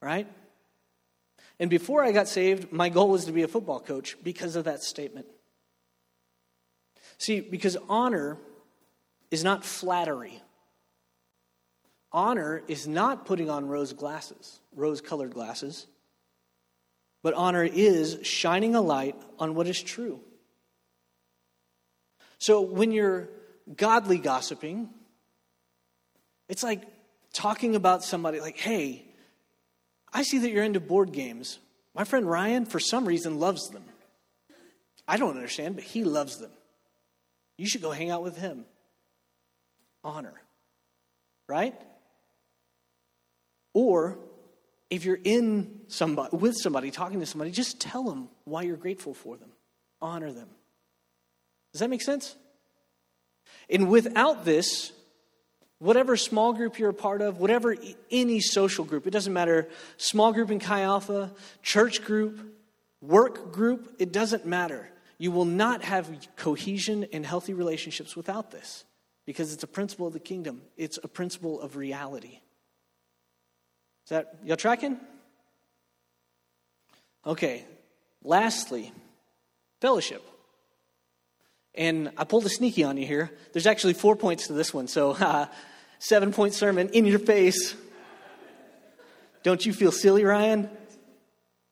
right? 0.00 0.28
And 1.58 1.70
before 1.70 2.04
I 2.04 2.12
got 2.12 2.28
saved, 2.28 2.72
my 2.72 2.88
goal 2.88 3.08
was 3.08 3.24
to 3.24 3.32
be 3.32 3.42
a 3.42 3.48
football 3.48 3.80
coach 3.80 4.16
because 4.22 4.56
of 4.56 4.64
that 4.64 4.82
statement. 4.82 5.26
See, 7.18 7.40
because 7.40 7.76
honor 7.88 8.36
is 9.30 9.42
not 9.42 9.64
flattery. 9.64 10.42
Honor 12.12 12.62
is 12.68 12.86
not 12.86 13.26
putting 13.26 13.50
on 13.50 13.66
rose 13.66 13.92
glasses, 13.92 14.60
rose 14.74 15.00
colored 15.00 15.32
glasses, 15.32 15.86
but 17.26 17.34
honor 17.34 17.64
is 17.64 18.20
shining 18.22 18.76
a 18.76 18.80
light 18.80 19.16
on 19.40 19.56
what 19.56 19.66
is 19.66 19.82
true. 19.82 20.20
So 22.38 22.60
when 22.60 22.92
you're 22.92 23.28
godly 23.76 24.18
gossiping, 24.18 24.90
it's 26.48 26.62
like 26.62 26.82
talking 27.32 27.74
about 27.74 28.04
somebody 28.04 28.38
like, 28.38 28.56
hey, 28.56 29.04
I 30.12 30.22
see 30.22 30.38
that 30.38 30.50
you're 30.52 30.62
into 30.62 30.78
board 30.78 31.10
games. 31.10 31.58
My 31.96 32.04
friend 32.04 32.30
Ryan, 32.30 32.64
for 32.64 32.78
some 32.78 33.04
reason, 33.04 33.40
loves 33.40 33.70
them. 33.70 33.82
I 35.08 35.16
don't 35.16 35.34
understand, 35.34 35.74
but 35.74 35.82
he 35.82 36.04
loves 36.04 36.38
them. 36.38 36.52
You 37.58 37.66
should 37.66 37.82
go 37.82 37.90
hang 37.90 38.10
out 38.10 38.22
with 38.22 38.38
him. 38.38 38.66
Honor. 40.04 40.40
Right? 41.48 41.74
Or 43.74 44.16
if 44.90 45.04
you're 45.04 45.18
in 45.22 45.80
somebody 45.88 46.36
with 46.36 46.56
somebody 46.56 46.90
talking 46.90 47.20
to 47.20 47.26
somebody, 47.26 47.50
just 47.50 47.80
tell 47.80 48.04
them 48.04 48.28
why 48.44 48.62
you're 48.62 48.76
grateful 48.76 49.14
for 49.14 49.36
them. 49.36 49.50
Honor 50.00 50.32
them. 50.32 50.48
Does 51.72 51.80
that 51.80 51.90
make 51.90 52.02
sense? 52.02 52.36
And 53.68 53.88
without 53.88 54.44
this, 54.44 54.92
Whatever 55.78 56.16
small 56.16 56.54
group 56.54 56.78
you're 56.78 56.90
a 56.90 56.94
part 56.94 57.20
of, 57.20 57.38
whatever 57.38 57.76
any 58.10 58.40
social 58.40 58.84
group, 58.84 59.06
it 59.06 59.10
doesn't 59.10 59.32
matter, 59.32 59.68
small 59.98 60.32
group 60.32 60.50
in 60.50 60.58
Chi 60.58 60.80
Alpha, 60.80 61.32
church 61.62 62.02
group, 62.02 62.40
work 63.02 63.52
group, 63.52 63.94
it 63.98 64.10
doesn't 64.10 64.46
matter. 64.46 64.88
You 65.18 65.32
will 65.32 65.44
not 65.44 65.84
have 65.84 66.10
cohesion 66.36 67.06
and 67.12 67.26
healthy 67.26 67.52
relationships 67.52 68.16
without 68.16 68.50
this 68.50 68.84
because 69.26 69.52
it's 69.52 69.64
a 69.64 69.66
principle 69.68 70.06
of 70.06 70.14
the 70.14 70.20
kingdom, 70.20 70.62
it's 70.78 70.98
a 71.02 71.08
principle 71.08 71.60
of 71.60 71.76
reality. 71.76 72.40
Is 74.06 74.10
that, 74.10 74.36
y'all 74.44 74.56
tracking? 74.56 75.00
Okay, 77.26 77.64
lastly, 78.22 78.92
fellowship. 79.80 80.22
And 81.74 82.12
I 82.16 82.22
pulled 82.22 82.46
a 82.46 82.48
sneaky 82.48 82.84
on 82.84 82.98
you 82.98 83.04
here. 83.04 83.32
There's 83.52 83.66
actually 83.66 83.94
four 83.94 84.14
points 84.14 84.46
to 84.46 84.52
this 84.52 84.72
one, 84.72 84.86
so 84.86 85.10
uh, 85.20 85.46
seven 85.98 86.32
point 86.32 86.54
sermon 86.54 86.90
in 86.90 87.04
your 87.04 87.18
face. 87.18 87.74
Don't 89.42 89.66
you 89.66 89.72
feel 89.72 89.90
silly, 89.90 90.22
Ryan? 90.22 90.70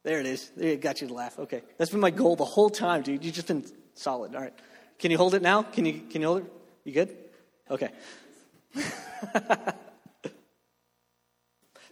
There 0.03 0.19
it 0.19 0.27
is. 0.27 0.51
There, 0.57 0.71
it 0.71 0.81
got 0.81 1.03
you 1.03 1.07
to 1.07 1.15
laugh. 1.15 1.39
Okay, 1.39 1.63
that's 1.79 1.93
been 1.93 2.01
my 2.01 2.11
goal 2.11 2.35
the 2.35 2.45
whole 2.45 2.69
time, 2.69 3.03
dude. 3.03 3.25
You've 3.25 3.35
just 3.35 3.47
been 3.47 3.65
solid. 3.95 4.35
All 4.35 4.41
right, 4.41 4.55
can 4.99 5.13
you 5.13 5.19
hold 5.19 5.35
it 5.35 5.43
now? 5.43 5.63
Can 5.63 5.87
you 5.87 6.01
can 6.11 6.21
you 6.21 6.27
hold 6.27 6.39
it? 6.41 6.53
You 6.83 6.95
good? 6.95 7.17
Okay. 7.71 7.91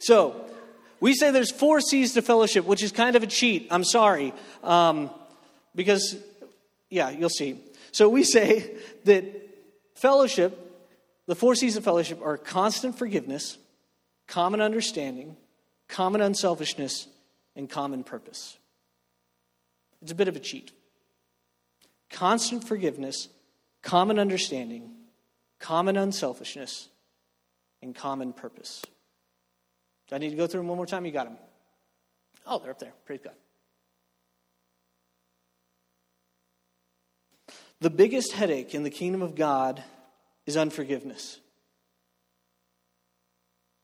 so 0.03 0.35
we 0.99 1.15
say 1.15 1.31
there's 1.31 1.53
four 1.53 1.81
C's 1.81 2.15
to 2.15 2.23
fellowship, 2.23 2.65
which 2.65 2.83
is 2.83 2.91
kind 2.91 3.15
of 3.15 3.23
a 3.23 3.27
cheat. 3.29 3.69
I'm 3.71 3.85
sorry, 3.85 4.35
um, 4.65 5.11
because 5.77 6.17
yeah, 6.91 7.11
you'll 7.11 7.29
see. 7.29 7.61
So 7.93 8.09
we 8.09 8.25
say 8.25 8.75
that 9.05 9.25
fellowship, 9.95 10.59
the 11.27 11.37
four 11.37 11.55
C's 11.55 11.77
of 11.77 11.85
fellowship 11.85 12.21
are 12.21 12.37
constant 12.37 12.99
forgiveness, 12.99 13.59
common 14.27 14.61
understanding, 14.61 15.37
common 15.87 16.21
unselfishness, 16.21 17.07
and 17.55 17.71
common 17.71 18.03
purpose. 18.03 18.59
It's 20.03 20.11
a 20.11 20.17
bit 20.17 20.27
of 20.27 20.35
a 20.35 20.41
cheat. 20.41 20.73
Constant 22.11 22.67
forgiveness, 22.67 23.29
common 23.83 24.19
understanding, 24.19 24.91
common 25.61 25.97
unselfishness, 25.97 26.89
and 27.81 27.95
common 27.95 28.33
purpose. 28.33 28.83
Do 30.13 30.17
I 30.17 30.19
need 30.19 30.29
to 30.29 30.37
go 30.37 30.47
through 30.47 30.61
them 30.61 30.69
one 30.69 30.77
more 30.77 30.85
time? 30.85 31.07
You 31.07 31.11
got 31.11 31.25
them. 31.25 31.39
Oh, 32.47 32.59
they're 32.59 32.73
up 32.73 32.79
there. 32.79 32.93
Praise 33.07 33.21
God. 33.25 33.33
The 37.81 37.89
biggest 37.89 38.33
headache 38.33 38.75
in 38.75 38.83
the 38.83 38.91
kingdom 38.91 39.23
of 39.23 39.35
God 39.35 39.83
is 40.45 40.59
unforgiveness. 40.59 41.41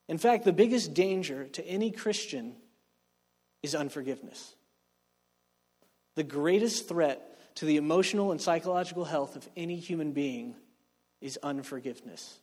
In 0.07 0.19
fact, 0.19 0.45
the 0.45 0.53
biggest 0.53 0.93
danger 0.93 1.47
to 1.47 1.65
any 1.65 1.89
Christian 1.89 2.55
is 3.63 3.73
unforgiveness. 3.73 4.53
The 6.13 6.23
greatest 6.23 6.87
threat 6.87 7.55
to 7.55 7.65
the 7.65 7.77
emotional 7.77 8.31
and 8.31 8.39
psychological 8.39 9.05
health 9.05 9.35
of 9.35 9.49
any 9.57 9.77
human 9.77 10.11
being 10.11 10.53
is 11.21 11.39
unforgiveness. 11.41 12.37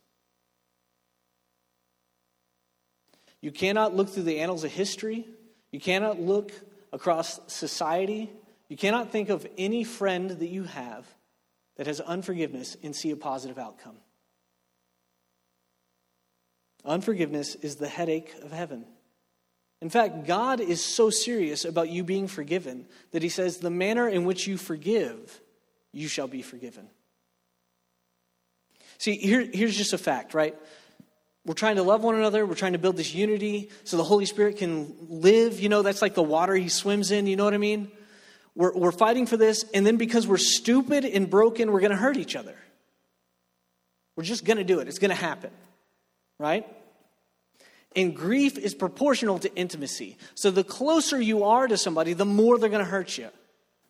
You 3.40 3.52
cannot 3.52 3.94
look 3.94 4.08
through 4.08 4.24
the 4.24 4.40
annals 4.40 4.64
of 4.64 4.72
history, 4.72 5.26
you 5.70 5.80
cannot 5.80 6.20
look 6.20 6.52
across 6.92 7.40
society 7.46 8.30
You 8.68 8.76
cannot 8.76 9.12
think 9.12 9.28
of 9.28 9.46
any 9.56 9.84
friend 9.84 10.30
that 10.30 10.48
you 10.48 10.64
have 10.64 11.06
that 11.76 11.86
has 11.86 12.00
unforgiveness 12.00 12.76
and 12.82 12.96
see 12.96 13.10
a 13.10 13.16
positive 13.16 13.58
outcome. 13.58 13.96
Unforgiveness 16.84 17.54
is 17.56 17.76
the 17.76 17.88
headache 17.88 18.34
of 18.42 18.52
heaven. 18.52 18.86
In 19.82 19.90
fact, 19.90 20.26
God 20.26 20.60
is 20.60 20.82
so 20.82 21.10
serious 21.10 21.64
about 21.64 21.90
you 21.90 22.02
being 22.02 22.28
forgiven 22.28 22.86
that 23.12 23.22
he 23.22 23.28
says, 23.28 23.58
The 23.58 23.70
manner 23.70 24.08
in 24.08 24.24
which 24.24 24.46
you 24.46 24.56
forgive, 24.56 25.40
you 25.92 26.08
shall 26.08 26.28
be 26.28 26.42
forgiven. 26.42 26.88
See, 28.98 29.16
here, 29.16 29.46
here's 29.52 29.76
just 29.76 29.92
a 29.92 29.98
fact, 29.98 30.32
right? 30.32 30.56
We're 31.46 31.54
trying 31.54 31.76
to 31.76 31.84
love 31.84 32.02
one 32.02 32.16
another. 32.16 32.44
We're 32.44 32.56
trying 32.56 32.72
to 32.72 32.78
build 32.78 32.96
this 32.96 33.14
unity 33.14 33.70
so 33.84 33.96
the 33.96 34.04
Holy 34.04 34.26
Spirit 34.26 34.58
can 34.58 34.92
live. 35.08 35.60
You 35.60 35.68
know, 35.68 35.82
that's 35.82 36.02
like 36.02 36.14
the 36.14 36.22
water 36.22 36.56
he 36.56 36.68
swims 36.68 37.12
in. 37.12 37.28
You 37.28 37.36
know 37.36 37.44
what 37.44 37.54
I 37.54 37.58
mean? 37.58 37.88
We're, 38.56 38.72
we're 38.74 38.92
fighting 38.92 39.26
for 39.26 39.36
this, 39.36 39.64
and 39.72 39.86
then 39.86 39.96
because 39.96 40.26
we're 40.26 40.38
stupid 40.38 41.04
and 41.04 41.30
broken, 41.30 41.70
we're 41.70 41.80
going 41.80 41.92
to 41.92 41.96
hurt 41.96 42.16
each 42.16 42.34
other. 42.34 42.56
We're 44.16 44.24
just 44.24 44.44
going 44.44 44.56
to 44.56 44.64
do 44.64 44.80
it. 44.80 44.88
It's 44.88 44.98
going 44.98 45.10
to 45.10 45.14
happen, 45.14 45.50
right? 46.40 46.66
And 47.94 48.16
grief 48.16 48.58
is 48.58 48.74
proportional 48.74 49.38
to 49.40 49.54
intimacy. 49.54 50.16
So 50.34 50.50
the 50.50 50.64
closer 50.64 51.20
you 51.20 51.44
are 51.44 51.68
to 51.68 51.76
somebody, 51.76 52.12
the 52.12 52.24
more 52.24 52.58
they're 52.58 52.70
going 52.70 52.84
to 52.84 52.90
hurt 52.90 53.16
you, 53.16 53.28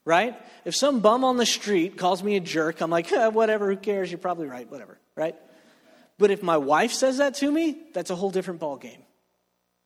right? 0.04 0.36
If 0.64 0.74
some 0.74 1.00
bum 1.00 1.24
on 1.24 1.38
the 1.38 1.46
street 1.46 1.96
calls 1.96 2.22
me 2.22 2.36
a 2.36 2.40
jerk, 2.40 2.80
I'm 2.82 2.90
like, 2.90 3.10
eh, 3.12 3.28
whatever, 3.28 3.70
who 3.70 3.76
cares? 3.76 4.10
You're 4.10 4.18
probably 4.18 4.46
right, 4.46 4.70
whatever, 4.70 4.98
right? 5.14 5.36
But 6.18 6.30
if 6.30 6.42
my 6.42 6.56
wife 6.56 6.92
says 6.92 7.18
that 7.18 7.34
to 7.36 7.50
me, 7.50 7.78
that's 7.92 8.10
a 8.10 8.16
whole 8.16 8.30
different 8.30 8.60
ballgame. 8.60 9.02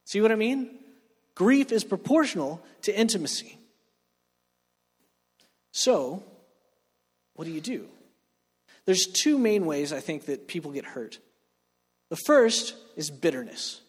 See 0.04 0.20
what 0.20 0.32
I 0.32 0.36
mean? 0.36 0.78
Grief 1.34 1.72
is 1.72 1.84
proportional 1.84 2.62
to 2.82 2.96
intimacy. 2.96 3.58
So, 5.72 6.22
what 7.34 7.44
do 7.44 7.50
you 7.50 7.60
do? 7.60 7.88
There's 8.84 9.06
two 9.06 9.38
main 9.38 9.66
ways 9.66 9.92
I 9.92 10.00
think 10.00 10.26
that 10.26 10.48
people 10.48 10.72
get 10.72 10.84
hurt. 10.84 11.18
The 12.08 12.18
first 12.26 12.74
is 12.96 13.10
bitterness. 13.10 13.80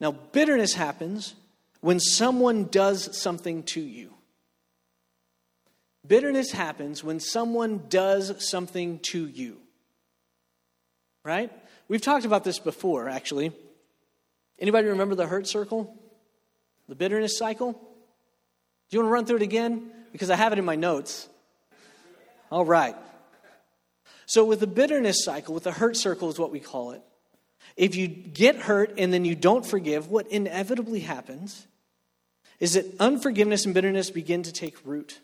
Now, 0.00 0.12
bitterness 0.12 0.74
happens 0.74 1.34
when 1.80 2.00
someone 2.00 2.64
does 2.64 3.16
something 3.20 3.62
to 3.64 3.80
you. 3.80 4.14
Bitterness 6.06 6.50
happens 6.50 7.04
when 7.04 7.20
someone 7.20 7.84
does 7.88 8.48
something 8.48 9.00
to 9.10 9.26
you. 9.26 9.58
Right? 11.24 11.50
We've 11.88 12.00
talked 12.00 12.24
about 12.24 12.44
this 12.44 12.58
before, 12.58 13.08
actually. 13.08 13.52
Anybody 14.58 14.88
remember 14.88 15.14
the 15.14 15.26
hurt 15.26 15.46
circle? 15.46 15.96
The 16.88 16.94
bitterness 16.94 17.38
cycle? 17.38 17.72
Do 17.72 17.78
you 18.96 19.00
want 19.00 19.08
to 19.08 19.12
run 19.12 19.26
through 19.26 19.36
it 19.36 19.42
again? 19.42 19.90
because 20.12 20.30
I 20.30 20.36
have 20.36 20.52
it 20.52 20.58
in 20.58 20.64
my 20.64 20.76
notes. 20.76 21.28
All 22.50 22.64
right. 22.64 22.96
So, 24.26 24.44
with 24.44 24.60
the 24.60 24.66
bitterness 24.66 25.24
cycle, 25.24 25.54
with 25.54 25.64
the 25.64 25.72
hurt 25.72 25.96
circle 25.96 26.28
is 26.28 26.38
what 26.38 26.50
we 26.50 26.60
call 26.60 26.92
it. 26.92 27.02
If 27.76 27.94
you 27.94 28.08
get 28.08 28.56
hurt 28.56 28.94
and 28.98 29.12
then 29.12 29.24
you 29.24 29.34
don't 29.34 29.64
forgive, 29.64 30.08
what 30.08 30.26
inevitably 30.28 31.00
happens 31.00 31.66
is 32.58 32.74
that 32.74 32.84
unforgiveness 33.00 33.64
and 33.64 33.74
bitterness 33.74 34.10
begin 34.10 34.42
to 34.42 34.52
take 34.52 34.76
root. 34.84 35.18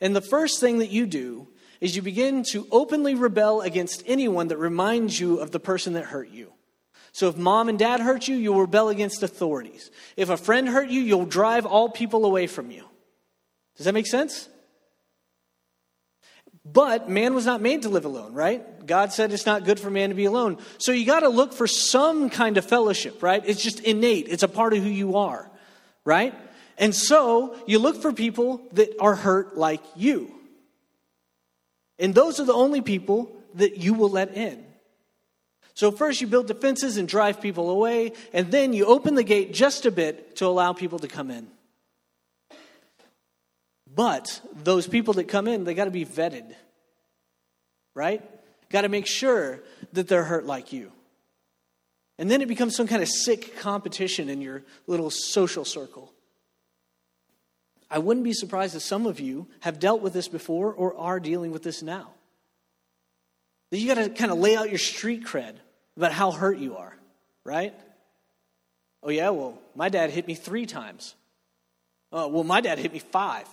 And 0.00 0.14
the 0.14 0.20
first 0.20 0.60
thing 0.60 0.78
that 0.78 0.90
you 0.90 1.06
do 1.06 1.48
is 1.80 1.96
you 1.96 2.02
begin 2.02 2.42
to 2.50 2.66
openly 2.70 3.14
rebel 3.14 3.60
against 3.60 4.02
anyone 4.06 4.48
that 4.48 4.58
reminds 4.58 5.18
you 5.18 5.40
of 5.40 5.50
the 5.50 5.60
person 5.60 5.94
that 5.94 6.04
hurt 6.04 6.28
you. 6.28 6.52
So 7.12 7.28
if 7.28 7.36
mom 7.36 7.68
and 7.68 7.78
dad 7.78 8.00
hurt 8.00 8.28
you, 8.28 8.36
you'll 8.36 8.60
rebel 8.60 8.90
against 8.90 9.22
authorities. 9.22 9.90
If 10.16 10.28
a 10.28 10.36
friend 10.36 10.68
hurt 10.68 10.90
you, 10.90 11.00
you'll 11.00 11.24
drive 11.24 11.64
all 11.64 11.88
people 11.88 12.26
away 12.26 12.46
from 12.46 12.70
you. 12.70 12.84
Does 13.76 13.86
that 13.86 13.94
make 13.94 14.06
sense? 14.06 14.48
But 16.64 17.08
man 17.08 17.34
was 17.34 17.46
not 17.46 17.62
made 17.62 17.82
to 17.82 17.88
live 17.88 18.04
alone, 18.04 18.34
right? 18.34 18.84
God 18.84 19.12
said 19.12 19.32
it's 19.32 19.46
not 19.46 19.64
good 19.64 19.78
for 19.78 19.88
man 19.88 20.08
to 20.08 20.14
be 20.14 20.24
alone. 20.24 20.58
So 20.78 20.92
you 20.92 21.06
got 21.06 21.20
to 21.20 21.28
look 21.28 21.52
for 21.52 21.66
some 21.66 22.28
kind 22.28 22.58
of 22.58 22.64
fellowship, 22.64 23.22
right? 23.22 23.42
It's 23.46 23.62
just 23.62 23.80
innate, 23.80 24.26
it's 24.28 24.42
a 24.42 24.48
part 24.48 24.74
of 24.74 24.82
who 24.82 24.88
you 24.88 25.16
are, 25.16 25.50
right? 26.04 26.34
And 26.76 26.94
so 26.94 27.56
you 27.66 27.78
look 27.78 28.02
for 28.02 28.12
people 28.12 28.62
that 28.72 28.94
are 29.00 29.14
hurt 29.14 29.56
like 29.56 29.82
you. 29.94 30.35
And 31.98 32.14
those 32.14 32.40
are 32.40 32.44
the 32.44 32.52
only 32.52 32.80
people 32.80 33.34
that 33.54 33.78
you 33.78 33.94
will 33.94 34.10
let 34.10 34.36
in. 34.36 34.64
So 35.74 35.90
first 35.90 36.20
you 36.20 36.26
build 36.26 36.46
defenses 36.46 36.96
and 36.96 37.06
drive 37.06 37.40
people 37.40 37.70
away, 37.70 38.12
and 38.32 38.50
then 38.50 38.72
you 38.72 38.86
open 38.86 39.14
the 39.14 39.22
gate 39.22 39.52
just 39.52 39.84
a 39.84 39.90
bit 39.90 40.36
to 40.36 40.46
allow 40.46 40.72
people 40.72 40.98
to 41.00 41.08
come 41.08 41.30
in. 41.30 41.48
But 43.94 44.40
those 44.54 44.86
people 44.86 45.14
that 45.14 45.24
come 45.24 45.46
in, 45.46 45.64
they 45.64 45.74
got 45.74 45.86
to 45.86 45.90
be 45.90 46.04
vetted, 46.04 46.54
right? 47.94 48.22
Got 48.70 48.82
to 48.82 48.88
make 48.88 49.06
sure 49.06 49.60
that 49.92 50.08
they're 50.08 50.24
hurt 50.24 50.46
like 50.46 50.72
you. 50.72 50.92
And 52.18 52.30
then 52.30 52.40
it 52.40 52.48
becomes 52.48 52.74
some 52.74 52.86
kind 52.86 53.02
of 53.02 53.08
sick 53.08 53.58
competition 53.58 54.28
in 54.28 54.40
your 54.40 54.62
little 54.86 55.10
social 55.10 55.64
circle. 55.64 56.12
I 57.90 57.98
wouldn't 57.98 58.24
be 58.24 58.32
surprised 58.32 58.74
if 58.74 58.82
some 58.82 59.06
of 59.06 59.20
you 59.20 59.46
have 59.60 59.78
dealt 59.78 60.02
with 60.02 60.12
this 60.12 60.28
before 60.28 60.72
or 60.72 60.96
are 60.96 61.20
dealing 61.20 61.52
with 61.52 61.62
this 61.62 61.82
now. 61.82 62.10
That 63.70 63.78
you 63.78 63.86
got 63.92 64.02
to 64.02 64.10
kind 64.10 64.30
of 64.30 64.38
lay 64.38 64.56
out 64.56 64.70
your 64.70 64.78
street 64.78 65.24
cred 65.24 65.56
about 65.96 66.12
how 66.12 66.30
hurt 66.30 66.58
you 66.58 66.76
are, 66.76 66.96
right? 67.44 67.74
Oh, 69.02 69.10
yeah, 69.10 69.30
well, 69.30 69.58
my 69.74 69.88
dad 69.88 70.10
hit 70.10 70.26
me 70.26 70.34
three 70.34 70.66
times. 70.66 71.14
Oh, 72.12 72.28
well, 72.28 72.44
my 72.44 72.60
dad 72.60 72.78
hit 72.78 72.92
me 72.92 72.98
five. 72.98 73.46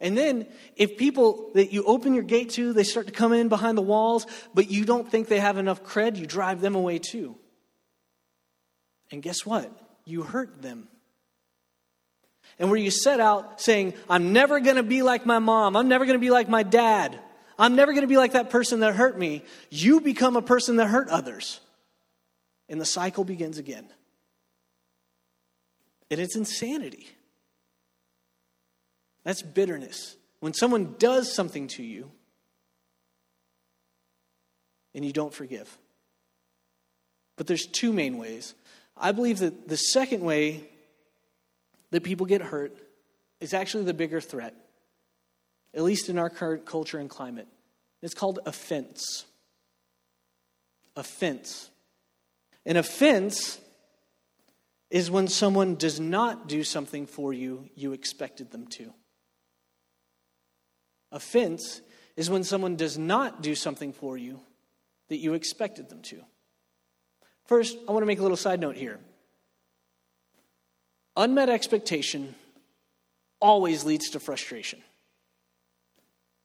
And 0.00 0.16
then, 0.16 0.46
if 0.76 0.96
people 0.96 1.50
that 1.54 1.72
you 1.72 1.82
open 1.84 2.14
your 2.14 2.22
gate 2.22 2.50
to, 2.50 2.72
they 2.72 2.84
start 2.84 3.06
to 3.06 3.12
come 3.12 3.32
in 3.32 3.48
behind 3.48 3.76
the 3.76 3.82
walls, 3.82 4.26
but 4.54 4.70
you 4.70 4.84
don't 4.84 5.10
think 5.10 5.28
they 5.28 5.40
have 5.40 5.58
enough 5.58 5.82
cred, 5.82 6.16
you 6.16 6.26
drive 6.26 6.60
them 6.60 6.74
away 6.74 6.98
too. 6.98 7.36
And 9.10 9.22
guess 9.22 9.44
what? 9.44 9.70
You 10.04 10.22
hurt 10.22 10.62
them. 10.62 10.88
And 12.58 12.70
where 12.70 12.78
you 12.78 12.90
set 12.90 13.20
out 13.20 13.60
saying, 13.60 13.94
I'm 14.10 14.32
never 14.32 14.58
going 14.60 14.76
to 14.76 14.82
be 14.82 15.02
like 15.02 15.24
my 15.24 15.38
mom, 15.38 15.76
I'm 15.76 15.88
never 15.88 16.04
going 16.04 16.18
to 16.18 16.20
be 16.20 16.30
like 16.30 16.48
my 16.48 16.62
dad, 16.62 17.18
I'm 17.58 17.76
never 17.76 17.92
going 17.92 18.02
to 18.02 18.08
be 18.08 18.16
like 18.16 18.32
that 18.32 18.50
person 18.50 18.80
that 18.80 18.94
hurt 18.94 19.18
me, 19.18 19.42
you 19.70 20.00
become 20.00 20.36
a 20.36 20.42
person 20.42 20.76
that 20.76 20.86
hurt 20.86 21.08
others. 21.08 21.60
And 22.68 22.80
the 22.80 22.86
cycle 22.86 23.24
begins 23.24 23.58
again. 23.58 23.88
And 26.10 26.20
it's 26.20 26.36
insanity. 26.36 27.08
That's 29.24 29.42
bitterness. 29.42 30.16
When 30.40 30.54
someone 30.54 30.94
does 30.98 31.34
something 31.34 31.68
to 31.68 31.82
you 31.82 32.10
and 34.94 35.04
you 35.04 35.12
don't 35.12 35.34
forgive. 35.34 35.78
But 37.36 37.46
there's 37.46 37.66
two 37.66 37.92
main 37.92 38.18
ways. 38.18 38.54
I 38.96 39.12
believe 39.12 39.38
that 39.38 39.68
the 39.68 39.76
second 39.76 40.22
way 40.22 40.68
that 41.90 42.02
people 42.02 42.26
get 42.26 42.42
hurt 42.42 42.76
is 43.40 43.54
actually 43.54 43.84
the 43.84 43.94
bigger 43.94 44.20
threat, 44.20 44.54
at 45.74 45.82
least 45.82 46.08
in 46.08 46.18
our 46.18 46.30
current 46.30 46.66
culture 46.66 46.98
and 46.98 47.08
climate. 47.08 47.48
It's 48.02 48.14
called 48.14 48.40
offense. 48.46 49.24
Offense. 50.96 51.70
An 52.66 52.76
offense 52.76 53.60
is 54.90 55.10
when 55.10 55.28
someone 55.28 55.76
does 55.76 56.00
not 56.00 56.48
do 56.48 56.64
something 56.64 57.06
for 57.06 57.32
you 57.32 57.68
you 57.74 57.92
expected 57.92 58.50
them 58.50 58.66
to. 58.66 58.92
Offense 61.12 61.80
is 62.16 62.28
when 62.28 62.44
someone 62.44 62.76
does 62.76 62.98
not 62.98 63.42
do 63.42 63.54
something 63.54 63.92
for 63.92 64.16
you 64.16 64.40
that 65.08 65.18
you 65.18 65.34
expected 65.34 65.88
them 65.88 66.02
to. 66.02 66.22
First, 67.44 67.78
I 67.88 67.92
want 67.92 68.02
to 68.02 68.06
make 68.06 68.18
a 68.18 68.22
little 68.22 68.36
side 68.36 68.60
note 68.60 68.76
here. 68.76 69.00
Unmet 71.18 71.48
expectation 71.48 72.36
always 73.40 73.84
leads 73.84 74.10
to 74.10 74.20
frustration. 74.20 74.80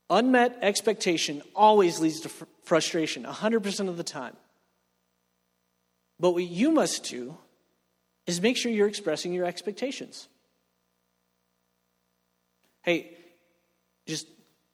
Unmet 0.10 0.58
expectation 0.64 1.44
always 1.56 2.00
leads 2.00 2.22
to 2.22 2.30
fr- 2.30 2.46
frustration, 2.64 3.24
100% 3.24 3.88
of 3.88 3.98
the 3.98 4.04
time. 4.04 4.36
But 6.20 6.32
what 6.32 6.44
you 6.44 6.72
must 6.72 7.04
do 7.04 7.38
is 8.26 8.42
make 8.42 8.58
sure 8.58 8.72
you're 8.72 8.88
expressing 8.88 9.32
your 9.32 9.46
expectations. 9.46 10.28
Hey, 12.82 13.16
just 14.08 14.26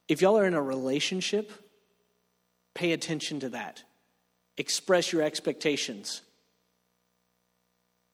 if 0.08 0.22
y'all 0.22 0.38
are 0.38 0.46
in 0.46 0.54
a 0.54 0.62
relationship, 0.62 1.52
pay 2.74 2.92
attention 2.92 3.40
to 3.40 3.50
that. 3.50 3.82
Express 4.56 5.12
your 5.12 5.20
expectations. 5.20 6.22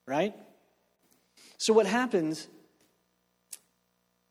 Right? 0.09 0.35
So, 1.59 1.73
what 1.73 1.87
happens 1.87 2.49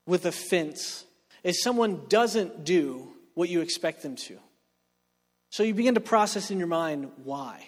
with 0.06 0.26
offense 0.26 1.06
is 1.44 1.62
someone 1.62 2.02
doesn't 2.08 2.64
do 2.64 3.08
what 3.34 3.50
you 3.50 3.62
expect 3.62 4.04
them 4.04 4.16
to. 4.16 4.38
So, 5.50 5.64
you 5.64 5.74
begin 5.74 5.96
to 5.96 6.02
process 6.02 6.52
in 6.52 6.58
your 6.58 6.68
mind 6.68 7.12
why. 7.24 7.66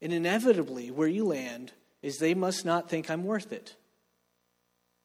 And 0.00 0.12
inevitably, 0.12 0.90
where 0.90 1.08
you 1.08 1.24
land 1.24 1.72
is 2.02 2.18
they 2.18 2.34
must 2.34 2.64
not 2.64 2.88
think 2.88 3.10
I'm 3.10 3.24
worth 3.24 3.52
it. 3.52 3.74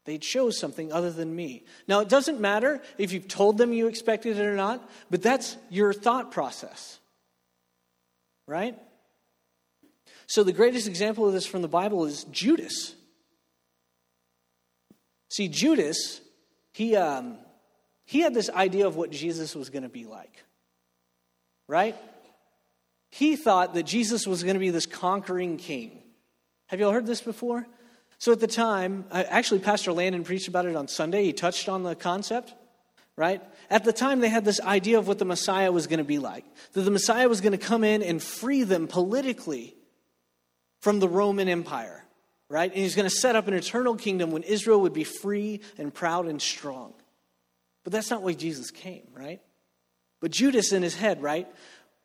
They 0.05 0.17
chose 0.17 0.59
something 0.59 0.91
other 0.91 1.11
than 1.11 1.33
me. 1.33 1.63
Now, 1.87 2.01
it 2.01 2.09
doesn't 2.09 2.41
matter 2.41 2.81
if 2.97 3.13
you've 3.13 3.27
told 3.27 3.57
them 3.57 3.71
you 3.73 3.87
expected 3.87 4.37
it 4.37 4.45
or 4.45 4.55
not, 4.55 4.87
but 5.09 5.21
that's 5.21 5.57
your 5.69 5.93
thought 5.93 6.31
process. 6.31 6.99
Right? 8.47 8.77
So, 10.27 10.43
the 10.43 10.53
greatest 10.53 10.87
example 10.87 11.27
of 11.27 11.33
this 11.33 11.45
from 11.45 11.61
the 11.61 11.67
Bible 11.67 12.05
is 12.05 12.23
Judas. 12.25 12.95
See, 15.29 15.47
Judas, 15.47 16.21
he, 16.73 16.95
um, 16.95 17.37
he 18.05 18.19
had 18.19 18.33
this 18.33 18.49
idea 18.49 18.87
of 18.87 18.95
what 18.95 19.09
Jesus 19.09 19.55
was 19.55 19.69
going 19.69 19.83
to 19.83 19.89
be 19.89 20.05
like. 20.05 20.43
Right? 21.67 21.95
He 23.09 23.35
thought 23.35 23.73
that 23.73 23.83
Jesus 23.83 24.27
was 24.27 24.43
going 24.43 24.55
to 24.55 24.59
be 24.59 24.69
this 24.69 24.85
conquering 24.85 25.57
king. 25.57 26.03
Have 26.67 26.79
you 26.79 26.85
all 26.85 26.91
heard 26.91 27.05
this 27.05 27.21
before? 27.21 27.65
So 28.17 28.31
at 28.31 28.39
the 28.39 28.47
time, 28.47 29.05
actually, 29.11 29.59
Pastor 29.59 29.91
Landon 29.91 30.23
preached 30.23 30.47
about 30.47 30.65
it 30.65 30.75
on 30.75 30.87
Sunday. 30.87 31.23
He 31.25 31.33
touched 31.33 31.67
on 31.67 31.83
the 31.83 31.95
concept, 31.95 32.53
right? 33.15 33.41
At 33.69 33.83
the 33.83 33.93
time, 33.93 34.19
they 34.19 34.29
had 34.29 34.45
this 34.45 34.61
idea 34.61 34.97
of 34.97 35.07
what 35.07 35.19
the 35.19 35.25
Messiah 35.25 35.71
was 35.71 35.87
going 35.87 35.97
to 35.97 36.03
be 36.03 36.19
like 36.19 36.45
that 36.73 36.81
the 36.81 36.91
Messiah 36.91 37.27
was 37.27 37.41
going 37.41 37.51
to 37.51 37.57
come 37.57 37.83
in 37.83 38.01
and 38.01 38.21
free 38.21 38.63
them 38.63 38.87
politically 38.87 39.75
from 40.83 40.99
the 40.99 41.07
Roman 41.07 41.47
Empire, 41.47 42.03
right? 42.49 42.69
And 42.69 42.81
he's 42.81 42.93
going 42.93 43.07
to 43.07 43.15
set 43.15 43.37
up 43.37 43.47
an 43.47 43.53
eternal 43.53 43.95
kingdom 43.95 44.31
when 44.31 44.43
Israel 44.43 44.81
would 44.81 44.91
be 44.91 45.05
free 45.05 45.61
and 45.77 45.93
proud 45.93 46.25
and 46.25 46.41
strong. 46.41 46.93
But 47.85 47.93
that's 47.93 48.09
not 48.09 48.21
why 48.21 48.33
Jesus 48.33 48.69
came, 48.69 49.07
right? 49.13 49.39
But 50.19 50.31
Judas 50.31 50.73
in 50.73 50.83
his 50.83 50.93
head, 50.93 51.21
right? 51.21 51.47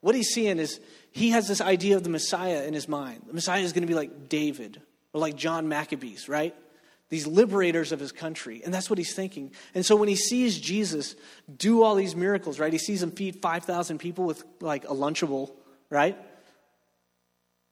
What 0.00 0.14
he's 0.14 0.28
seeing 0.28 0.60
is 0.60 0.78
he 1.10 1.30
has 1.30 1.48
this 1.48 1.60
idea 1.60 1.96
of 1.96 2.04
the 2.04 2.08
Messiah 2.08 2.62
in 2.68 2.72
his 2.72 2.86
mind. 2.86 3.22
The 3.26 3.34
Messiah 3.34 3.62
is 3.62 3.72
going 3.72 3.82
to 3.82 3.88
be 3.88 3.94
like 3.94 4.28
David 4.28 4.80
or 5.12 5.20
like 5.20 5.34
John 5.34 5.68
Maccabees, 5.68 6.28
right? 6.28 6.54
These 7.08 7.26
liberators 7.26 7.90
of 7.90 7.98
his 7.98 8.12
country. 8.12 8.62
And 8.64 8.72
that's 8.72 8.88
what 8.88 9.00
he's 9.00 9.12
thinking. 9.12 9.50
And 9.74 9.84
so 9.84 9.96
when 9.96 10.08
he 10.08 10.14
sees 10.14 10.56
Jesus 10.56 11.16
do 11.52 11.82
all 11.82 11.96
these 11.96 12.14
miracles, 12.14 12.60
right? 12.60 12.72
He 12.72 12.78
sees 12.78 13.02
him 13.02 13.10
feed 13.10 13.42
5,000 13.42 13.98
people 13.98 14.22
with 14.22 14.44
like 14.60 14.84
a 14.84 14.94
Lunchable, 14.94 15.50
right? 15.90 16.16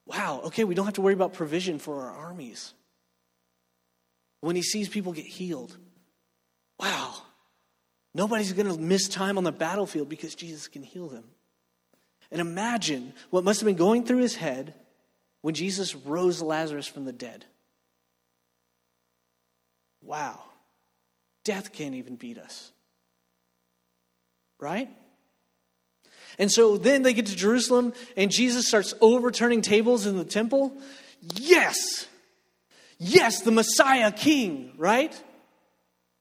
Wow, 0.06 0.42
okay, 0.44 0.64
we 0.64 0.74
don't 0.74 0.84
have 0.84 0.94
to 0.94 1.00
worry 1.00 1.14
about 1.14 1.34
provision 1.34 1.78
for 1.78 2.02
our 2.02 2.12
armies. 2.12 2.72
When 4.40 4.54
he 4.54 4.62
sees 4.62 4.88
people 4.88 5.12
get 5.12 5.26
healed, 5.26 5.76
wow, 6.78 7.14
nobody's 8.14 8.52
going 8.52 8.68
to 8.72 8.80
miss 8.80 9.08
time 9.08 9.36
on 9.36 9.44
the 9.44 9.52
battlefield 9.52 10.08
because 10.08 10.34
Jesus 10.34 10.68
can 10.68 10.82
heal 10.82 11.08
them. 11.08 11.24
And 12.30 12.40
imagine 12.40 13.12
what 13.30 13.44
must 13.44 13.60
have 13.60 13.66
been 13.66 13.76
going 13.76 14.04
through 14.04 14.18
his 14.18 14.36
head 14.36 14.74
when 15.42 15.54
Jesus 15.54 15.94
rose 15.94 16.42
Lazarus 16.42 16.86
from 16.86 17.04
the 17.04 17.12
dead. 17.12 17.44
Wow. 20.02 20.40
Death 21.44 21.72
can't 21.72 21.94
even 21.94 22.16
beat 22.16 22.38
us. 22.38 22.72
Right? 24.58 24.88
And 26.38 26.50
so 26.50 26.76
then 26.76 27.02
they 27.02 27.14
get 27.14 27.26
to 27.26 27.36
Jerusalem, 27.36 27.92
and 28.16 28.30
Jesus 28.30 28.68
starts 28.68 28.94
overturning 29.00 29.62
tables 29.62 30.06
in 30.06 30.18
the 30.18 30.24
temple. 30.24 30.76
Yes! 31.34 32.06
Yes, 32.98 33.42
the 33.42 33.50
Messiah 33.50 34.12
king, 34.12 34.72
right? 34.76 35.14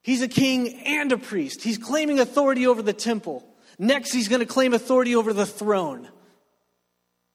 He's 0.01 0.21
a 0.21 0.27
king 0.27 0.83
and 0.85 1.11
a 1.11 1.17
priest. 1.17 1.63
He's 1.63 1.77
claiming 1.77 2.19
authority 2.19 2.67
over 2.67 2.81
the 2.81 2.93
temple. 2.93 3.45
Next, 3.79 4.13
he's 4.13 4.27
going 4.27 4.41
to 4.41 4.45
claim 4.45 4.73
authority 4.73 5.15
over 5.15 5.33
the 5.33 5.45
throne. 5.45 6.09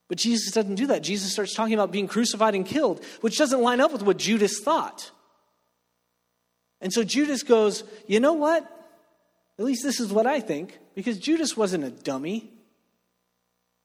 But 0.09 0.19
Jesus 0.19 0.53
doesn't 0.53 0.75
do 0.75 0.89
that. 0.89 1.03
Jesus 1.03 1.33
starts 1.33 1.55
talking 1.55 1.75
about 1.75 1.93
being 1.93 2.09
crucified 2.09 2.55
and 2.55 2.67
killed, 2.67 3.05
which 3.21 3.39
doesn't 3.39 3.61
line 3.61 3.81
up 3.81 3.93
with 3.93 4.03
what 4.03 4.17
Judas 4.17 4.61
thought. 4.61 5.11
And 6.81 6.93
so 6.93 7.05
Judas 7.05 7.43
goes, 7.43 7.85
You 8.07 8.21
know 8.21 8.33
what? 8.33 8.65
At 9.59 9.65
least 9.65 9.85
this 9.85 10.01
is 10.01 10.13
what 10.13 10.27
I 10.27 10.41
think, 10.41 10.79
because 10.95 11.19
Judas 11.19 11.57
wasn't 11.57 11.85
a 11.85 11.91
dummy, 11.91 12.51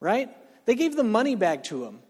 right? 0.00 0.30
They 0.66 0.74
gave 0.74 0.96
the 0.96 1.04
money 1.04 1.34
bag 1.34 1.64
to 1.64 1.84
him, 1.84 2.00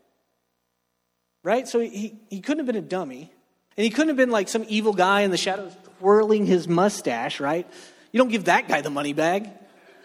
right? 1.43 1.69
So 1.69 1.81
he, 1.81 2.19
he 2.31 2.41
couldn't 2.41 2.61
have 2.61 2.67
been 2.67 2.83
a 2.83 2.87
dummy. 2.87 3.33
And 3.77 3.85
he 3.85 3.91
couldn't 3.91 4.09
have 4.09 4.17
been 4.17 4.31
like 4.31 4.49
some 4.49 4.65
evil 4.69 4.95
guy 4.95 5.21
in 5.21 5.31
the 5.31 5.37
shadows 5.37 5.73
twirling 5.99 6.47
his 6.47 6.67
mustache, 6.67 7.41
right? 7.41 7.67
You 8.13 8.19
don't 8.19 8.31
give 8.31 8.45
that 8.45 8.69
guy 8.69 8.81
the 8.81 8.91
money 8.91 9.13
bag. 9.13 9.51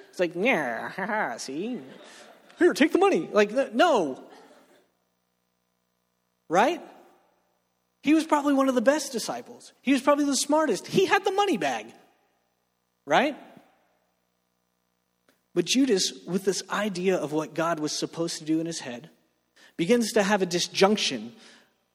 It's 0.09 0.19
like, 0.19 0.33
yeah, 0.35 1.37
see? 1.37 1.79
Here, 2.59 2.73
take 2.73 2.91
the 2.91 2.97
money. 2.97 3.29
Like, 3.31 3.73
no. 3.73 4.21
Right? 6.49 6.81
He 8.03 8.13
was 8.13 8.25
probably 8.25 8.53
one 8.53 8.67
of 8.67 8.75
the 8.75 8.81
best 8.81 9.11
disciples. 9.11 9.71
He 9.81 9.93
was 9.93 10.01
probably 10.01 10.25
the 10.25 10.35
smartest. 10.35 10.87
He 10.87 11.05
had 11.05 11.23
the 11.23 11.31
money 11.31 11.57
bag. 11.57 11.87
Right? 13.05 13.37
But 15.53 15.65
Judas, 15.65 16.13
with 16.25 16.45
this 16.45 16.63
idea 16.69 17.17
of 17.17 17.33
what 17.33 17.53
God 17.53 17.79
was 17.79 17.91
supposed 17.91 18.37
to 18.37 18.45
do 18.45 18.59
in 18.59 18.65
his 18.65 18.79
head, 18.79 19.09
begins 19.77 20.13
to 20.13 20.23
have 20.23 20.41
a 20.41 20.45
disjunction 20.45 21.33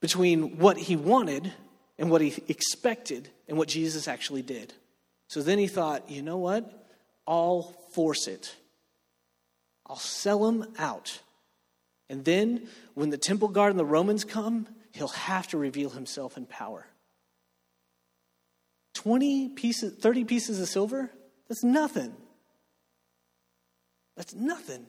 between 0.01 0.59
what 0.59 0.77
he 0.77 0.97
wanted 0.97 1.53
and 1.99 2.11
what 2.11 2.21
he 2.21 2.43
expected 2.49 3.31
and 3.49 3.57
what 3.57 3.69
Jesus 3.69 4.09
actually 4.09 4.43
did. 4.43 4.75
So 5.29 5.43
then 5.43 5.59
he 5.59 5.67
thought, 5.67 6.11
you 6.11 6.23
know 6.23 6.37
what? 6.37 6.87
I'll 7.27 7.75
force 7.93 8.29
it. 8.29 8.55
I'll 9.87 9.97
sell 9.97 10.47
him 10.49 10.67
out. 10.79 11.21
And 12.09 12.25
then, 12.25 12.69
when 12.95 13.11
the 13.11 13.19
temple 13.19 13.49
guard 13.49 13.71
and 13.71 13.79
the 13.79 13.85
Romans 13.85 14.25
come, 14.25 14.69
he'll 14.93 15.09
have 15.09 15.49
to 15.49 15.59
reveal 15.59 15.91
himself 15.91 16.37
in 16.37 16.47
power. 16.47 16.87
20 18.95 19.51
pieces, 19.51 19.99
30 19.99 20.25
pieces 20.25 20.61
of 20.61 20.69
silver? 20.69 21.11
That's 21.49 21.65
nothing. 21.65 22.15
That's 24.17 24.35
nothing. 24.35 24.87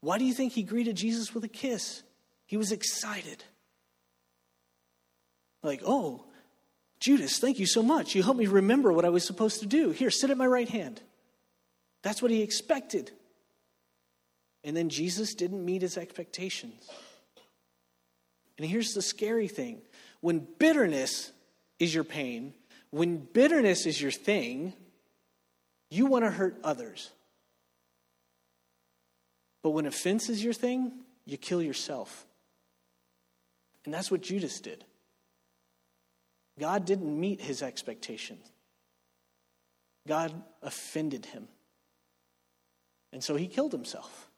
Why 0.00 0.18
do 0.18 0.24
you 0.24 0.32
think 0.32 0.52
he 0.52 0.62
greeted 0.62 0.96
Jesus 0.96 1.34
with 1.34 1.44
a 1.44 1.48
kiss? 1.48 2.02
He 2.46 2.56
was 2.56 2.72
excited. 2.72 3.44
Like, 5.62 5.82
oh, 5.84 6.24
Judas, 7.00 7.38
thank 7.38 7.58
you 7.58 7.66
so 7.66 7.82
much. 7.82 8.14
You 8.14 8.22
helped 8.22 8.38
me 8.38 8.46
remember 8.46 8.92
what 8.92 9.04
I 9.04 9.10
was 9.10 9.24
supposed 9.24 9.60
to 9.60 9.66
do. 9.66 9.90
Here, 9.90 10.10
sit 10.10 10.30
at 10.30 10.38
my 10.38 10.46
right 10.46 10.68
hand. 10.68 11.00
That's 12.02 12.22
what 12.22 12.30
he 12.30 12.42
expected. 12.42 13.10
And 14.64 14.76
then 14.76 14.88
Jesus 14.88 15.34
didn't 15.34 15.64
meet 15.64 15.82
his 15.82 15.96
expectations. 15.96 16.88
And 18.56 18.66
here's 18.66 18.92
the 18.92 19.02
scary 19.02 19.48
thing 19.48 19.82
when 20.20 20.46
bitterness 20.58 21.32
is 21.78 21.94
your 21.94 22.04
pain, 22.04 22.54
when 22.90 23.18
bitterness 23.18 23.86
is 23.86 24.00
your 24.00 24.10
thing, 24.10 24.72
you 25.90 26.06
want 26.06 26.24
to 26.24 26.30
hurt 26.30 26.58
others. 26.64 27.10
But 29.62 29.70
when 29.70 29.86
offense 29.86 30.28
is 30.28 30.42
your 30.42 30.52
thing, 30.52 30.92
you 31.24 31.36
kill 31.36 31.62
yourself. 31.62 32.26
And 33.84 33.92
that's 33.92 34.10
what 34.10 34.22
Judas 34.22 34.60
did. 34.60 34.84
God 36.58 36.84
didn't 36.84 37.18
meet 37.18 37.40
his 37.40 37.62
expectations, 37.62 38.46
God 40.06 40.32
offended 40.62 41.26
him. 41.26 41.48
And 43.12 43.24
so 43.24 43.36
he 43.36 43.46
killed 43.46 43.72
himself. 43.72 44.28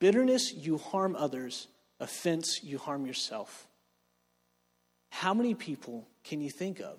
Bitterness, 0.00 0.52
you 0.52 0.78
harm 0.78 1.14
others. 1.14 1.68
Offense, 2.00 2.64
you 2.64 2.78
harm 2.78 3.06
yourself. 3.06 3.68
How 5.10 5.34
many 5.34 5.54
people 5.54 6.08
can 6.24 6.40
you 6.40 6.50
think 6.50 6.80
of 6.80 6.98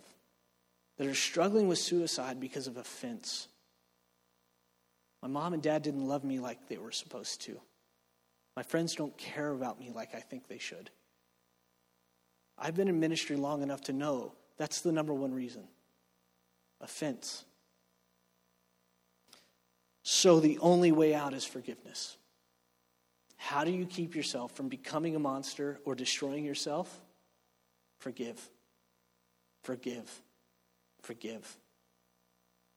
that 0.97 1.07
are 1.07 1.15
struggling 1.15 1.67
with 1.67 1.79
suicide 1.79 2.39
because 2.39 2.67
of 2.67 2.77
offense? 2.77 3.47
My 5.21 5.27
mom 5.27 5.53
and 5.53 5.61
dad 5.61 5.83
didn't 5.83 6.07
love 6.07 6.23
me 6.23 6.39
like 6.39 6.67
they 6.67 6.77
were 6.77 6.91
supposed 6.91 7.41
to. 7.41 7.59
My 8.55 8.63
friends 8.63 8.95
don't 8.95 9.15
care 9.17 9.51
about 9.51 9.79
me 9.79 9.91
like 9.93 10.15
I 10.15 10.19
think 10.19 10.47
they 10.47 10.57
should. 10.57 10.89
I've 12.57 12.75
been 12.75 12.87
in 12.87 12.99
ministry 12.99 13.35
long 13.35 13.63
enough 13.63 13.81
to 13.81 13.93
know 13.93 14.33
that's 14.57 14.81
the 14.81 14.91
number 14.91 15.13
one 15.13 15.33
reason 15.33 15.63
offense. 16.79 17.45
So 20.03 20.39
the 20.39 20.57
only 20.59 20.91
way 20.91 21.13
out 21.13 21.33
is 21.33 21.45
forgiveness. 21.45 22.17
How 23.37 23.63
do 23.63 23.71
you 23.71 23.85
keep 23.85 24.15
yourself 24.15 24.51
from 24.51 24.67
becoming 24.67 25.15
a 25.15 25.19
monster 25.19 25.79
or 25.85 25.95
destroying 25.95 26.43
yourself? 26.43 27.01
Forgive. 27.99 28.49
Forgive. 29.63 30.09
Forgive. 31.01 31.57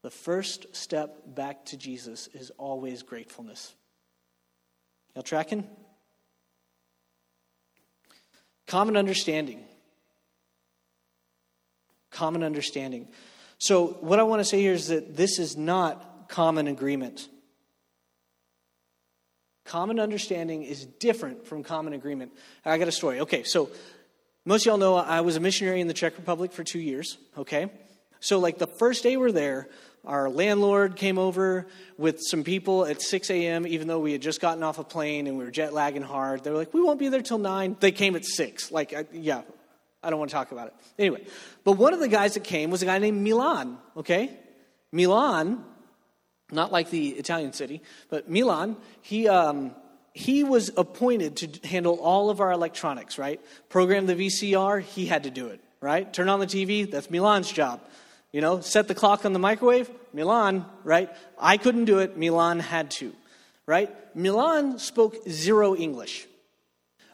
The 0.05 0.11
first 0.11 0.77
step 0.77 1.35
back 1.35 1.65
to 1.67 1.79
Jesus 1.79 2.29
is 2.35 2.51
always 2.59 3.03
gratefulness. 3.03 3.75
Y'all 5.15 5.23
tracking? 5.23 5.67
Common 8.67 8.99
understanding. 8.99 9.65
Common 12.11 12.43
understanding. 12.43 13.09
So, 13.57 13.97
what 14.03 14.21
I 14.21 14.25
want 14.25 14.41
to 14.41 14.45
say 14.45 14.61
here 14.61 14.75
is 14.75 14.89
that 14.89 15.17
this 15.17 15.39
is 15.39 15.57
not 15.57 16.29
common 16.29 16.67
agreement. 16.67 17.27
Common 19.65 19.99
understanding 19.99 20.65
is 20.65 20.85
different 20.85 21.47
from 21.47 21.63
common 21.63 21.95
agreement. 21.95 22.33
I 22.63 22.77
got 22.77 22.89
a 22.89 22.93
story. 22.93 23.21
Okay, 23.21 23.43
so 23.43 23.71
most 24.45 24.65
of 24.65 24.67
y'all 24.67 24.77
know 24.77 24.97
I 24.97 25.23
was 25.23 25.37
a 25.37 25.41
missionary 25.41 25.81
in 25.81 25.89
the 25.89 25.95
Czech 25.95 26.19
Republic 26.19 26.53
for 26.53 26.63
two 26.63 26.79
years, 26.79 27.17
okay? 27.39 27.71
So, 28.21 28.39
like, 28.39 28.59
the 28.59 28.67
first 28.67 29.03
day 29.03 29.17
we're 29.17 29.33
there, 29.33 29.69
our 30.07 30.29
landlord 30.29 30.97
came 30.97 31.19
over 31.19 31.67
with 31.97 32.21
some 32.21 32.45
people 32.45 32.85
at 32.85 33.01
6 33.01 33.31
a.m., 33.31 33.67
even 33.67 33.89
though 33.89 34.01
we 34.01 34.13
had 34.13 34.21
just 34.21 34.41
gotten 34.41 34.63
off 34.63 34.79
a 34.79 34.85
plane 34.85 35.27
and 35.27 35.39
we 35.39 35.45
were 35.45 35.51
jet 35.51 35.73
lagging 35.73 36.03
hard. 36.03 36.45
They 36.45 36.51
were 36.51 36.57
like, 36.57 36.75
we 36.75 36.83
won't 36.83 36.99
be 36.99 37.09
there 37.09 37.23
till 37.23 37.39
9. 37.39 37.77
They 37.81 37.93
came 37.93 38.15
at 38.17 38.25
6. 38.25 38.71
Like, 38.71 38.93
I, 38.93 39.07
yeah, 39.13 39.43
I 40.03 40.11
don't 40.11 40.19
want 40.19 40.31
to 40.31 40.35
talk 40.35 40.53
about 40.53 40.69
it. 40.69 40.75
Anyway, 40.99 41.25
but 41.65 41.73
one 41.73 41.95
of 41.95 42.01
the 42.01 42.09
guys 42.09 42.35
that 42.35 42.45
came 42.45 42.71
was 42.71 42.83
a 42.83 42.87
guy 42.87 42.99
named 42.99 43.23
Milan, 43.23 43.79
okay? 43.97 44.31
Milan, 44.93 45.65
not 46.53 46.71
like 46.71 46.91
the 46.91 47.09
Italian 47.11 47.53
city, 47.53 47.83
but 48.11 48.29
Milan, 48.29 48.77
he, 49.01 49.27
um, 49.29 49.75
he 50.13 50.45
was 50.45 50.71
appointed 50.77 51.37
to 51.39 51.69
handle 51.69 51.95
all 51.95 52.29
of 52.29 52.41
our 52.41 52.53
electronics, 52.53 53.19
right? 53.19 53.41
Program 53.71 54.07
the 54.07 54.15
VCR, 54.15 54.83
he 54.83 55.07
had 55.07 55.25
to 55.25 55.31
do 55.31 55.47
it, 55.47 55.61
right? 55.81 56.13
Turn 56.13 56.29
on 56.29 56.41
the 56.41 56.47
TV, 56.47 56.89
that's 56.89 57.11
Milan's 57.11 57.51
job. 57.51 57.81
You 58.35 58.41
know, 58.41 58.61
set 58.61 58.89
the 58.89 58.97
clock 58.97 59.25
on 59.25 59.33
the 59.33 59.39
microwave, 59.39 59.89
Milan, 60.13 60.67
right? 60.83 61.09
I 61.39 61.57
couldn't 61.57 61.85
do 61.85 62.01
it, 62.01 62.17
Milan 62.17 62.59
had 62.59 62.91
to, 62.99 63.13
right? 63.65 63.89
Milan 64.17 64.81
spoke 64.81 65.15
zero 65.29 65.77
English. 65.77 66.27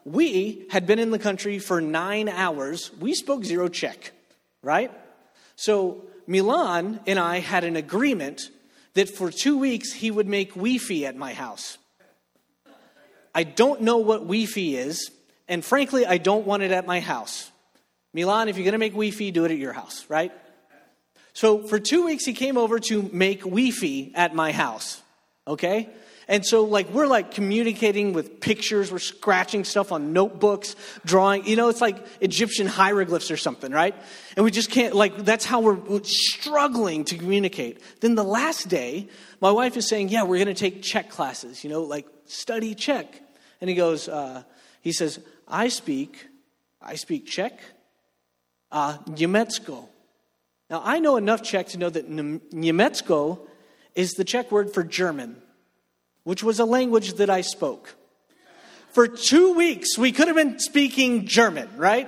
We 0.03 0.65
had 0.71 0.87
been 0.87 0.97
in 0.97 1.11
the 1.11 1.19
country 1.19 1.59
for 1.59 1.79
nine 1.79 2.27
hours. 2.27 2.89
We 2.99 3.13
spoke 3.13 3.45
zero 3.45 3.67
Czech, 3.67 4.13
right? 4.63 4.91
So 5.55 6.05
Milan 6.25 6.99
and 7.05 7.19
I 7.19 7.37
had 7.37 7.65
an 7.65 7.75
agreement 7.75 8.41
that 8.95 9.07
for 9.07 9.29
two 9.29 9.59
weeks 9.59 9.93
he 9.93 10.09
would 10.09 10.27
make 10.27 10.55
Wi 10.55 10.79
Fi 10.79 11.05
at 11.05 11.15
my 11.15 11.35
house. 11.35 11.77
I 13.35 13.43
don't 13.43 13.81
know 13.81 13.97
what 13.97 14.21
Wi-Fi 14.21 14.75
is, 14.75 15.11
and 15.47 15.63
frankly, 15.63 16.03
I 16.03 16.17
don't 16.17 16.47
want 16.47 16.63
it 16.63 16.71
at 16.71 16.87
my 16.87 16.99
house. 16.99 17.51
Milan, 18.11 18.49
if 18.49 18.57
you're 18.57 18.65
going 18.65 18.73
to 18.73 18.79
make 18.79 18.93
Wi-Fi, 18.93 19.29
do 19.29 19.45
it 19.45 19.51
at 19.51 19.59
your 19.59 19.71
house, 19.71 20.03
right? 20.09 20.31
So 21.33 21.65
for 21.67 21.79
two 21.79 22.05
weeks, 22.05 22.25
he 22.25 22.33
came 22.33 22.57
over 22.57 22.79
to 22.79 23.09
make 23.13 23.39
Wi-Fi 23.41 24.11
at 24.15 24.35
my 24.35 24.51
house, 24.51 25.01
okay? 25.47 25.89
And 26.27 26.45
so, 26.45 26.63
like, 26.63 26.89
we're 26.91 27.07
like 27.07 27.31
communicating 27.31 28.13
with 28.13 28.39
pictures, 28.39 28.89
we're 28.89 28.99
scratching 28.99 29.65
stuff 29.65 29.91
on 29.91 30.13
notebooks, 30.13 30.77
drawing, 31.03 31.45
you 31.45 31.57
know, 31.57 31.67
it's 31.67 31.81
like 31.81 32.05
Egyptian 32.21 32.67
hieroglyphs 32.67 33.31
or 33.31 33.37
something, 33.37 33.71
right? 33.71 33.93
And 34.37 34.45
we 34.45 34.51
just 34.51 34.71
can't, 34.71 34.95
like, 34.95 35.25
that's 35.25 35.43
how 35.43 35.59
we're 35.59 36.03
struggling 36.03 37.03
to 37.05 37.17
communicate. 37.17 37.81
Then 37.99 38.15
the 38.15 38.23
last 38.23 38.69
day, 38.69 39.09
my 39.41 39.51
wife 39.51 39.75
is 39.75 39.89
saying, 39.89 40.07
Yeah, 40.07 40.23
we're 40.23 40.37
going 40.43 40.47
to 40.47 40.53
take 40.53 40.81
Czech 40.83 41.09
classes, 41.09 41.65
you 41.65 41.69
know, 41.69 41.83
like 41.83 42.07
study 42.27 42.75
Czech. 42.75 43.21
And 43.59 43.69
he 43.69 43.75
goes, 43.75 44.07
uh, 44.07 44.43
he 44.81 44.93
says, 44.93 45.19
I 45.47 45.67
speak, 45.67 46.27
I 46.81 46.95
speak 46.95 47.25
Czech, 47.25 47.59
uh, 48.71 48.97
Niemiecko. 48.99 49.90
Now, 50.71 50.81
I 50.85 50.99
know 50.99 51.17
enough 51.17 51.43
Czech 51.43 51.67
to 51.69 51.77
know 51.77 51.89
that 51.89 52.09
Niemiecko 52.09 53.39
is 53.93 54.13
the 54.13 54.23
Czech 54.23 54.53
word 54.53 54.73
for 54.73 54.83
German, 54.83 55.35
which 56.23 56.43
was 56.43 56.61
a 56.61 56.65
language 56.65 57.15
that 57.15 57.29
I 57.29 57.41
spoke. 57.41 57.93
For 58.93 59.05
two 59.05 59.53
weeks, 59.53 59.97
we 59.97 60.13
could 60.13 60.27
have 60.27 60.37
been 60.37 60.59
speaking 60.59 61.27
German, 61.27 61.67
right? 61.75 62.07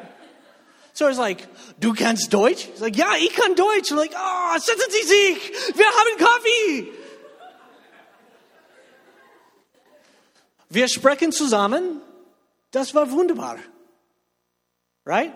So 0.93 1.05
I 1.05 1.09
was 1.09 1.20
like, 1.20 1.45
du 1.78 1.93
kannst 1.93 2.32
Deutsch? 2.32 2.64
He's 2.64 2.80
like, 2.80 2.95
ja, 2.95 3.16
ich 3.16 3.34
kann 3.34 3.53
Deutsch. 3.53 3.91
I'm 3.91 3.97
like, 3.97 4.14
oh, 4.16 4.57
setzen 4.57 4.91
Sie 4.91 5.03
sich, 5.03 5.76
wir 5.76 5.86
haben 5.86 6.18
Kaffee. 6.18 6.93
Wir 10.70 10.88
sprechen 10.88 11.34
zusammen. 11.34 12.01
Das 12.72 12.95
war 12.95 13.11
wunderbar. 13.11 13.59
Right? 15.03 15.34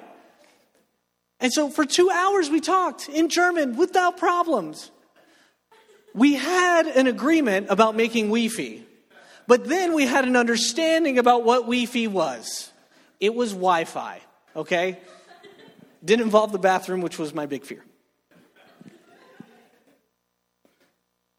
And 1.39 1.53
so 1.53 1.69
for 1.69 1.85
two 1.85 2.09
hours 2.09 2.49
we 2.49 2.59
talked 2.59 3.09
in 3.09 3.29
German 3.29 3.75
without 3.77 4.17
problems. 4.17 4.91
We 6.13 6.33
had 6.33 6.87
an 6.87 7.05
agreement 7.05 7.67
about 7.69 7.95
making 7.95 8.25
Wi 8.25 8.47
Fi, 8.47 8.83
but 9.45 9.65
then 9.65 9.93
we 9.93 10.07
had 10.07 10.25
an 10.25 10.35
understanding 10.35 11.19
about 11.19 11.43
what 11.43 11.61
Wi 11.61 11.85
Fi 11.85 12.07
was. 12.07 12.71
It 13.19 13.35
was 13.35 13.51
Wi 13.51 13.83
Fi, 13.83 14.21
okay? 14.55 14.99
Didn't 16.03 16.25
involve 16.25 16.51
the 16.51 16.59
bathroom, 16.59 17.01
which 17.01 17.19
was 17.19 17.33
my 17.33 17.45
big 17.45 17.63
fear. 17.65 17.83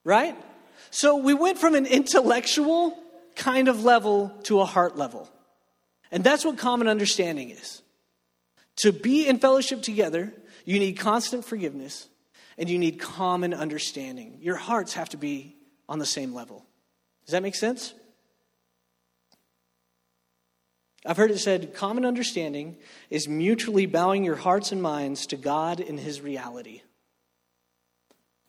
Right? 0.05 0.36
So 0.90 1.16
we 1.16 1.34
went 1.34 1.59
from 1.59 1.74
an 1.74 1.86
intellectual 1.86 2.96
kind 3.34 3.68
of 3.68 3.84
level 3.84 4.32
to 4.44 4.61
a 4.61 4.64
heart 4.64 4.96
level. 4.96 5.28
And 6.11 6.24
that's 6.24 6.44
what 6.44 6.57
common 6.57 6.88
understanding 6.88 7.51
is. 7.51 7.82
To 8.79 8.93
be 8.93 9.26
in 9.26 9.39
fellowship 9.39 9.83
together, 9.83 10.33
you 10.64 10.79
need 10.79 10.95
constant 10.95 11.45
forgiveness 11.45 12.09
and 12.57 12.68
you 12.68 12.79
need 12.79 13.01
common 13.01 13.55
understanding. 13.55 14.39
Your 14.41 14.57
hearts 14.57 14.95
have 14.95 15.09
to 15.11 15.16
be 15.16 15.57
on 15.89 15.99
the 15.99 16.07
same 16.07 16.35
level. 16.35 16.64
Does 17.24 17.33
that 17.33 17.43
make 17.43 17.55
sense? 17.55 17.95
I've 21.07 21.16
heard 21.16 21.31
it 21.31 21.39
said 21.39 21.74
common 21.74 22.05
understanding 22.05 22.76
is 23.11 23.29
mutually 23.29 23.87
bowing 23.87 24.24
your 24.24 24.37
hearts 24.37 24.72
and 24.72 24.83
minds 24.83 25.26
to 25.26 25.37
God 25.37 25.81
in 25.81 25.97
His 25.97 26.20
reality. 26.20 26.83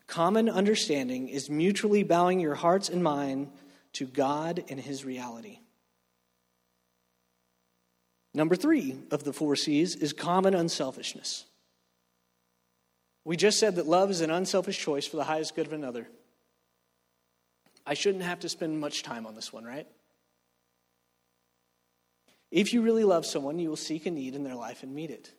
Common 0.06 0.48
understanding 0.48 1.28
is 1.28 1.48
mutually 1.48 2.02
bowing 2.02 2.40
your 2.40 2.56
hearts 2.56 2.88
and 2.88 3.02
mind 3.02 3.50
to 3.94 4.06
God 4.06 4.64
and 4.68 4.80
His 4.80 5.04
reality. 5.04 5.60
Number 8.32 8.54
three 8.54 8.96
of 9.10 9.24
the 9.24 9.32
four 9.32 9.56
C's 9.56 9.96
is 9.96 10.12
common 10.12 10.54
unselfishness. 10.54 11.46
We 13.24 13.36
just 13.36 13.58
said 13.58 13.76
that 13.76 13.86
love 13.86 14.10
is 14.10 14.20
an 14.20 14.30
unselfish 14.30 14.78
choice 14.78 15.06
for 15.06 15.16
the 15.16 15.24
highest 15.24 15.54
good 15.54 15.66
of 15.66 15.72
another. 15.72 16.08
I 17.86 17.94
shouldn't 17.94 18.24
have 18.24 18.40
to 18.40 18.48
spend 18.48 18.78
much 18.78 19.02
time 19.02 19.26
on 19.26 19.34
this 19.34 19.52
one, 19.52 19.64
right? 19.64 19.86
If 22.50 22.72
you 22.72 22.82
really 22.82 23.04
love 23.04 23.26
someone, 23.26 23.58
you 23.58 23.68
will 23.68 23.76
seek 23.76 24.06
a 24.06 24.10
need 24.10 24.34
in 24.34 24.44
their 24.44 24.54
life 24.54 24.82
and 24.82 24.94
meet 24.94 25.10
it. 25.10 25.32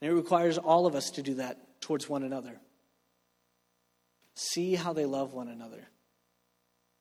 And 0.00 0.10
it 0.10 0.14
requires 0.14 0.58
all 0.58 0.86
of 0.86 0.94
us 0.94 1.10
to 1.12 1.22
do 1.22 1.34
that 1.34 1.80
towards 1.80 2.08
one 2.08 2.22
another. 2.22 2.60
See 4.34 4.74
how 4.74 4.92
they 4.92 5.06
love 5.06 5.32
one 5.32 5.48
another. 5.48 5.88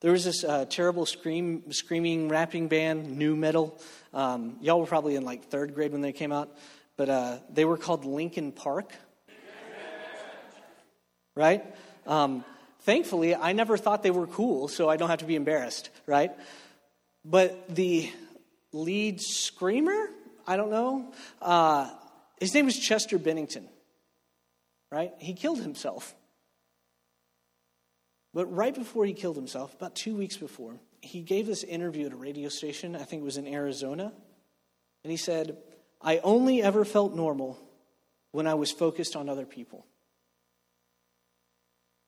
There 0.01 0.11
was 0.11 0.25
this 0.25 0.43
uh, 0.43 0.65
terrible 0.65 1.05
scream, 1.05 1.71
screaming 1.71 2.27
rapping 2.27 2.67
band, 2.67 3.17
nu 3.17 3.35
metal. 3.35 3.79
Um, 4.13 4.57
y'all 4.61 4.79
were 4.79 4.85
probably 4.85 5.15
in 5.15 5.23
like 5.23 5.45
third 5.45 5.73
grade 5.73 5.93
when 5.93 6.01
they 6.01 6.11
came 6.11 6.33
out, 6.33 6.55
but 6.97 7.09
uh, 7.09 7.37
they 7.49 7.63
were 7.63 7.77
called 7.77 8.03
Linkin 8.03 8.51
Park. 8.51 8.91
right? 11.35 11.63
Um, 12.05 12.43
thankfully, 12.81 13.35
I 13.35 13.53
never 13.53 13.77
thought 13.77 14.03
they 14.03 14.11
were 14.11 14.27
cool, 14.27 14.67
so 14.67 14.89
I 14.89 14.97
don't 14.97 15.09
have 15.09 15.19
to 15.19 15.25
be 15.25 15.35
embarrassed, 15.35 15.89
right? 16.05 16.31
But 17.23 17.73
the 17.73 18.11
lead 18.73 19.21
screamer, 19.21 20.09
I 20.45 20.57
don't 20.57 20.71
know, 20.71 21.13
uh, 21.41 21.89
his 22.39 22.53
name 22.53 22.65
was 22.65 22.77
Chester 22.77 23.17
Bennington, 23.17 23.69
right? 24.91 25.13
He 25.19 25.33
killed 25.33 25.61
himself. 25.61 26.13
But 28.35 28.53
right 28.53 28.75
before 28.75 29.05
he 29.05 29.13
killed 29.13 29.37
himself, 29.37 29.73
about 29.73 29.95
two 29.95 30.13
weeks 30.13 30.35
before, 30.35 30.75
he 31.01 31.21
gave 31.21 31.47
this 31.47 31.63
interview 31.63 32.07
at 32.07 32.11
a 32.11 32.17
radio 32.17 32.49
station, 32.49 32.93
I 32.93 33.03
think 33.03 33.21
it 33.21 33.25
was 33.25 33.37
in 33.37 33.47
Arizona, 33.47 34.11
and 35.05 35.11
he 35.11 35.15
said, 35.15 35.57
I 36.01 36.17
only 36.17 36.61
ever 36.61 36.83
felt 36.83 37.15
normal 37.15 37.57
when 38.33 38.45
I 38.45 38.55
was 38.55 38.71
focused 38.71 39.15
on 39.15 39.29
other 39.29 39.45
people. 39.45 39.85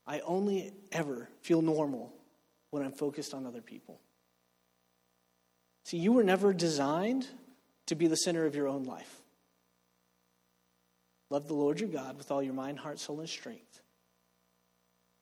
I 0.05 0.19
only 0.19 0.73
ever 0.91 1.29
feel 1.43 1.61
normal 1.61 2.11
when 2.71 2.83
I'm 2.83 2.91
focused 2.91 3.33
on 3.33 3.45
other 3.45 3.61
people. 3.61 4.01
See, 5.85 5.97
you 5.97 6.11
were 6.11 6.23
never 6.23 6.51
designed 6.51 7.25
to 7.85 7.95
be 7.95 8.07
the 8.07 8.17
center 8.17 8.45
of 8.45 8.53
your 8.53 8.67
own 8.67 8.83
life. 8.83 9.21
Love 11.29 11.47
the 11.47 11.53
Lord 11.53 11.79
your 11.79 11.87
God 11.87 12.17
with 12.17 12.31
all 12.31 12.43
your 12.43 12.53
mind, 12.53 12.79
heart, 12.79 12.99
soul, 12.99 13.21
and 13.21 13.29
strength. 13.29 13.81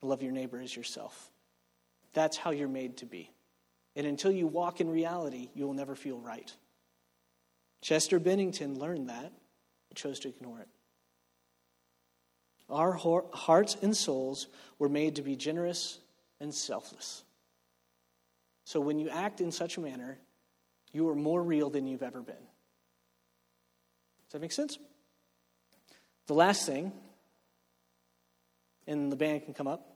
Love 0.06 0.22
your 0.22 0.32
neighbor 0.32 0.60
as 0.60 0.74
yourself. 0.74 1.30
That's 2.12 2.36
how 2.36 2.50
you're 2.50 2.68
made 2.68 2.98
to 2.98 3.06
be. 3.06 3.30
And 3.96 4.06
until 4.06 4.30
you 4.30 4.46
walk 4.46 4.80
in 4.80 4.88
reality, 4.88 5.50
you 5.54 5.66
will 5.66 5.74
never 5.74 5.94
feel 5.94 6.18
right. 6.18 6.54
Chester 7.82 8.18
Bennington 8.18 8.78
learned 8.78 9.08
that 9.08 9.32
and 9.32 9.96
chose 9.96 10.20
to 10.20 10.28
ignore 10.28 10.60
it. 10.60 10.68
Our 12.68 12.92
hearts 12.92 13.76
and 13.82 13.96
souls 13.96 14.48
were 14.78 14.88
made 14.88 15.16
to 15.16 15.22
be 15.22 15.36
generous 15.36 15.98
and 16.40 16.54
selfless. 16.54 17.24
So 18.64 18.80
when 18.80 18.98
you 18.98 19.08
act 19.08 19.40
in 19.40 19.50
such 19.52 19.76
a 19.76 19.80
manner, 19.80 20.18
you 20.92 21.08
are 21.08 21.14
more 21.14 21.42
real 21.42 21.70
than 21.70 21.86
you've 21.86 22.02
ever 22.02 22.20
been. 22.20 22.34
Does 24.24 24.32
that 24.32 24.40
make 24.40 24.52
sense? 24.52 24.78
The 26.26 26.34
last 26.34 26.66
thing 26.66 26.92
and 28.86 29.10
the 29.10 29.16
band 29.16 29.44
can 29.44 29.54
come 29.54 29.66
up. 29.66 29.95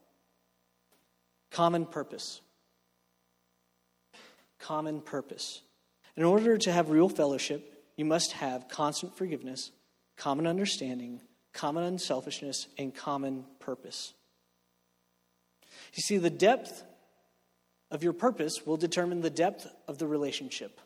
Common 1.51 1.87
purpose. 1.87 2.41
Common 4.59 5.01
purpose. 5.01 5.63
In 6.17 6.25
order 6.25 6.59
to 6.59 6.73
have 6.73 6.91
real 6.91 7.09
fellowship, 7.09 7.85
you 7.97 8.05
must 8.05 8.33
have 8.33 8.69
constant 8.69 9.17
forgiveness, 9.17 9.71
common 10.17 10.47
understanding, 10.47 11.21
common 11.53 11.85
unselfishness, 11.85 12.69
and 12.79 12.95
common 12.95 13.45
purpose. 13.59 14.15
You 15.95 16.03
see, 16.03 16.19
the 16.19 16.31
depth 16.31 16.85
of 17.91 18.03
your 18.03 18.13
purpose 18.13 18.65
will 18.65 18.77
determine 18.77 19.21
the 19.21 19.31
depth 19.31 19.67
of 19.89 19.99
the 19.99 20.07
relationship. 20.07 20.81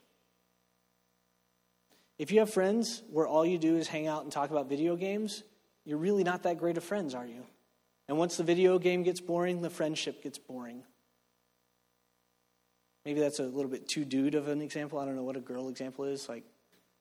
If 2.18 2.30
you 2.32 2.38
have 2.38 2.52
friends 2.52 3.02
where 3.10 3.26
all 3.26 3.44
you 3.44 3.58
do 3.58 3.76
is 3.76 3.88
hang 3.88 4.06
out 4.06 4.22
and 4.22 4.32
talk 4.32 4.50
about 4.50 4.68
video 4.68 4.96
games, 4.96 5.42
you're 5.84 5.98
really 5.98 6.24
not 6.24 6.44
that 6.44 6.58
great 6.58 6.76
of 6.76 6.84
friends, 6.84 7.14
are 7.14 7.26
you? 7.26 7.44
And 8.08 8.18
once 8.18 8.36
the 8.36 8.42
video 8.42 8.78
game 8.78 9.02
gets 9.02 9.20
boring, 9.20 9.62
the 9.62 9.70
friendship 9.70 10.22
gets 10.22 10.38
boring. 10.38 10.82
Maybe 13.04 13.20
that's 13.20 13.38
a 13.38 13.44
little 13.44 13.70
bit 13.70 13.88
too 13.88 14.04
dude 14.04 14.34
of 14.34 14.48
an 14.48 14.62
example. 14.62 14.98
I 14.98 15.04
don't 15.04 15.16
know 15.16 15.22
what 15.22 15.36
a 15.36 15.40
girl 15.40 15.68
example 15.68 16.04
is. 16.04 16.28
Like, 16.28 16.44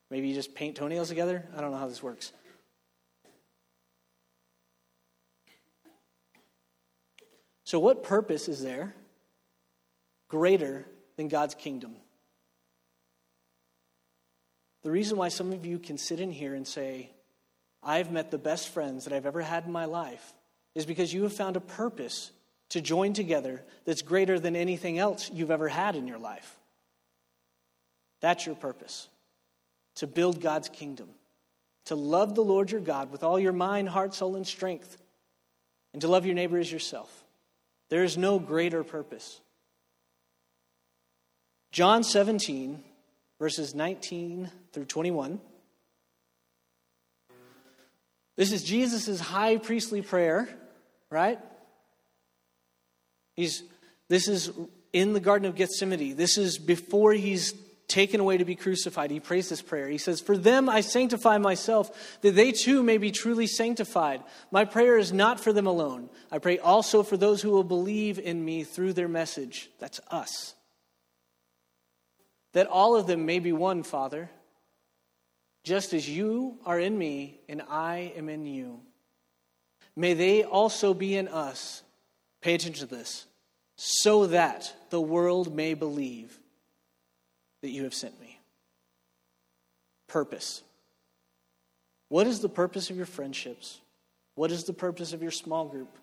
maybe 0.09 0.27
you 0.27 0.35
just 0.35 0.53
paint 0.55 0.75
toenails 0.75 1.09
together. 1.09 1.47
I 1.55 1.61
don't 1.61 1.71
know 1.71 1.77
how 1.77 1.87
this 1.87 2.03
works. 2.03 2.33
So, 7.63 7.79
what 7.79 8.03
purpose 8.03 8.47
is 8.49 8.61
there 8.61 8.93
greater 10.27 10.85
than 11.15 11.27
God's 11.27 11.55
kingdom? 11.55 11.95
The 14.83 14.91
reason 14.91 15.17
why 15.17 15.29
some 15.29 15.53
of 15.53 15.65
you 15.65 15.79
can 15.79 15.97
sit 15.97 16.19
in 16.19 16.29
here 16.29 16.53
and 16.53 16.67
say, 16.67 17.09
I've 17.81 18.11
met 18.11 18.31
the 18.31 18.37
best 18.37 18.69
friends 18.69 19.05
that 19.05 19.13
I've 19.13 19.25
ever 19.25 19.41
had 19.41 19.65
in 19.65 19.71
my 19.71 19.85
life, 19.85 20.33
is 20.75 20.85
because 20.85 21.13
you 21.13 21.23
have 21.23 21.33
found 21.33 21.55
a 21.55 21.61
purpose 21.61 22.31
to 22.69 22.81
join 22.81 23.13
together 23.13 23.63
that's 23.85 24.01
greater 24.01 24.39
than 24.39 24.55
anything 24.55 24.97
else 24.97 25.29
you've 25.31 25.51
ever 25.51 25.67
had 25.67 25.95
in 25.95 26.07
your 26.07 26.17
life. 26.17 26.57
That's 28.21 28.45
your 28.45 28.55
purpose 28.55 29.09
to 29.95 30.07
build 30.07 30.41
God's 30.41 30.69
kingdom, 30.69 31.09
to 31.85 31.95
love 31.95 32.33
the 32.33 32.43
Lord 32.43 32.71
your 32.71 32.81
God 32.81 33.11
with 33.11 33.23
all 33.23 33.39
your 33.39 33.51
mind, 33.51 33.89
heart, 33.89 34.15
soul, 34.15 34.35
and 34.35 34.47
strength, 34.47 34.97
and 35.93 36.01
to 36.01 36.07
love 36.07 36.25
your 36.25 36.33
neighbor 36.33 36.57
as 36.57 36.71
yourself. 36.71 37.23
There 37.89 38.03
is 38.03 38.17
no 38.17 38.39
greater 38.39 38.83
purpose. 38.83 39.39
John 41.71 42.03
17, 42.03 42.83
verses 43.39 43.75
19 43.75 44.49
through 44.71 44.85
21. 44.85 45.39
This 48.35 48.51
is 48.51 48.63
Jesus' 48.63 49.19
high 49.19 49.57
priestly 49.57 50.01
prayer, 50.01 50.49
right? 51.13 51.39
He's, 53.35 53.63
this 54.09 54.27
is 54.27 54.51
in 54.91 55.13
the 55.13 55.19
Garden 55.19 55.47
of 55.47 55.55
Gethsemane. 55.55 56.15
This 56.15 56.37
is 56.37 56.57
before 56.57 57.13
he's 57.13 57.53
taken 57.87 58.19
away 58.19 58.37
to 58.37 58.45
be 58.45 58.55
crucified. 58.55 59.11
He 59.11 59.19
prays 59.19 59.49
this 59.49 59.61
prayer. 59.61 59.87
He 59.87 59.97
says, 59.97 60.19
For 60.19 60.35
them 60.35 60.67
I 60.67 60.81
sanctify 60.81 61.37
myself, 61.37 62.17
that 62.21 62.35
they 62.35 62.51
too 62.51 62.81
may 62.81 62.97
be 62.97 63.11
truly 63.11 63.45
sanctified. 63.45 64.23
My 64.51 64.65
prayer 64.65 64.97
is 64.97 65.13
not 65.13 65.39
for 65.39 65.53
them 65.53 65.67
alone. 65.67 66.09
I 66.31 66.39
pray 66.39 66.57
also 66.57 67.03
for 67.03 67.17
those 67.17 67.41
who 67.41 67.51
will 67.51 67.63
believe 67.63 68.17
in 68.17 68.43
me 68.43 68.63
through 68.63 68.93
their 68.93 69.07
message. 69.07 69.69
That's 69.79 69.99
us. 70.09 70.55
That 72.53 72.67
all 72.67 72.95
of 72.95 73.07
them 73.07 73.25
may 73.25 73.39
be 73.39 73.51
one, 73.51 73.83
Father, 73.83 74.29
just 75.63 75.93
as 75.93 76.09
you 76.09 76.57
are 76.65 76.79
in 76.79 76.97
me 76.97 77.39
and 77.47 77.61
I 77.69 78.13
am 78.15 78.29
in 78.29 78.45
you. 78.45 78.81
May 79.95 80.13
they 80.13 80.43
also 80.43 80.93
be 80.93 81.15
in 81.15 81.27
us 81.27 81.83
Pay 82.43 82.55
attention 82.55 82.87
to 82.87 82.95
this. 82.95 83.25
So 83.77 84.27
that 84.27 84.71
the 84.91 85.01
world 85.01 85.55
may 85.55 85.73
believe 85.73 86.37
that 87.61 87.69
you 87.69 87.85
have 87.85 87.93
sent 87.93 88.19
me. 88.19 88.37
Purpose. 90.07 90.61
What 92.09 92.27
is 92.27 92.41
the 92.41 92.49
purpose 92.49 92.89
of 92.89 92.97
your 92.97 93.05
friendships? 93.05 93.79
What 94.35 94.51
is 94.51 94.65
the 94.65 94.73
purpose 94.73 95.13
of 95.13 95.21
your 95.21 95.31
small 95.31 95.65
group? 95.65 95.97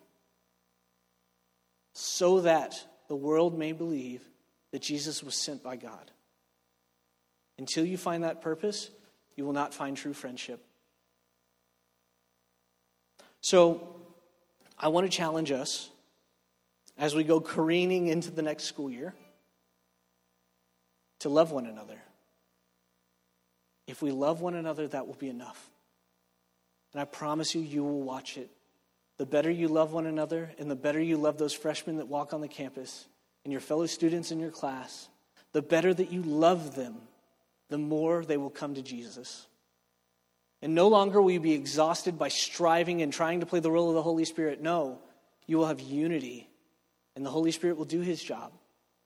So 1.93 2.41
that 2.41 2.83
the 3.07 3.15
world 3.15 3.57
may 3.57 3.71
believe 3.71 4.21
that 4.71 4.81
Jesus 4.81 5.23
was 5.23 5.35
sent 5.35 5.63
by 5.63 5.75
God. 5.75 6.11
Until 7.59 7.85
you 7.85 7.97
find 7.97 8.23
that 8.23 8.41
purpose, 8.41 8.89
you 9.35 9.45
will 9.45 9.53
not 9.53 9.73
find 9.73 9.95
true 9.95 10.13
friendship. 10.13 10.65
So, 13.41 13.95
I 14.77 14.87
want 14.87 15.09
to 15.09 15.15
challenge 15.15 15.51
us 15.51 15.89
as 16.97 17.13
we 17.15 17.23
go 17.23 17.39
careening 17.39 18.07
into 18.07 18.31
the 18.31 18.41
next 18.41 18.63
school 18.65 18.89
year 18.89 19.13
to 21.19 21.29
love 21.29 21.51
one 21.51 21.65
another. 21.65 21.99
If 23.87 24.01
we 24.01 24.11
love 24.11 24.41
one 24.41 24.55
another, 24.55 24.87
that 24.87 25.07
will 25.07 25.15
be 25.15 25.29
enough. 25.29 25.69
And 26.93 27.01
I 27.01 27.05
promise 27.05 27.55
you, 27.55 27.61
you 27.61 27.83
will 27.83 28.01
watch 28.01 28.37
it. 28.37 28.49
The 29.17 29.25
better 29.25 29.51
you 29.51 29.67
love 29.67 29.93
one 29.93 30.07
another, 30.07 30.51
and 30.57 30.69
the 30.69 30.75
better 30.75 30.99
you 30.99 31.17
love 31.17 31.37
those 31.37 31.53
freshmen 31.53 31.97
that 31.97 32.07
walk 32.07 32.33
on 32.33 32.41
the 32.41 32.47
campus 32.47 33.05
and 33.43 33.51
your 33.51 33.61
fellow 33.61 33.85
students 33.85 34.31
in 34.31 34.39
your 34.39 34.51
class, 34.51 35.09
the 35.53 35.61
better 35.61 35.93
that 35.93 36.11
you 36.11 36.21
love 36.23 36.75
them, 36.75 36.95
the 37.69 37.77
more 37.77 38.23
they 38.25 38.37
will 38.37 38.49
come 38.49 38.75
to 38.75 38.81
Jesus. 38.81 39.47
And 40.61 40.75
no 40.75 40.87
longer 40.87 41.21
will 41.21 41.31
you 41.31 41.39
be 41.39 41.53
exhausted 41.53 42.19
by 42.19 42.27
striving 42.27 43.01
and 43.01 43.11
trying 43.11 43.39
to 43.39 43.45
play 43.45 43.59
the 43.59 43.71
role 43.71 43.89
of 43.89 43.95
the 43.95 44.03
Holy 44.03 44.25
Spirit. 44.25 44.61
No, 44.61 44.99
you 45.47 45.57
will 45.57 45.65
have 45.65 45.79
unity 45.79 46.47
and 47.15 47.25
the 47.25 47.29
Holy 47.29 47.51
Spirit 47.51 47.77
will 47.77 47.85
do 47.85 48.01
his 48.01 48.23
job. 48.23 48.51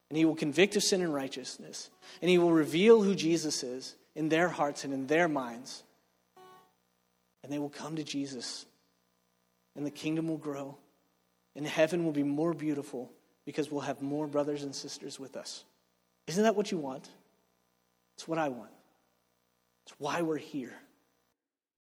And 0.10 0.18
he 0.18 0.26
will 0.26 0.36
convict 0.36 0.76
of 0.76 0.84
sin 0.84 1.02
and 1.02 1.14
righteousness. 1.14 1.90
And 2.22 2.30
he 2.30 2.38
will 2.38 2.52
reveal 2.52 3.02
who 3.02 3.16
Jesus 3.16 3.64
is 3.64 3.96
in 4.14 4.30
their 4.30 4.48
hearts 4.48 4.84
and 4.84 4.94
in 4.94 5.08
their 5.08 5.28
minds. 5.28 5.84
And 7.44 7.52
they 7.52 7.58
will 7.58 7.70
come 7.70 7.96
to 7.96 8.04
Jesus. 8.04 8.66
And 9.76 9.86
the 9.86 9.92
kingdom 9.92 10.28
will 10.28 10.38
grow. 10.38 10.78
And 11.56 11.66
heaven 11.66 12.06
will 12.06 12.12
be 12.12 12.24
more 12.24 12.54
beautiful 12.54 13.12
because 13.46 13.72
we'll 13.72 13.82
have 13.82 14.02
more 14.02 14.28
brothers 14.28 14.64
and 14.64 14.76
sisters 14.76 15.20
with 15.20 15.36
us. 15.36 15.64
Isn't 16.28 16.44
that 16.44 16.56
what 16.56 16.72
you 16.72 16.78
want? 16.78 17.10
It's 18.16 18.28
what 18.28 18.38
I 18.38 18.50
want. 18.50 18.72
It's 19.86 19.96
why 19.98 20.22
we're 20.22 20.38
here. 20.38 20.74